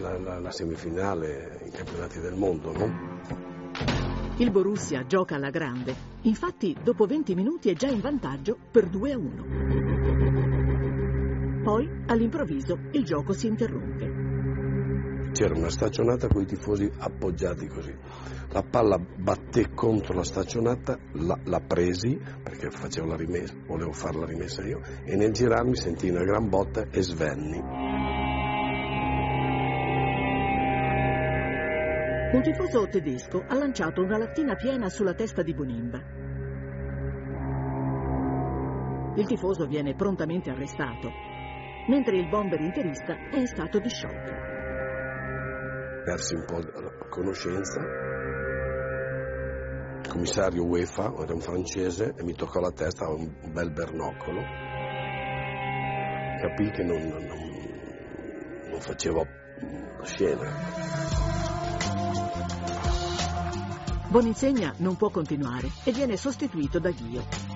la, 0.00 0.18
la- 0.18 0.40
la 0.40 0.50
semifinale 0.50 1.60
in 1.64 1.70
campionati 1.70 2.18
del 2.18 2.34
mondo, 2.34 2.72
no? 2.72 3.20
Il 4.38 4.50
Borussia 4.50 5.06
gioca 5.06 5.36
alla 5.36 5.50
grande. 5.50 5.94
Infatti, 6.22 6.76
dopo 6.82 7.06
20 7.06 7.36
minuti 7.36 7.70
è 7.70 7.74
già 7.74 7.86
in 7.86 8.00
vantaggio 8.00 8.58
per 8.68 8.88
2 8.88 9.12
a 9.12 9.16
1. 9.16 9.46
Poi, 11.62 11.88
all'improvviso, 12.06 12.76
il 12.90 13.04
gioco 13.04 13.32
si 13.32 13.46
interrompe. 13.46 14.23
C'era 15.34 15.58
una 15.58 15.68
staccionata 15.68 16.28
con 16.28 16.42
i 16.42 16.46
tifosi 16.46 16.88
appoggiati 16.96 17.66
così. 17.66 17.92
La 18.50 18.62
palla 18.62 18.96
batté 18.98 19.74
contro 19.74 20.14
la 20.14 20.22
staccionata, 20.22 20.96
la, 21.14 21.36
la 21.46 21.58
presi 21.58 22.16
perché 22.40 22.70
facevo 22.70 23.08
la 23.08 23.16
rimessa, 23.16 23.52
volevo 23.66 23.90
fare 23.90 24.16
la 24.16 24.26
rimessa 24.26 24.62
io 24.62 24.80
e 25.02 25.16
nel 25.16 25.32
girarmi 25.32 25.74
sentii 25.74 26.10
una 26.10 26.22
gran 26.22 26.48
botta 26.48 26.86
e 26.88 27.02
svenni. 27.02 27.58
Un 32.32 32.40
tifoso 32.40 32.86
tedesco 32.86 33.42
ha 33.44 33.56
lanciato 33.56 34.02
una 34.02 34.18
lattina 34.18 34.54
piena 34.54 34.88
sulla 34.88 35.14
testa 35.14 35.42
di 35.42 35.52
Bonimba. 35.52 35.98
Il 39.16 39.26
tifoso 39.26 39.66
viene 39.66 39.96
prontamente 39.96 40.50
arrestato, 40.50 41.10
mentre 41.88 42.18
il 42.18 42.28
bomber 42.28 42.60
interista 42.60 43.16
è 43.30 43.44
stato 43.46 43.80
di 43.80 43.88
shock. 43.90 44.53
Persi 46.04 46.34
un 46.34 46.44
po' 46.44 46.58
la 46.58 46.92
conoscenza. 47.08 47.80
Il 50.02 50.08
commissario 50.08 50.64
UEFA, 50.64 51.14
era 51.18 51.32
un 51.32 51.40
francese, 51.40 52.14
e 52.16 52.22
mi 52.22 52.34
toccò 52.34 52.60
la 52.60 52.70
testa, 52.70 53.06
aveva 53.06 53.20
un 53.20 53.52
bel 53.52 53.72
bernoccolo. 53.72 54.40
Capì 56.40 56.70
che 56.70 56.82
non, 56.82 57.00
non, 57.00 58.70
non 58.70 58.80
faceva 58.80 59.22
mm, 59.24 60.02
scena. 60.02 60.52
Boninsegna 64.08 64.74
non 64.78 64.96
può 64.96 65.08
continuare 65.08 65.68
e 65.84 65.90
viene 65.90 66.16
sostituito 66.18 66.78
da 66.78 66.90
Ghio. 66.90 67.53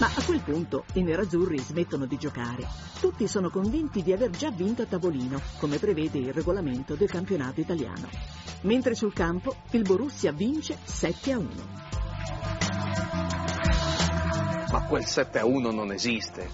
Ma 0.00 0.06
a 0.06 0.24
quel 0.24 0.40
punto 0.40 0.86
i 0.94 1.02
nerazzurri 1.02 1.56
smettono 1.58 2.04
di 2.04 2.16
giocare. 2.16 2.66
Tutti 2.98 3.28
sono 3.28 3.48
convinti 3.48 4.02
di 4.02 4.12
aver 4.12 4.30
già 4.30 4.50
vinto 4.50 4.82
a 4.82 4.86
tavolino, 4.86 5.40
come 5.58 5.78
prevede 5.78 6.18
il 6.18 6.32
regolamento 6.32 6.96
del 6.96 7.08
campionato 7.08 7.60
italiano. 7.60 8.08
Mentre 8.62 8.96
sul 8.96 9.12
campo 9.12 9.54
il 9.70 9.82
Borussia 9.82 10.32
vince 10.32 10.78
7 10.82 11.32
a 11.32 11.38
1. 11.38 11.48
Ma 14.72 14.84
quel 14.88 15.04
7 15.04 15.38
a 15.38 15.46
1 15.46 15.70
non 15.70 15.92
esiste. 15.92 16.50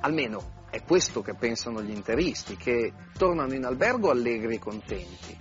Almeno 0.00 0.66
è 0.68 0.82
questo 0.82 1.22
che 1.22 1.34
pensano 1.34 1.80
gli 1.82 1.92
interisti, 1.92 2.56
che 2.56 2.92
tornano 3.16 3.54
in 3.54 3.64
albergo 3.66 4.10
allegri 4.10 4.56
e 4.56 4.58
contenti. 4.58 5.38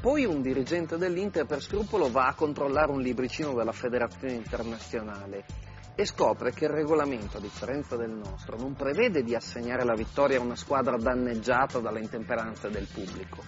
Poi 0.00 0.24
un 0.24 0.40
dirigente 0.40 0.96
dell'Inter 0.96 1.44
per 1.44 1.60
scrupolo 1.60 2.10
va 2.10 2.28
a 2.28 2.34
controllare 2.34 2.90
un 2.90 3.02
libricino 3.02 3.52
della 3.52 3.72
federazione 3.72 4.32
internazionale 4.32 5.44
e 5.96 6.04
scopre 6.04 6.52
che 6.52 6.66
il 6.66 6.70
regolamento, 6.70 7.38
a 7.38 7.40
differenza 7.40 7.96
del 7.96 8.10
nostro, 8.10 8.58
non 8.58 8.74
prevede 8.74 9.22
di 9.22 9.34
assegnare 9.34 9.82
la 9.82 9.94
vittoria 9.94 10.38
a 10.38 10.42
una 10.42 10.54
squadra 10.54 10.98
danneggiata 10.98 11.78
dalle 11.80 12.00
intemperanze 12.00 12.68
del 12.68 12.86
pubblico. 12.92 13.42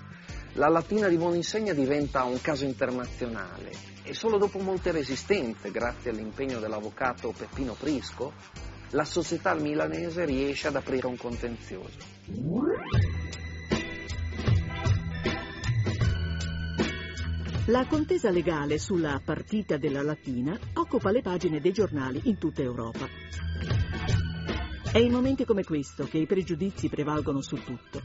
La 0.55 0.69
Latina 0.69 1.09
di 1.09 1.19
Boninsegna 1.19 1.75
diventa 1.75 2.25
un 2.25 2.41
caso 2.41 2.65
internazionale 2.65 3.71
e 4.03 4.15
solo 4.15 4.39
dopo 4.39 4.59
molte 4.61 4.93
resistenze, 4.93 5.71
grazie 5.71 6.11
all'impegno 6.11 6.59
dell'avvocato 6.59 7.35
Peppino 7.37 7.75
Prisco, 7.75 8.33
la 8.93 9.05
società 9.05 9.53
milanese 9.55 10.25
riesce 10.25 10.69
ad 10.69 10.77
aprire 10.77 11.07
un 11.07 11.19
contenzioso. 11.19 11.99
La 17.69 17.85
contesa 17.87 18.31
legale 18.31 18.79
sulla 18.79 19.21
partita 19.23 19.77
della 19.77 20.01
Latina 20.01 20.59
occupa 20.73 21.11
le 21.11 21.21
pagine 21.21 21.61
dei 21.61 21.73
giornali 21.73 22.19
in 22.25 22.39
tutta 22.39 22.63
Europa. 22.63 23.07
È 24.91 24.97
in 24.97 25.13
momenti 25.13 25.45
come 25.45 25.65
questo 25.65 26.07
che 26.07 26.17
i 26.17 26.25
pregiudizi 26.25 26.89
prevalgono 26.89 27.43
su 27.43 27.57
tutto. 27.57 28.01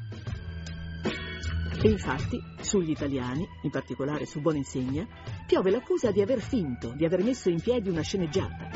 E 1.82 1.90
infatti, 1.90 2.38
sugli 2.60 2.90
italiani, 2.90 3.48
in 3.62 3.70
particolare 3.70 4.26
su 4.26 4.42
Boninsegna, 4.42 5.08
piove 5.48 5.72
l'accusa 5.72 6.12
di 6.12 6.22
aver 6.22 6.42
finto, 6.42 6.92
di 6.94 7.06
aver 7.06 7.24
messo 7.24 7.50
in 7.50 7.62
piedi 7.62 7.88
una 7.88 8.02
sceneggiata. 8.02 8.70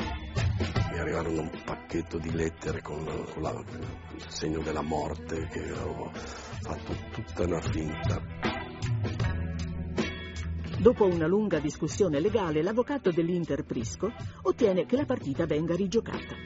Mi 0.90 0.98
arrivarono 0.98 1.42
un 1.42 1.50
pacchetto 1.66 2.16
di 2.16 2.32
lettere 2.32 2.80
con, 2.80 3.04
con 3.34 3.42
la, 3.42 3.62
il 4.14 4.24
segno 4.28 4.62
della 4.62 4.80
morte 4.80 5.48
che 5.48 5.68
avevo 5.68 6.10
fatto 6.14 6.94
tutta 7.12 7.44
una 7.44 7.60
finta. 7.60 8.47
Dopo 10.80 11.06
una 11.06 11.26
lunga 11.26 11.58
discussione 11.58 12.20
legale, 12.20 12.62
l'avvocato 12.62 13.10
dell'Inter 13.10 13.64
Prisco 13.64 14.12
ottiene 14.42 14.86
che 14.86 14.94
la 14.94 15.04
partita 15.04 15.44
venga 15.44 15.74
rigiocata. 15.74 16.36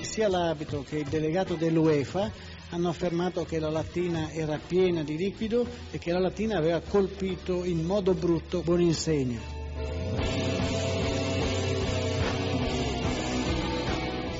Sia 0.00 0.28
l'arbitro 0.28 0.82
che 0.82 0.98
il 0.98 1.08
delegato 1.08 1.56
dell'UEFA 1.56 2.30
hanno 2.70 2.88
affermato 2.88 3.44
che 3.44 3.58
la 3.58 3.68
Latina 3.68 4.30
era 4.30 4.60
piena 4.64 5.02
di 5.02 5.16
liquido 5.16 5.66
e 5.90 5.98
che 5.98 6.12
la 6.12 6.20
Latina 6.20 6.56
aveva 6.56 6.80
colpito 6.80 7.64
in 7.64 7.84
modo 7.84 8.14
brutto 8.14 8.62
Boninsegna. 8.62 9.40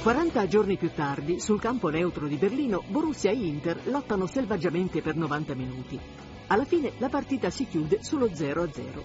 40 0.00 0.46
giorni 0.46 0.76
più 0.76 0.92
tardi, 0.94 1.40
sul 1.40 1.60
campo 1.60 1.88
neutro 1.88 2.28
di 2.28 2.36
Berlino, 2.36 2.84
Borussia 2.86 3.32
e 3.32 3.34
Inter 3.34 3.80
lottano 3.86 4.26
selvaggiamente 4.26 5.02
per 5.02 5.16
90 5.16 5.54
minuti. 5.54 6.00
Alla 6.52 6.64
fine 6.64 6.92
la 6.98 7.08
partita 7.08 7.48
si 7.48 7.68
chiude 7.68 8.02
sullo 8.02 8.26
0-0. 8.26 9.02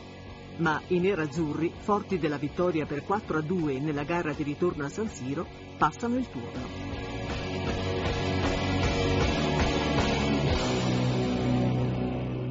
Ma 0.58 0.82
i 0.88 1.00
nerazzurri, 1.00 1.72
forti 1.78 2.18
della 2.18 2.38
vittoria 2.38 2.88
per 2.88 3.04
4-2 3.08 3.80
nella 3.84 4.04
gara 4.04 4.34
di 4.34 4.41
ritorno 4.41 4.84
a 4.84 4.89
San 4.89 5.10
Siro, 5.10 5.46
passano 5.78 6.18
il 6.18 6.28
turno. 6.28 6.93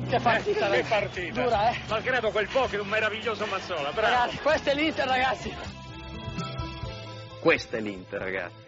Che 0.09 0.21
partita, 0.21 0.71
che 0.71 0.85
partita. 0.89 1.43
Dura, 1.43 1.71
eh? 1.71 1.77
Malgrado 1.89 2.31
quel 2.31 2.47
po' 2.47 2.67
che 2.67 2.77
è 2.77 2.81
un 2.81 2.87
meraviglioso 2.87 3.47
Mazzola, 3.47 3.91
bravo. 3.91 4.01
Ragazzi, 4.01 4.39
questo 4.39 4.71
è 4.71 4.75
l'Inter, 4.75 5.09
ragazzi. 5.09 5.53
Questa 7.41 7.77
è 7.79 7.81
l'Inter, 7.81 8.21
ragazzi. 8.21 8.64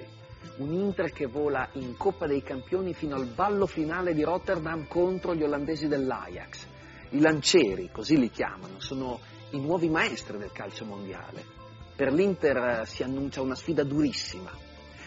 Un 0.59 0.73
Inter 0.73 1.13
che 1.13 1.27
vola 1.27 1.69
in 1.73 1.99
Coppa 1.99 2.27
dei 2.27 2.43
Campioni 2.43 2.95
fino 2.95 3.15
al 3.15 3.27
ballo 3.27 3.67
finale 3.67 4.15
di 4.15 4.23
Rotterdam 4.23 4.87
contro 4.87 5.35
gli 5.35 5.43
olandesi 5.43 5.87
dell'Ajax. 5.87 6.67
I 7.11 7.21
lancieri, 7.21 7.91
così 7.93 8.19
li 8.19 8.31
chiamano, 8.31 8.81
sono 8.81 9.21
i 9.51 9.61
nuovi 9.61 9.91
maestri 9.91 10.39
del 10.39 10.53
calcio 10.53 10.87
mondiale. 10.87 11.45
Per 11.95 12.11
l'Inter 12.11 12.87
si 12.87 13.03
annuncia 13.03 13.43
una 13.43 13.55
sfida 13.55 13.85
durissima, 13.85 14.51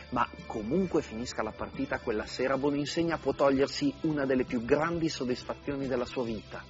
ma 0.09 0.27
comunque 0.45 1.01
finisca 1.01 1.41
la 1.41 1.53
partita 1.55 1.99
quella 1.99 2.27
sera 2.27 2.55
Boninsegna 2.55 3.17
può 3.17 3.33
togliersi 3.33 3.91
una 4.01 4.25
delle 4.25 4.43
più 4.43 4.63
grandi 4.63 5.09
soddisfazioni 5.09 5.87
della 5.87 6.05
sua 6.05 6.25
vita, 6.25 6.63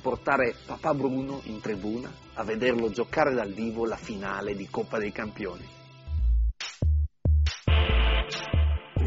portare 0.00 0.54
papà 0.64 0.94
Bruno 0.94 1.42
in 1.44 1.60
tribuna 1.60 2.10
a 2.32 2.42
vederlo 2.42 2.88
giocare 2.90 3.34
dal 3.34 3.52
vivo 3.52 3.84
la 3.84 3.96
finale 3.96 4.56
di 4.56 4.66
Coppa 4.70 4.98
dei 4.98 5.12
Campioni. 5.12 5.73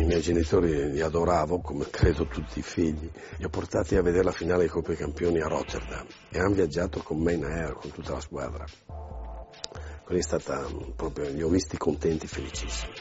Miei 0.07 0.21
genitori 0.21 0.89
li 0.89 1.01
adoravo, 1.01 1.59
come 1.59 1.89
credo 1.89 2.25
tutti 2.27 2.59
i 2.59 2.63
figli. 2.63 3.11
Li 3.37 3.43
ho 3.43 3.49
portati 3.49 3.95
a 3.95 4.01
vedere 4.01 4.23
la 4.23 4.31
finale 4.31 4.63
di 4.63 4.69
Coppa 4.69 4.87
dei 4.87 4.97
Campioni 4.97 5.41
a 5.41 5.47
Rotterdam 5.47 6.05
e 6.29 6.39
hanno 6.39 6.53
viaggiato 6.53 7.01
con 7.01 7.19
me 7.19 7.33
in 7.33 7.43
aereo, 7.43 7.75
con 7.75 7.91
tutta 7.91 8.13
la 8.13 8.21
squadra. 8.21 8.65
Quella 10.03 10.19
è 10.19 10.23
stata 10.23 10.65
proprio, 10.95 11.29
li 11.29 11.43
ho 11.43 11.49
visti 11.49 11.77
contenti, 11.77 12.25
felicissimi. 12.25 12.93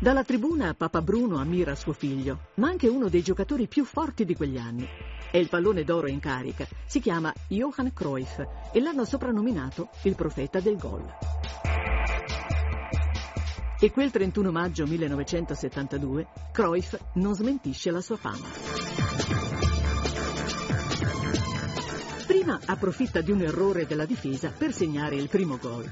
Dalla 0.00 0.24
tribuna 0.24 0.74
Papa 0.74 1.02
Bruno 1.02 1.38
ammira 1.38 1.74
suo 1.74 1.92
figlio, 1.92 2.48
ma 2.54 2.68
anche 2.68 2.88
uno 2.88 3.08
dei 3.08 3.22
giocatori 3.22 3.66
più 3.66 3.84
forti 3.84 4.24
di 4.24 4.34
quegli 4.34 4.56
anni. 4.56 4.88
È 5.30 5.36
il 5.36 5.50
pallone 5.50 5.84
d'oro 5.84 6.08
in 6.08 6.20
carica, 6.20 6.66
si 6.86 7.00
chiama 7.00 7.32
Johann 7.48 7.88
Cruyff 7.92 8.38
e 8.72 8.80
l'hanno 8.80 9.04
soprannominato 9.04 9.88
il 10.04 10.14
profeta 10.14 10.60
del 10.60 10.78
gol. 10.78 11.27
E 13.80 13.92
quel 13.92 14.10
31 14.10 14.50
maggio 14.50 14.86
1972 14.86 16.26
Cruyff 16.50 16.96
non 17.14 17.32
smentisce 17.36 17.92
la 17.92 18.00
sua 18.00 18.16
fama. 18.16 18.44
Prima 22.26 22.58
approfitta 22.64 23.20
di 23.20 23.30
un 23.30 23.40
errore 23.42 23.86
della 23.86 24.04
difesa 24.04 24.50
per 24.50 24.72
segnare 24.72 25.14
il 25.14 25.28
primo 25.28 25.58
gol. 25.58 25.88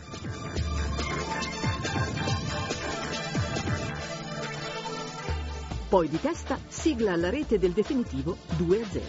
Poi 5.88 6.08
di 6.08 6.20
testa 6.20 6.58
sigla 6.66 7.12
alla 7.12 7.30
rete 7.30 7.56
del 7.56 7.70
definitivo 7.70 8.36
2-0. 8.58 9.00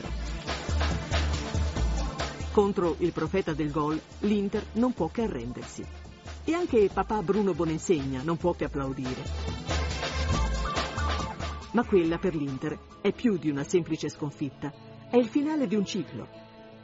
Contro 2.51 2.95
il 2.99 3.11
profeta 3.11 3.53
del 3.53 3.71
gol 3.71 3.99
l'Inter 4.19 4.63
non 4.73 4.93
può 4.93 5.07
che 5.07 5.23
arrendersi. 5.23 6.06
E 6.49 6.53
anche 6.53 6.89
papà 6.93 7.21
Bruno 7.21 7.53
Bonensegna 7.53 8.21
non 8.23 8.37
può 8.37 8.53
che 8.53 8.63
applaudire. 8.63 9.21
Ma 11.71 11.83
quella 11.83 12.17
per 12.17 12.35
l'Inter 12.35 12.79
è 13.01 13.11
più 13.11 13.37
di 13.37 13.49
una 13.49 13.65
semplice 13.65 14.07
sconfitta, 14.07 14.71
è 15.09 15.17
il 15.17 15.27
finale 15.27 15.67
di 15.67 15.75
un 15.75 15.83
ciclo. 15.83 16.25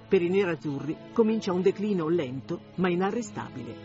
Per 0.10 0.22
i 0.22 0.28
nerazzurri 0.28 0.98
comincia 1.14 1.54
un 1.54 1.62
declino 1.62 2.10
lento 2.10 2.60
ma 2.76 2.90
inarrestabile. 2.90 3.76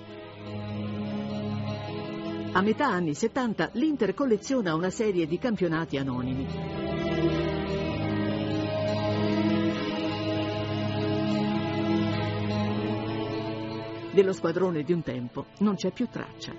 A 2.50 2.60
metà 2.60 2.88
anni 2.88 3.14
70 3.14 3.70
l'Inter 3.74 4.14
colleziona 4.14 4.74
una 4.74 4.90
serie 4.90 5.28
di 5.28 5.38
campionati 5.38 5.96
anonimi. 5.96 6.97
Dello 14.18 14.32
squadrone 14.32 14.82
di 14.82 14.92
un 14.92 15.00
tempo 15.00 15.46
non 15.58 15.76
c'è 15.76 15.92
più 15.92 16.08
traccia. 16.08 16.52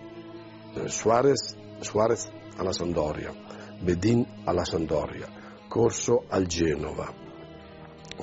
Suarez, 0.86 1.58
Suarez 1.82 2.32
alla 2.56 2.72
Sandoria, 2.72 3.36
Bedin 3.82 4.26
alla 4.46 4.64
Sandoria, 4.64 5.28
Corso 5.68 6.24
al 6.30 6.46
Genova, 6.46 7.14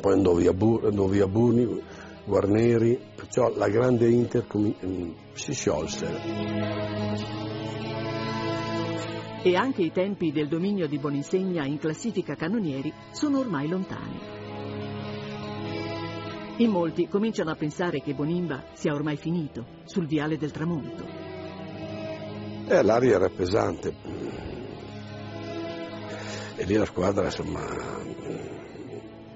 poi 0.01 0.13
andò 0.15 0.33
via, 0.33 0.53
via 0.53 1.27
Buni, 1.27 1.83
Guarneri, 2.25 2.99
perciò 3.15 3.55
la 3.55 3.69
grande 3.69 4.09
Inter 4.09 4.47
si 5.35 5.53
sciolse. 5.53 6.07
E 9.43 9.55
anche 9.55 9.83
i 9.83 9.93
tempi 9.93 10.33
del 10.33 10.49
dominio 10.49 10.89
di 10.89 10.99
Boninsegna 10.99 11.67
in 11.67 11.77
classifica 11.77 12.37
canonieri 12.37 12.91
sono 13.11 13.41
ormai 13.41 13.69
lontani. 13.69 14.36
In 16.59 16.71
molti 16.71 17.07
cominciano 17.07 17.51
a 17.51 17.55
pensare 17.55 18.01
che 18.01 18.15
Bonimba 18.15 18.65
sia 18.73 18.95
ormai 18.95 19.19
finito, 19.19 19.83
sul 19.85 20.07
viale 20.07 20.39
del 20.39 20.53
tramonto. 20.53 21.05
Eh, 22.67 22.83
l'aria 22.83 23.17
era 23.17 23.29
pesante. 23.29 23.95
E 26.57 26.65
lì 26.65 26.75
la 26.77 26.87
squadra, 26.87 27.27
insomma, 27.27 27.61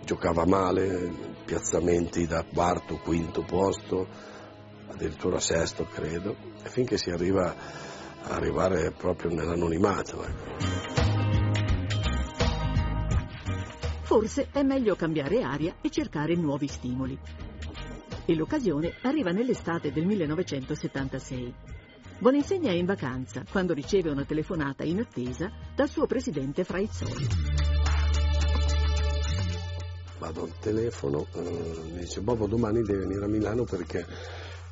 giocava 0.02 0.46
male, 0.46 1.12
piazzamenti 1.44 2.26
da 2.26 2.42
quarto, 2.42 2.98
quinto 3.04 3.42
posto, 3.42 4.06
addirittura 4.88 5.38
sesto, 5.40 5.84
credo, 5.84 6.34
finché 6.62 6.96
si 6.96 7.10
arriva 7.10 7.54
a 8.22 8.34
arrivare 8.34 8.92
proprio 8.92 9.30
nell'anonimato. 9.30 10.24
Ecco. 10.24 10.99
Forse 14.10 14.48
è 14.50 14.64
meglio 14.64 14.96
cambiare 14.96 15.44
aria 15.44 15.76
e 15.80 15.88
cercare 15.88 16.34
nuovi 16.34 16.66
stimoli. 16.66 17.16
E 18.24 18.34
l'occasione 18.34 18.94
arriva 19.02 19.30
nell'estate 19.30 19.92
del 19.92 20.04
1976. 20.04 21.54
Boninsegna 22.18 22.72
è 22.72 22.74
in 22.74 22.86
vacanza 22.86 23.44
quando 23.48 23.72
riceve 23.72 24.10
una 24.10 24.24
telefonata 24.24 24.82
in 24.82 24.98
attesa 24.98 25.52
dal 25.76 25.88
suo 25.88 26.06
presidente 26.06 26.64
Fraizzoli. 26.64 27.24
Vado 30.18 30.42
al 30.42 30.58
telefono, 30.58 31.28
eh, 31.32 31.80
mi 31.92 32.00
dice 32.00 32.20
Bobo 32.20 32.48
domani 32.48 32.82
devi 32.82 33.06
venire 33.06 33.24
a 33.24 33.28
Milano 33.28 33.62
perché 33.62 34.04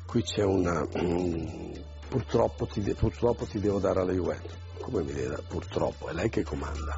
qui 0.05 0.21
c'è 0.21 0.43
una... 0.43 0.85
Mm, 1.01 1.71
purtroppo, 2.09 2.65
ti, 2.65 2.81
purtroppo 2.93 3.45
ti 3.45 3.61
devo 3.61 3.79
dare 3.79 4.01
alla 4.01 4.11
Juventus. 4.11 4.51
Come 4.81 5.01
mi 5.01 5.13
deve 5.13 5.29
dare? 5.29 5.43
Purtroppo, 5.47 6.09
è 6.09 6.13
lei 6.13 6.27
che 6.27 6.43
comanda 6.43 6.97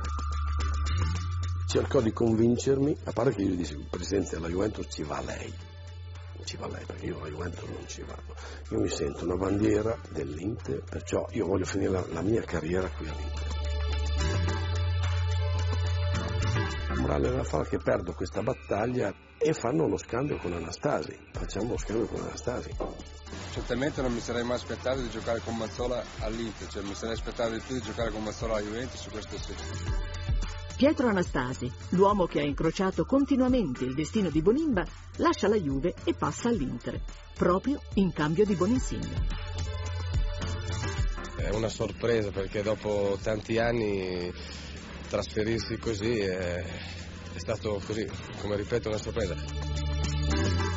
cercò 1.71 2.01
di 2.01 2.11
convincermi, 2.11 2.97
a 3.05 3.13
parte 3.13 3.33
che 3.33 3.43
io 3.43 3.51
gli 3.51 3.55
dissi, 3.55 3.77
presidente 3.89 4.35
della 4.35 4.49
Juventus 4.49 4.87
ci 4.89 5.03
va 5.03 5.21
lei, 5.21 5.53
ci 6.43 6.57
va 6.57 6.67
lei, 6.67 6.83
perché 6.83 7.05
io 7.05 7.17
alla 7.17 7.29
Juventus 7.29 7.63
non 7.69 7.87
ci 7.87 8.01
vado. 8.01 8.35
Io 8.71 8.79
mi 8.81 8.89
sento 8.89 9.23
una 9.23 9.37
bandiera 9.37 9.97
dell'Inter, 10.09 10.83
perciò 10.83 11.25
io 11.31 11.45
voglio 11.45 11.63
finire 11.63 11.91
la, 11.91 12.05
la 12.11 12.21
mia 12.21 12.41
carriera 12.41 12.89
qui 12.89 13.07
all'Inter. 13.07 13.59
morale 16.99 17.29
della 17.29 17.43
favola 17.43 17.67
che 17.67 17.77
perdo 17.77 18.13
questa 18.13 18.43
battaglia 18.43 19.13
e 19.37 19.53
fanno 19.53 19.85
uno 19.85 19.97
scambio 19.97 20.37
con 20.37 20.53
Anastasi. 20.53 21.17
Facciamo 21.31 21.67
uno 21.67 21.77
scambio 21.77 22.05
con 22.05 22.21
Anastasi. 22.21 22.75
Certamente 23.53 24.01
non 24.01 24.13
mi 24.13 24.19
sarei 24.19 24.43
mai 24.43 24.57
aspettato 24.57 24.99
di 24.99 25.09
giocare 25.09 25.39
con 25.39 25.55
Mazzola 25.55 26.03
all'Inter, 26.19 26.67
cioè 26.67 26.83
mi 26.83 26.93
sarei 26.93 27.13
aspettato 27.13 27.51
di 27.51 27.59
più 27.59 27.75
di 27.75 27.81
giocare 27.81 28.11
con 28.11 28.23
Mazzola 28.23 28.57
alla 28.57 28.61
Juventus, 28.61 29.07
questo 29.09 29.37
sì. 29.37 30.30
Pietro 30.81 31.09
Anastasi, 31.09 31.71
l'uomo 31.89 32.25
che 32.25 32.39
ha 32.39 32.43
incrociato 32.43 33.05
continuamente 33.05 33.83
il 33.83 33.93
destino 33.93 34.31
di 34.31 34.41
Bonimba, 34.41 34.83
lascia 35.17 35.47
la 35.47 35.55
Juve 35.55 35.93
e 36.05 36.15
passa 36.15 36.49
all'Inter, 36.49 36.99
proprio 37.35 37.79
in 37.93 38.11
cambio 38.11 38.45
di 38.45 38.55
Boninsegna. 38.55 39.27
È 41.35 41.49
una 41.49 41.69
sorpresa 41.69 42.31
perché 42.31 42.63
dopo 42.63 43.15
tanti 43.21 43.59
anni 43.59 44.33
trasferirsi 45.07 45.77
così 45.77 46.17
è, 46.17 46.55
è 46.55 47.37
stato 47.37 47.79
così, 47.85 48.09
come 48.39 48.55
ripeto, 48.55 48.89
una 48.89 48.97
sorpresa. 48.97 50.70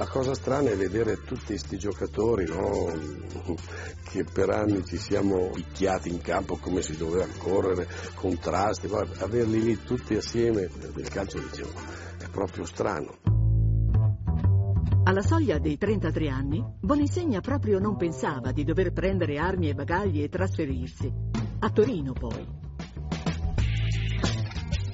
La 0.00 0.08
cosa 0.08 0.32
strana 0.32 0.70
è 0.70 0.76
vedere 0.76 1.20
tutti 1.24 1.48
questi 1.48 1.76
giocatori 1.76 2.46
no? 2.46 2.90
che 4.04 4.24
per 4.24 4.48
anni 4.48 4.82
ci 4.86 4.96
siamo 4.96 5.50
picchiati 5.50 6.08
in 6.08 6.22
campo 6.22 6.56
come 6.56 6.80
si 6.80 6.96
doveva 6.96 7.26
correre, 7.36 7.86
contrasti, 8.14 8.88
averli 9.18 9.62
lì 9.62 9.82
tutti 9.84 10.14
assieme 10.14 10.70
nel 10.94 11.06
calcio 11.10 11.38
dicevo, 11.38 11.72
è 12.18 12.28
proprio 12.30 12.64
strano. 12.64 13.18
Alla 15.04 15.20
soglia 15.20 15.58
dei 15.58 15.76
33 15.76 16.28
anni, 16.30 16.64
Boninsegna 16.80 17.40
proprio 17.40 17.78
non 17.78 17.98
pensava 17.98 18.52
di 18.52 18.64
dover 18.64 18.94
prendere 18.94 19.36
armi 19.36 19.68
e 19.68 19.74
bagagli 19.74 20.22
e 20.22 20.30
trasferirsi. 20.30 21.12
A 21.58 21.68
Torino 21.68 22.14
poi. 22.14 22.59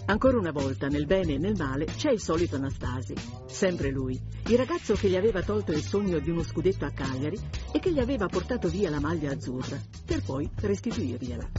Ancora 0.08 0.38
una 0.38 0.52
volta, 0.52 0.86
nel 0.86 1.04
bene 1.04 1.34
e 1.34 1.38
nel 1.38 1.56
male, 1.56 1.86
c'è 1.86 2.12
il 2.12 2.20
solito 2.20 2.54
Anastasi. 2.54 3.14
Sempre 3.46 3.90
lui, 3.90 4.16
il 4.46 4.56
ragazzo 4.56 4.94
che 4.94 5.08
gli 5.08 5.16
aveva 5.16 5.42
tolto 5.42 5.72
il 5.72 5.82
sogno 5.82 6.20
di 6.20 6.30
uno 6.30 6.44
scudetto 6.44 6.84
a 6.84 6.92
Cagliari 6.92 7.36
e 7.72 7.80
che 7.80 7.90
gli 7.90 7.98
aveva 7.98 8.26
portato 8.26 8.68
via 8.68 8.88
la 8.88 9.00
maglia 9.00 9.32
azzurra, 9.32 9.76
per 10.04 10.22
poi 10.22 10.48
restituirgliela. 10.60 11.50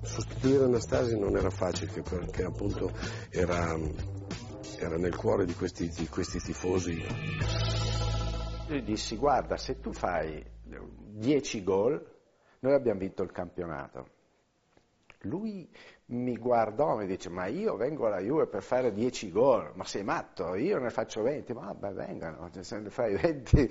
Sostituire 0.00 0.64
Anastasi 0.64 1.18
non 1.18 1.36
era 1.36 1.50
facile 1.50 2.00
perché 2.00 2.44
appunto 2.44 2.90
era, 3.28 3.78
era 4.78 4.96
nel 4.96 5.14
cuore 5.14 5.44
di 5.44 5.52
questi, 5.52 5.90
di 5.90 6.08
questi 6.08 6.38
tifosi. 6.38 7.04
Io 8.68 8.82
dissi, 8.82 9.16
guarda, 9.16 9.58
se 9.58 9.78
tu 9.78 9.92
fai 9.92 10.42
10 10.62 11.62
gol, 11.62 12.02
noi 12.60 12.72
abbiamo 12.72 13.00
vinto 13.00 13.22
il 13.22 13.30
campionato 13.30 14.14
lui 15.22 15.68
mi 16.06 16.36
guardò 16.36 16.94
e 16.94 17.04
mi 17.04 17.06
dice 17.06 17.28
ma 17.28 17.46
io 17.46 17.76
vengo 17.76 18.06
alla 18.06 18.20
Juve 18.20 18.46
per 18.46 18.62
fare 18.62 18.92
10 18.92 19.30
gol, 19.30 19.72
ma 19.74 19.84
sei 19.84 20.04
matto, 20.04 20.54
io 20.54 20.78
ne 20.78 20.90
faccio 20.90 21.22
20, 21.22 21.52
ma 21.52 21.72
vabbè 21.72 21.92
vengano, 21.92 22.50
se 22.60 22.78
ne 22.78 22.90
fai 22.90 23.14
20. 23.16 23.68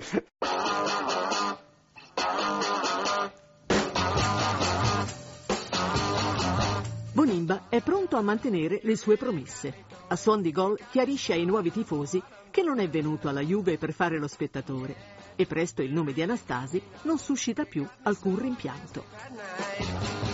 Bonimba 7.12 7.64
è 7.70 7.80
pronto 7.80 8.16
a 8.16 8.20
mantenere 8.20 8.80
le 8.82 8.94
sue 8.94 9.16
promesse. 9.16 9.84
A 10.08 10.16
suon 10.16 10.42
di 10.42 10.52
gol 10.52 10.78
chiarisce 10.90 11.32
ai 11.32 11.44
nuovi 11.44 11.72
tifosi 11.72 12.22
che 12.50 12.62
non 12.62 12.78
è 12.78 12.88
venuto 12.88 13.28
alla 13.28 13.40
Juve 13.40 13.78
per 13.78 13.92
fare 13.92 14.18
lo 14.18 14.28
spettatore 14.28 14.94
e 15.34 15.46
presto 15.46 15.82
il 15.82 15.92
nome 15.92 16.12
di 16.12 16.22
Anastasi 16.22 16.80
non 17.02 17.18
suscita 17.18 17.64
più 17.64 17.86
alcun 18.02 18.38
rimpianto. 18.38 20.25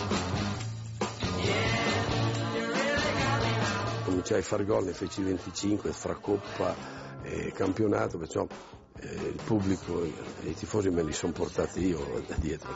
Cominciai 4.03 4.39
a 4.39 4.43
far 4.43 4.65
gol, 4.65 4.85
ne 4.85 4.93
feci 4.93 5.21
25 5.21 5.91
fra 5.91 6.15
Coppa 6.15 6.75
e 7.23 7.51
campionato, 7.51 8.17
perciò 8.17 8.45
eh, 8.99 9.07
il 9.07 9.41
pubblico 9.43 10.03
e 10.03 10.13
i 10.43 10.53
tifosi 10.53 10.89
me 10.89 11.03
li 11.03 11.13
sono 11.13 11.31
portati 11.31 11.85
io 11.85 12.23
da 12.27 12.35
dietro. 12.35 12.69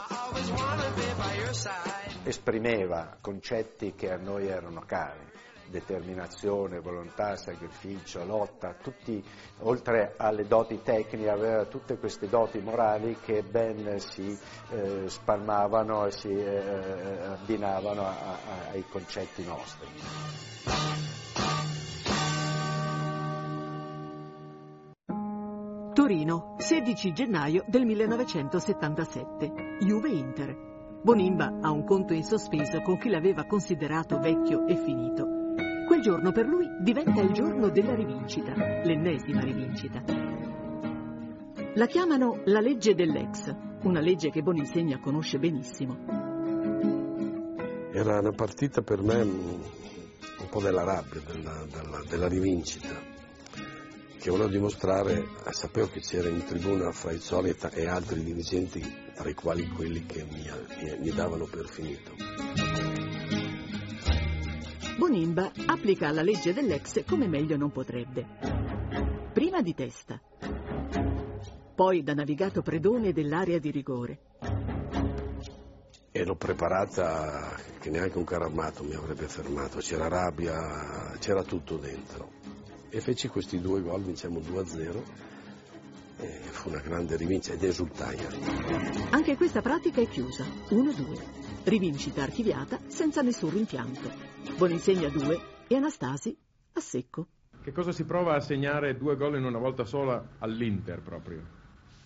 Esprimeva 2.24 3.16
concetti 3.20 3.94
che 3.94 4.10
a 4.10 4.16
noi 4.16 4.46
erano 4.46 4.82
cari 4.86 5.36
determinazione, 5.70 6.80
volontà, 6.80 7.36
sacrificio, 7.36 8.24
lotta, 8.24 8.74
tutti, 8.80 9.22
oltre 9.60 10.14
alle 10.16 10.46
doti 10.46 10.80
tecniche 10.82 11.28
aveva 11.28 11.64
tutte 11.66 11.98
queste 11.98 12.28
doti 12.28 12.58
morali 12.60 13.18
che 13.22 13.42
ben 13.42 13.98
si 14.00 14.36
eh, 14.70 15.08
spalmavano 15.08 16.06
e 16.06 16.10
si 16.10 16.32
eh, 16.32 17.18
abbinavano 17.24 18.06
a, 18.06 18.10
a, 18.10 18.38
ai 18.70 18.84
concetti 18.88 19.44
nostri. 19.44 21.07
Torino, 25.98 26.54
16 26.58 27.12
gennaio 27.12 27.64
del 27.66 27.84
1977. 27.84 29.78
Juve-Inter. 29.80 31.00
Bonimba 31.02 31.58
ha 31.60 31.72
un 31.72 31.82
conto 31.82 32.12
in 32.12 32.22
sospeso 32.22 32.82
con 32.82 32.98
chi 32.98 33.08
l'aveva 33.08 33.46
considerato 33.46 34.20
vecchio 34.20 34.64
e 34.68 34.76
finito. 34.76 35.26
Quel 35.88 36.00
giorno 36.00 36.30
per 36.30 36.46
lui 36.46 36.68
diventa 36.84 37.20
il 37.20 37.32
giorno 37.32 37.68
della 37.70 37.96
rivincita, 37.96 38.54
l'ennesima 38.84 39.40
rivincita. 39.40 40.04
La 41.74 41.86
chiamano 41.86 42.42
la 42.44 42.60
legge 42.60 42.94
dell'ex, 42.94 43.52
una 43.82 43.98
legge 43.98 44.30
che 44.30 44.40
Boninsegna 44.40 45.00
conosce 45.00 45.40
benissimo. 45.40 45.96
Era 47.90 48.20
una 48.20 48.30
partita 48.30 48.82
per 48.82 49.02
me 49.02 49.20
un 49.20 50.48
po' 50.48 50.60
della 50.60 50.84
rabbia, 50.84 51.20
della, 51.26 51.66
della, 51.68 52.04
della 52.08 52.28
rivincita 52.28 53.07
che 54.28 54.34
volevo 54.34 54.50
dimostrare, 54.50 55.26
sapevo 55.52 55.88
che 55.88 56.00
c'era 56.00 56.28
in 56.28 56.44
tribuna 56.44 56.92
Fraizzoli 56.92 57.56
e 57.72 57.86
altri 57.86 58.22
dirigenti, 58.22 58.84
tra 59.14 59.26
i 59.30 59.32
quali 59.32 59.66
quelli 59.68 60.04
che 60.04 60.26
mi, 60.30 60.44
mi 60.98 61.10
davano 61.12 61.46
per 61.46 61.66
finito. 61.66 62.12
Bonimba 64.98 65.50
applica 65.64 66.12
la 66.12 66.20
legge 66.20 66.52
dell'ex 66.52 67.04
come 67.06 67.26
meglio 67.26 67.56
non 67.56 67.72
potrebbe. 67.72 68.26
Prima 69.32 69.62
di 69.62 69.72
testa, 69.72 70.20
poi 71.74 72.02
da 72.02 72.12
navigato 72.12 72.60
predone 72.60 73.14
dell'area 73.14 73.58
di 73.58 73.70
rigore. 73.70 74.18
Ero 76.12 76.36
preparata 76.36 77.56
che 77.78 77.88
neanche 77.88 78.18
un 78.18 78.24
carro 78.24 78.44
armato 78.44 78.84
mi 78.84 78.94
avrebbe 78.94 79.26
fermato, 79.26 79.78
c'era 79.78 80.08
rabbia, 80.08 81.16
c'era 81.18 81.42
tutto 81.44 81.78
dentro 81.78 82.47
e 82.90 83.00
feci 83.00 83.28
questi 83.28 83.60
due 83.60 83.80
gol, 83.80 84.02
vinciamo 84.02 84.40
2-0 84.40 85.02
e 86.20 86.26
fu 86.26 86.68
una 86.68 86.80
grande 86.80 87.16
rivincita 87.16 87.54
ed 87.54 87.62
esultai. 87.62 88.18
Anche 89.10 89.36
questa 89.36 89.60
pratica 89.60 90.00
è 90.00 90.08
chiusa, 90.08 90.44
1-2. 90.70 91.36
Rivincita 91.64 92.22
archiviata 92.22 92.78
senza 92.86 93.20
nessun 93.22 93.50
rimpianto. 93.50 94.10
Boninsegna 94.56 95.08
2 95.08 95.40
e 95.68 95.76
Anastasi 95.76 96.36
a 96.72 96.80
secco. 96.80 97.26
Che 97.62 97.72
cosa 97.72 97.92
si 97.92 98.04
prova 98.04 98.34
a 98.34 98.40
segnare 98.40 98.96
due 98.96 99.16
gol 99.16 99.36
in 99.36 99.44
una 99.44 99.58
volta 99.58 99.84
sola 99.84 100.36
all'Inter 100.38 101.02
proprio? 101.02 101.57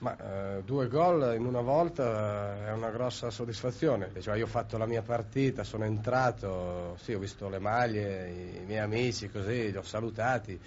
Ma 0.02 0.16
eh, 0.16 0.62
due 0.64 0.88
gol 0.88 1.36
in 1.36 1.46
una 1.46 1.60
volta 1.60 2.66
è 2.66 2.72
una 2.72 2.90
grossa 2.90 3.30
soddisfazione. 3.30 4.10
Cioè, 4.18 4.36
io 4.36 4.44
ho 4.44 4.48
fatto 4.48 4.76
la 4.76 4.86
mia 4.86 5.02
partita, 5.02 5.62
sono 5.62 5.84
entrato, 5.84 6.96
sì, 7.00 7.14
ho 7.14 7.20
visto 7.20 7.48
le 7.48 7.60
maglie, 7.60 8.28
i, 8.28 8.64
miei 8.66 8.80
amici, 8.80 9.30
così, 9.30 9.70
li 9.70 9.76
ho 9.76 9.82
salutati. 9.82 10.60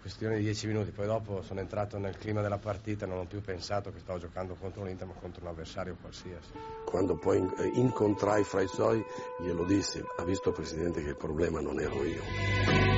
Questione 0.00 0.38
di 0.38 0.44
dieci 0.44 0.66
minuti, 0.66 0.92
poi 0.92 1.04
dopo 1.04 1.42
sono 1.42 1.60
entrato 1.60 1.98
nel 1.98 2.16
clima 2.16 2.40
della 2.40 2.56
partita, 2.56 3.04
non 3.04 3.18
ho 3.18 3.26
più 3.26 3.42
pensato 3.42 3.92
che 3.92 3.98
stavo 3.98 4.18
giocando 4.18 4.54
contro 4.54 4.82
l'Inter, 4.82 5.08
ma 5.08 5.12
contro 5.12 5.42
un 5.42 5.48
avversario 5.48 5.98
qualsiasi. 6.00 6.52
Quando 6.86 7.16
poi 7.16 7.36
eh, 7.36 7.70
incontrai 7.74 8.44
fra 8.44 8.62
i 8.62 8.66
suoi, 8.66 9.04
glielo 9.40 9.64
dissi, 9.64 10.02
ha 10.16 10.24
visto 10.24 10.52
Presidente 10.52 11.02
che 11.02 11.10
il 11.10 11.16
problema 11.16 11.60
non 11.60 11.78
ero 11.78 12.02
io. 12.02 12.89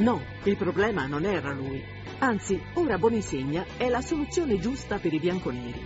No, 0.00 0.24
il 0.44 0.56
problema 0.56 1.06
non 1.06 1.26
era 1.26 1.52
lui. 1.52 1.84
Anzi, 2.20 2.58
ora 2.74 2.96
Boninsegna 2.96 3.66
è 3.76 3.90
la 3.90 4.00
soluzione 4.00 4.58
giusta 4.58 4.96
per 4.96 5.12
i 5.12 5.18
bianconeri. 5.18 5.78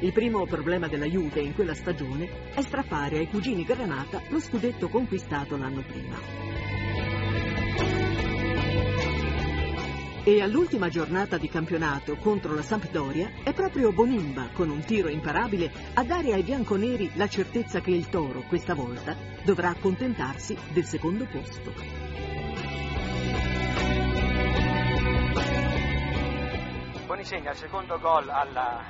Il 0.00 0.12
primo 0.12 0.44
problema 0.44 0.88
della 0.88 1.06
Juve 1.06 1.40
in 1.40 1.54
quella 1.54 1.74
stagione 1.74 2.50
è 2.52 2.60
strappare 2.62 3.18
ai 3.18 3.28
cugini 3.28 3.64
Granata 3.64 4.20
lo 4.28 4.40
scudetto 4.40 4.88
conquistato 4.88 5.56
l'anno 5.56 5.82
prima. 5.82 6.16
E 10.24 10.42
all'ultima 10.42 10.88
giornata 10.88 11.38
di 11.38 11.48
campionato 11.48 12.16
contro 12.16 12.54
la 12.54 12.62
Sampdoria 12.62 13.30
è 13.44 13.52
proprio 13.52 13.92
Bonimba, 13.92 14.48
con 14.52 14.68
un 14.70 14.80
tiro 14.80 15.08
imparabile, 15.08 15.70
a 15.94 16.02
dare 16.02 16.32
ai 16.32 16.42
bianconeri 16.42 17.12
la 17.14 17.28
certezza 17.28 17.80
che 17.80 17.92
il 17.92 18.08
Toro, 18.08 18.42
questa 18.48 18.74
volta, 18.74 19.16
dovrà 19.44 19.68
accontentarsi 19.68 20.56
del 20.72 20.86
secondo 20.86 21.24
posto. 21.30 22.03
Boni 27.14 27.26
segna 27.26 27.52
il 27.52 27.56
secondo 27.56 27.96
gol 28.00 28.28
alla 28.28 28.82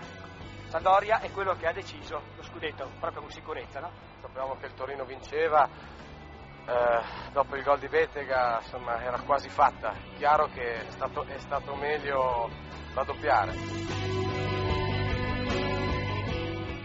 Sandoria 0.69 1.21
è 1.21 1.31
quello 1.31 1.53
che 1.57 1.67
ha 1.67 1.75
deciso 1.75 2.23
lo 2.35 2.43
scudetto, 2.43 2.91
proprio 2.99 3.21
con 3.21 3.31
sicurezza, 3.31 3.81
no? 3.81 3.91
Sapevamo 4.23 4.57
che 4.57 4.65
il 4.65 4.73
Torino 4.73 5.05
vinceva, 5.05 5.69
eh, 5.69 7.31
dopo 7.35 7.55
il 7.55 7.63
gol 7.63 7.79
di 7.81 7.87
Bettega 7.87 8.61
insomma, 8.63 9.03
era 9.03 9.21
quasi 9.21 9.51
fatta. 9.51 9.93
Chiaro 10.17 10.47
che 10.47 10.87
è 10.87 10.91
stato, 10.91 11.27
è 11.27 11.37
stato 11.37 11.75
meglio 11.75 12.49
raddoppiare. 12.95 13.53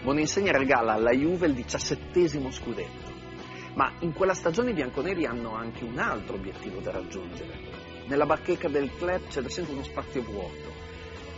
Boninsegna 0.04 0.52
regala 0.52 0.96
alla 0.96 1.12
Juve 1.12 1.48
il 1.48 1.54
diciassettesimo 1.54 2.52
scudetto, 2.52 3.14
ma 3.76 3.94
in 4.00 4.12
quella 4.12 4.34
stagione 4.34 4.72
i 4.72 4.74
bianconeri 4.74 5.26
hanno 5.26 5.56
anche 5.56 5.86
un 5.86 6.00
altro 6.00 6.36
obiettivo 6.36 6.82
da 6.82 6.92
raggiungere. 6.92 8.08
Nella 8.08 8.26
bacheca 8.26 8.68
del 8.68 8.94
club 8.98 9.28
c'è 9.28 9.40
da 9.40 9.48
sempre 9.48 9.72
uno 9.72 9.84
spazio 9.84 10.22
vuoto. 10.22 10.79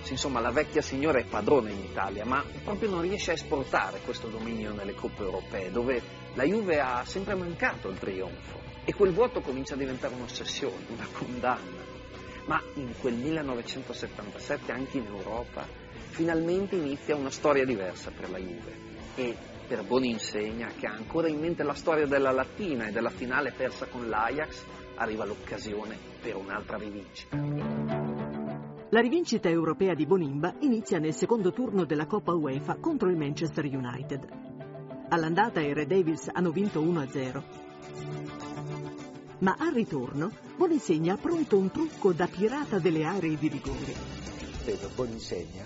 Insomma, 0.10 0.40
la 0.40 0.52
vecchia 0.52 0.82
signora 0.82 1.20
è 1.20 1.26
padrona 1.26 1.70
in 1.70 1.80
Italia, 1.80 2.26
ma 2.26 2.44
proprio 2.64 2.90
non 2.90 3.02
riesce 3.02 3.32
a 3.32 3.34
esportare 3.36 4.00
questo 4.04 4.28
dominio 4.28 4.74
nelle 4.74 4.94
coppe 4.94 5.24
europee, 5.24 5.72
dove 5.72 6.02
la 6.34 6.44
Juve 6.44 6.80
ha 6.80 7.04
sempre 7.06 7.36
mancato 7.36 7.90
il 7.90 7.98
trionfo. 7.98 8.60
E 8.84 8.94
quel 8.94 9.14
vuoto 9.14 9.42
comincia 9.42 9.76
a 9.76 9.78
diventare 9.78 10.16
un'ossessione, 10.16 10.86
una 10.88 11.08
condanna. 11.12 11.90
Ma 12.46 12.62
in 12.76 12.94
quel 13.00 13.14
1977, 13.14 14.72
anche 14.72 14.98
in 14.98 15.06
Europa, 15.06 15.66
finalmente 16.10 16.76
inizia 16.76 17.16
una 17.16 17.30
storia 17.30 17.64
diversa 17.64 18.12
per 18.12 18.30
la 18.30 18.40
Juve. 18.40 18.90
E 19.16 19.36
per 19.68 19.84
Boninsegna, 19.84 20.72
che 20.78 20.88
ha 20.88 20.92
ancora 20.92 21.30
in 21.30 21.40
mente 21.40 21.64
la 21.64 21.76
storia 21.76 22.06
della 22.06 22.32
Latina 22.32 22.88
e 22.88 22.92
della 22.92 23.10
finale 23.10 23.52
persa 23.52 23.86
con 23.86 24.10
l'Ajax, 24.10 24.66
arriva 24.96 25.24
l'occasione 25.26 25.98
per 26.22 26.36
un'altra 26.36 26.78
rivincita. 26.78 28.31
La 28.94 29.00
rivincita 29.00 29.48
europea 29.48 29.94
di 29.94 30.06
Bonimba 30.06 30.54
inizia 30.60 31.00
nel 31.00 31.14
secondo 31.14 31.54
turno 31.54 31.86
della 31.86 32.06
Coppa 32.06 32.34
UEFA 32.34 32.76
contro 32.76 33.08
il 33.08 33.16
Manchester 33.16 33.64
United. 33.64 34.28
All'andata 35.08 35.62
i 35.62 35.72
Red 35.72 35.88
Devils 35.88 36.30
hanno 36.30 36.52
vinto 36.52 36.82
1-0. 36.82 37.42
Ma 39.38 39.56
al 39.58 39.72
ritorno 39.72 40.30
Boninsegna 40.58 41.14
ha 41.14 41.18
pronto 41.18 41.58
un 41.58 41.72
trucco 41.72 42.12
da 42.12 42.28
pirata 42.28 42.80
delle 42.80 43.06
aree 43.06 43.38
di 43.38 43.48
rigore. 43.48 43.94
Vedo 44.66 44.90
Boninsegna 44.94 45.64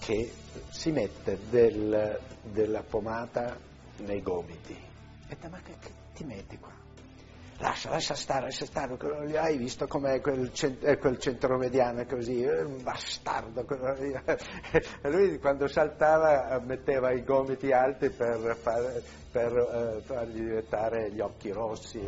che 0.00 0.32
si 0.70 0.90
mette 0.90 1.38
del, 1.48 2.18
della 2.42 2.82
pomata 2.82 3.56
nei 3.98 4.20
gomiti. 4.20 4.76
E 5.28 5.36
ma 5.48 5.60
che, 5.62 5.76
che 5.78 5.90
ti 6.12 6.24
metti 6.24 6.58
qua? 6.58 6.83
Lascia, 7.58 7.90
lascia 7.90 8.14
stare, 8.14 8.46
lascia 8.46 8.66
stare, 8.66 8.96
hai 9.36 9.56
visto 9.56 9.86
com'è 9.86 10.20
quel, 10.20 10.52
cent- 10.52 10.98
quel 10.98 11.18
centromediano 11.18 12.04
così, 12.06 12.44
un 12.44 12.82
bastardo. 12.82 13.64
Lui 15.02 15.38
quando 15.38 15.68
saltava 15.68 16.60
metteva 16.64 17.12
i 17.12 17.22
gomiti 17.24 17.72
alti 17.72 18.10
per, 18.10 18.56
far, 18.60 19.02
per 19.30 19.52
uh, 19.52 20.02
fargli 20.02 20.40
diventare 20.40 21.10
gli 21.12 21.20
occhi 21.20 21.50
rossi. 21.50 22.00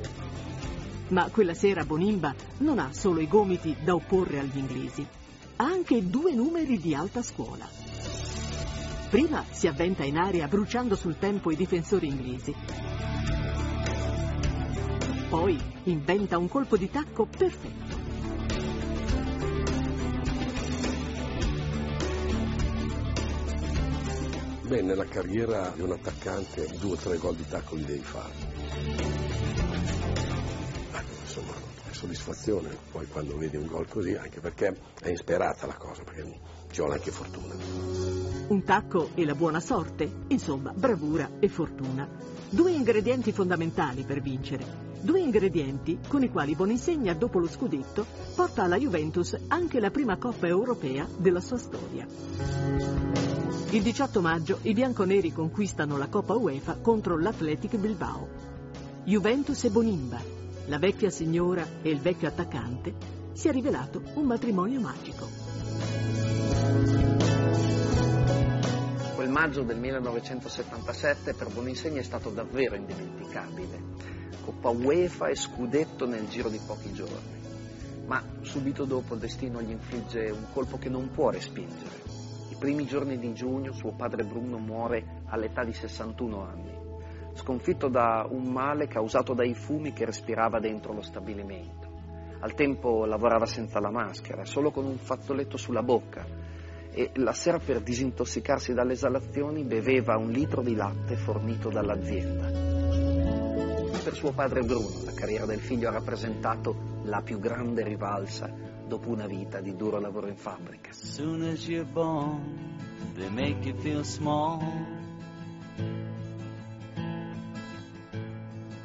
Ma 1.09 1.28
quella 1.30 1.55
sera 1.55 1.84
Bonimba 1.84 2.34
non 2.59 2.78
ha 2.78 2.92
solo 2.92 3.20
i 3.20 3.28
gomiti 3.28 3.76
da 3.82 3.94
opporre 3.94 4.40
agli 4.40 4.59
inglesi, 4.59 5.07
ha 5.57 5.64
anche 5.64 6.09
due 6.09 6.32
numeri 6.32 6.78
di 6.78 6.94
alta 6.94 7.22
scuola. 7.22 7.68
Prima 9.09 9.44
si 9.51 9.68
avventa 9.68 10.03
in 10.05 10.16
aria 10.16 10.49
bruciando 10.49 10.97
sul 10.97 11.16
tempo 11.16 11.53
i 11.53 11.57
difensori 11.57 12.09
inglesi 12.09 12.55
poi 15.39 15.61
inventa 15.84 16.39
un 16.39 16.49
colpo 16.49 16.78
di 16.78 16.91
tacco 16.91 17.26
perfetto. 17.26 17.95
Beh, 24.62 24.80
nella 24.80 25.05
carriera 25.05 25.72
di 25.74 25.82
un 25.82 25.93
attaccante 25.93 26.66
due 26.80 26.93
o 26.93 26.97
tre 26.97 27.18
gol 27.18 27.37
di 27.37 27.47
tacco 27.47 27.74
li 27.74 27.84
devi 27.84 28.01
fare. 28.01 28.32
Ma, 30.91 31.03
insomma, 31.22 31.53
è 31.87 31.93
soddisfazione 31.93 32.74
poi 32.91 33.07
quando 33.07 33.37
vedi 33.37 33.59
un 33.59 33.66
gol 33.66 33.87
così, 33.89 34.14
anche 34.14 34.41
perché 34.41 34.74
è 35.03 35.11
insperata 35.11 35.66
la 35.66 35.76
cosa, 35.76 36.03
perché 36.03 36.41
ci 36.70 36.80
vuole 36.80 36.95
anche 36.95 37.11
fortuna. 37.11 37.55
Un 38.49 38.64
tacco 38.64 39.11
e 39.14 39.26
la 39.26 39.34
buona 39.34 39.61
sorte, 39.61 40.11
insomma, 40.28 40.72
bravura 40.72 41.32
e 41.39 41.49
fortuna. 41.49 42.36
Due 42.49 42.70
ingredienti 42.70 43.32
fondamentali 43.32 44.05
per 44.05 44.20
vincere. 44.20 44.84
Due 45.01 45.20
ingredienti 45.20 45.99
con 46.07 46.22
i 46.22 46.30
quali 46.30 46.55
Boninsegna, 46.55 47.12
dopo 47.12 47.40
lo 47.40 47.49
scudetto, 47.49 48.07
porta 48.34 48.62
alla 48.62 48.78
Juventus 48.78 49.36
anche 49.49 49.80
la 49.80 49.90
prima 49.90 50.16
Coppa 50.16 50.47
europea 50.47 51.09
della 51.16 51.40
sua 51.40 51.59
storia. 51.59 52.07
Il 53.70 53.82
18 53.82 54.20
maggio 54.20 54.59
i 54.62 54.74
bianconeri 54.74 55.32
conquistano 55.32 55.97
la 55.97 56.07
Coppa 56.07 56.34
UEFA 56.34 56.76
contro 56.76 57.18
l'Athletic 57.18 57.76
Bilbao. 57.76 58.28
Juventus 59.05 59.64
e 59.64 59.70
Bonimba, 59.70 60.20
la 60.66 60.78
vecchia 60.78 61.11
signora 61.11 61.66
e 61.82 61.90
il 61.90 61.99
vecchio 61.99 62.28
attaccante, 62.28 62.94
si 63.32 63.49
è 63.49 63.53
rivelato 63.53 64.03
un 64.14 64.24
matrimonio 64.24 64.80
magico. 64.80 66.95
Maggio 69.37 69.64
del 69.64 69.76
1977 69.76 71.34
per 71.34 71.53
Boninsegna 71.53 72.01
è 72.01 72.03
stato 72.03 72.30
davvero 72.30 72.74
indimenticabile. 72.74 73.82
Coppa 74.43 74.70
UEFA 74.70 75.28
e 75.28 75.34
scudetto 75.34 76.07
nel 76.07 76.26
giro 76.26 76.49
di 76.49 76.59
pochi 76.66 76.91
giorni. 76.95 77.43
Ma 78.07 78.22
subito 78.41 78.87
dopo 78.87 79.12
il 79.12 79.20
destino 79.20 79.61
gli 79.61 79.72
infligge 79.72 80.30
un 80.30 80.47
colpo 80.55 80.78
che 80.78 80.89
non 80.89 81.11
può 81.11 81.28
respingere. 81.28 82.03
I 82.49 82.57
primi 82.59 82.87
giorni 82.87 83.18
di 83.18 83.34
giugno 83.34 83.72
suo 83.72 83.93
padre 83.93 84.24
Bruno 84.24 84.57
muore 84.57 85.24
all'età 85.26 85.64
di 85.64 85.74
61 85.74 86.43
anni, 86.43 86.72
sconfitto 87.34 87.89
da 87.89 88.26
un 88.26 88.45
male 88.45 88.89
causato 88.89 89.34
dai 89.34 89.53
fumi 89.53 89.93
che 89.93 90.07
respirava 90.07 90.61
dentro 90.61 90.95
lo 90.95 91.03
stabilimento. 91.03 91.91
Al 92.41 92.55
tempo 92.55 93.05
lavorava 93.05 93.45
senza 93.45 93.80
la 93.80 93.91
maschera, 93.91 94.47
solo 94.47 94.70
con 94.70 94.87
un 94.87 94.97
fazzoletto 94.97 95.59
sulla 95.59 95.82
bocca 95.82 96.45
e 96.97 97.11
la 97.16 97.34
sera 97.34 97.59
per 97.59 97.82
disintossicarsi 97.82 98.72
dalle 98.72 98.94
esalazioni 98.94 99.64
beveva 99.64 100.16
un 100.16 100.30
litro 100.30 100.62
di 100.62 100.74
latte 100.74 101.16
fornito 101.16 101.68
dall'azienda 101.68 102.76
per 104.07 104.14
suo 104.14 104.30
padre 104.30 104.62
Bruno 104.62 105.03
la 105.05 105.12
carriera 105.14 105.47
del 105.47 105.59
figlio 105.59 105.88
ha 105.88 105.90
rappresentato 105.90 107.01
la 107.07 107.22
più 107.22 107.40
grande 107.40 107.82
rivalsa 107.82 108.49
dopo 108.86 109.09
una 109.09 109.26
vita 109.26 109.61
di 109.61 109.74
duro 109.74 109.99
lavoro 109.99 110.28
in 110.28 110.36
fabbrica. 110.36 110.92
Soon 110.92 111.42
as 111.42 111.66
you're 111.66 111.84
born, 111.84 112.78
they 113.16 113.28
make 113.28 113.66
you 113.66 113.74
feel 113.80 114.05
small. 114.05 114.62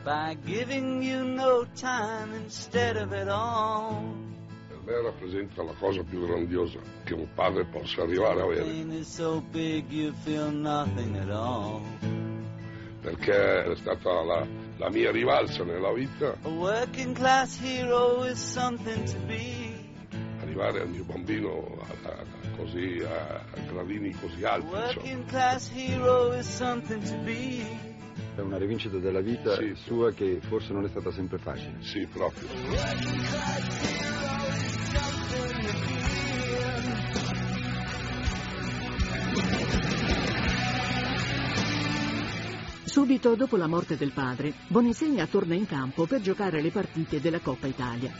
By 0.04 0.36
giving 0.44 1.04
you 1.04 1.24
no 1.24 1.68
time 1.76 2.34
instead 2.34 2.98
of 2.98 3.14
it 3.14 3.28
all. 3.28 4.31
Me 4.92 5.02
rappresenta 5.04 5.64
la 5.64 5.74
cosa 5.80 6.04
più 6.04 6.26
grandiosa 6.28 6.78
che 7.06 7.14
un 7.14 7.26
padre 7.34 7.64
possa 7.64 8.02
arrivare 8.02 8.42
a 8.42 8.44
avere. 8.44 8.66
Perché 13.00 13.64
è 13.72 13.76
stata 13.78 14.22
la, 14.22 14.46
la 14.76 14.90
mia 14.90 15.10
rivalsa 15.12 15.64
nella 15.64 15.94
vita. 15.94 16.36
Arrivare 20.42 20.82
al 20.82 20.90
mio 20.90 21.06
bambino 21.06 21.78
a, 22.04 22.10
a, 22.10 22.26
così, 22.58 23.02
a, 23.02 23.46
a, 23.50 23.60
gradini 23.72 24.12
così 24.12 24.44
alti. 24.44 24.68
È 28.34 28.40
una 28.40 28.58
rivincita 28.58 28.98
della 28.98 29.20
vita 29.20 29.56
sì, 29.56 29.74
sua 29.76 30.10
sì. 30.12 30.16
che 30.16 30.40
forse 30.42 30.72
non 30.72 30.86
è 30.86 30.88
stata 30.88 31.12
sempre 31.12 31.38
facile. 31.38 31.76
Sì, 31.82 32.08
proprio. 32.08 32.48
Subito 42.86 43.36
dopo 43.36 43.58
la 43.58 43.68
morte 43.68 43.98
del 43.98 44.12
padre, 44.14 44.54
Boninsegna 44.68 45.26
torna 45.28 45.56
in 45.56 45.66
campo 45.66 46.06
per 46.06 46.22
giocare 46.22 46.62
le 46.62 46.72
partite 46.72 47.20
della 47.20 47.40
Coppa 47.40 47.68
Italia. 47.68 48.14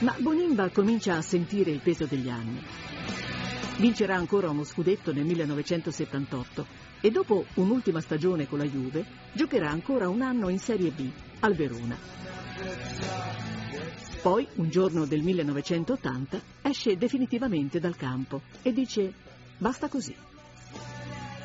Ma 0.00 0.14
Bonimba 0.18 0.70
comincia 0.70 1.16
a 1.16 1.22
sentire 1.22 1.72
il 1.72 1.80
peso 1.80 2.06
degli 2.06 2.28
anni. 2.28 2.62
Vincerà 3.78 4.14
ancora 4.14 4.50
uno 4.50 4.62
scudetto 4.62 5.12
nel 5.12 5.24
1978 5.24 6.87
e 7.00 7.10
dopo 7.10 7.44
un'ultima 7.54 8.00
stagione 8.00 8.46
con 8.46 8.58
la 8.58 8.64
Juve 8.64 9.04
giocherà 9.32 9.70
ancora 9.70 10.08
un 10.08 10.22
anno 10.22 10.48
in 10.48 10.58
Serie 10.58 10.90
B 10.90 11.10
al 11.40 11.54
Verona. 11.54 11.96
Poi, 14.20 14.46
un 14.56 14.68
giorno 14.68 15.06
del 15.06 15.22
1980, 15.22 16.40
esce 16.62 16.96
definitivamente 16.96 17.78
dal 17.78 17.96
campo 17.96 18.42
e 18.62 18.72
dice 18.72 19.12
basta 19.56 19.88
così. 19.88 20.14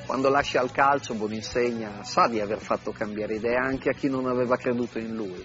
Quando 0.06 0.30
lascia 0.30 0.62
il 0.62 0.72
calcio, 0.72 1.14
Boninsegna 1.14 2.04
sa 2.04 2.28
di 2.28 2.40
aver 2.40 2.60
fatto 2.60 2.92
cambiare 2.92 3.36
idea 3.36 3.62
anche 3.62 3.90
a 3.90 3.94
chi 3.94 4.10
non 4.10 4.26
aveva 4.26 4.58
creduto 4.58 5.00
in 5.00 5.16
lui. 5.16 5.44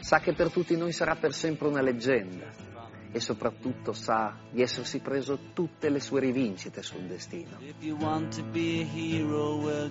Sa 0.00 0.18
che 0.18 0.32
per 0.32 0.50
tutti 0.50 0.76
noi 0.76 0.92
sarà 0.92 1.14
per 1.14 1.32
sempre 1.32 1.68
una 1.68 1.80
leggenda 1.80 2.73
e 3.14 3.20
soprattutto 3.20 3.92
sa 3.92 4.36
di 4.50 4.60
essersi 4.60 4.98
preso 4.98 5.38
tutte 5.52 5.88
le 5.88 6.00
sue 6.00 6.18
rivincite 6.18 6.82
sul 6.82 7.02
destino. 7.02 7.58
Hero, 7.80 9.56
well, 9.56 9.88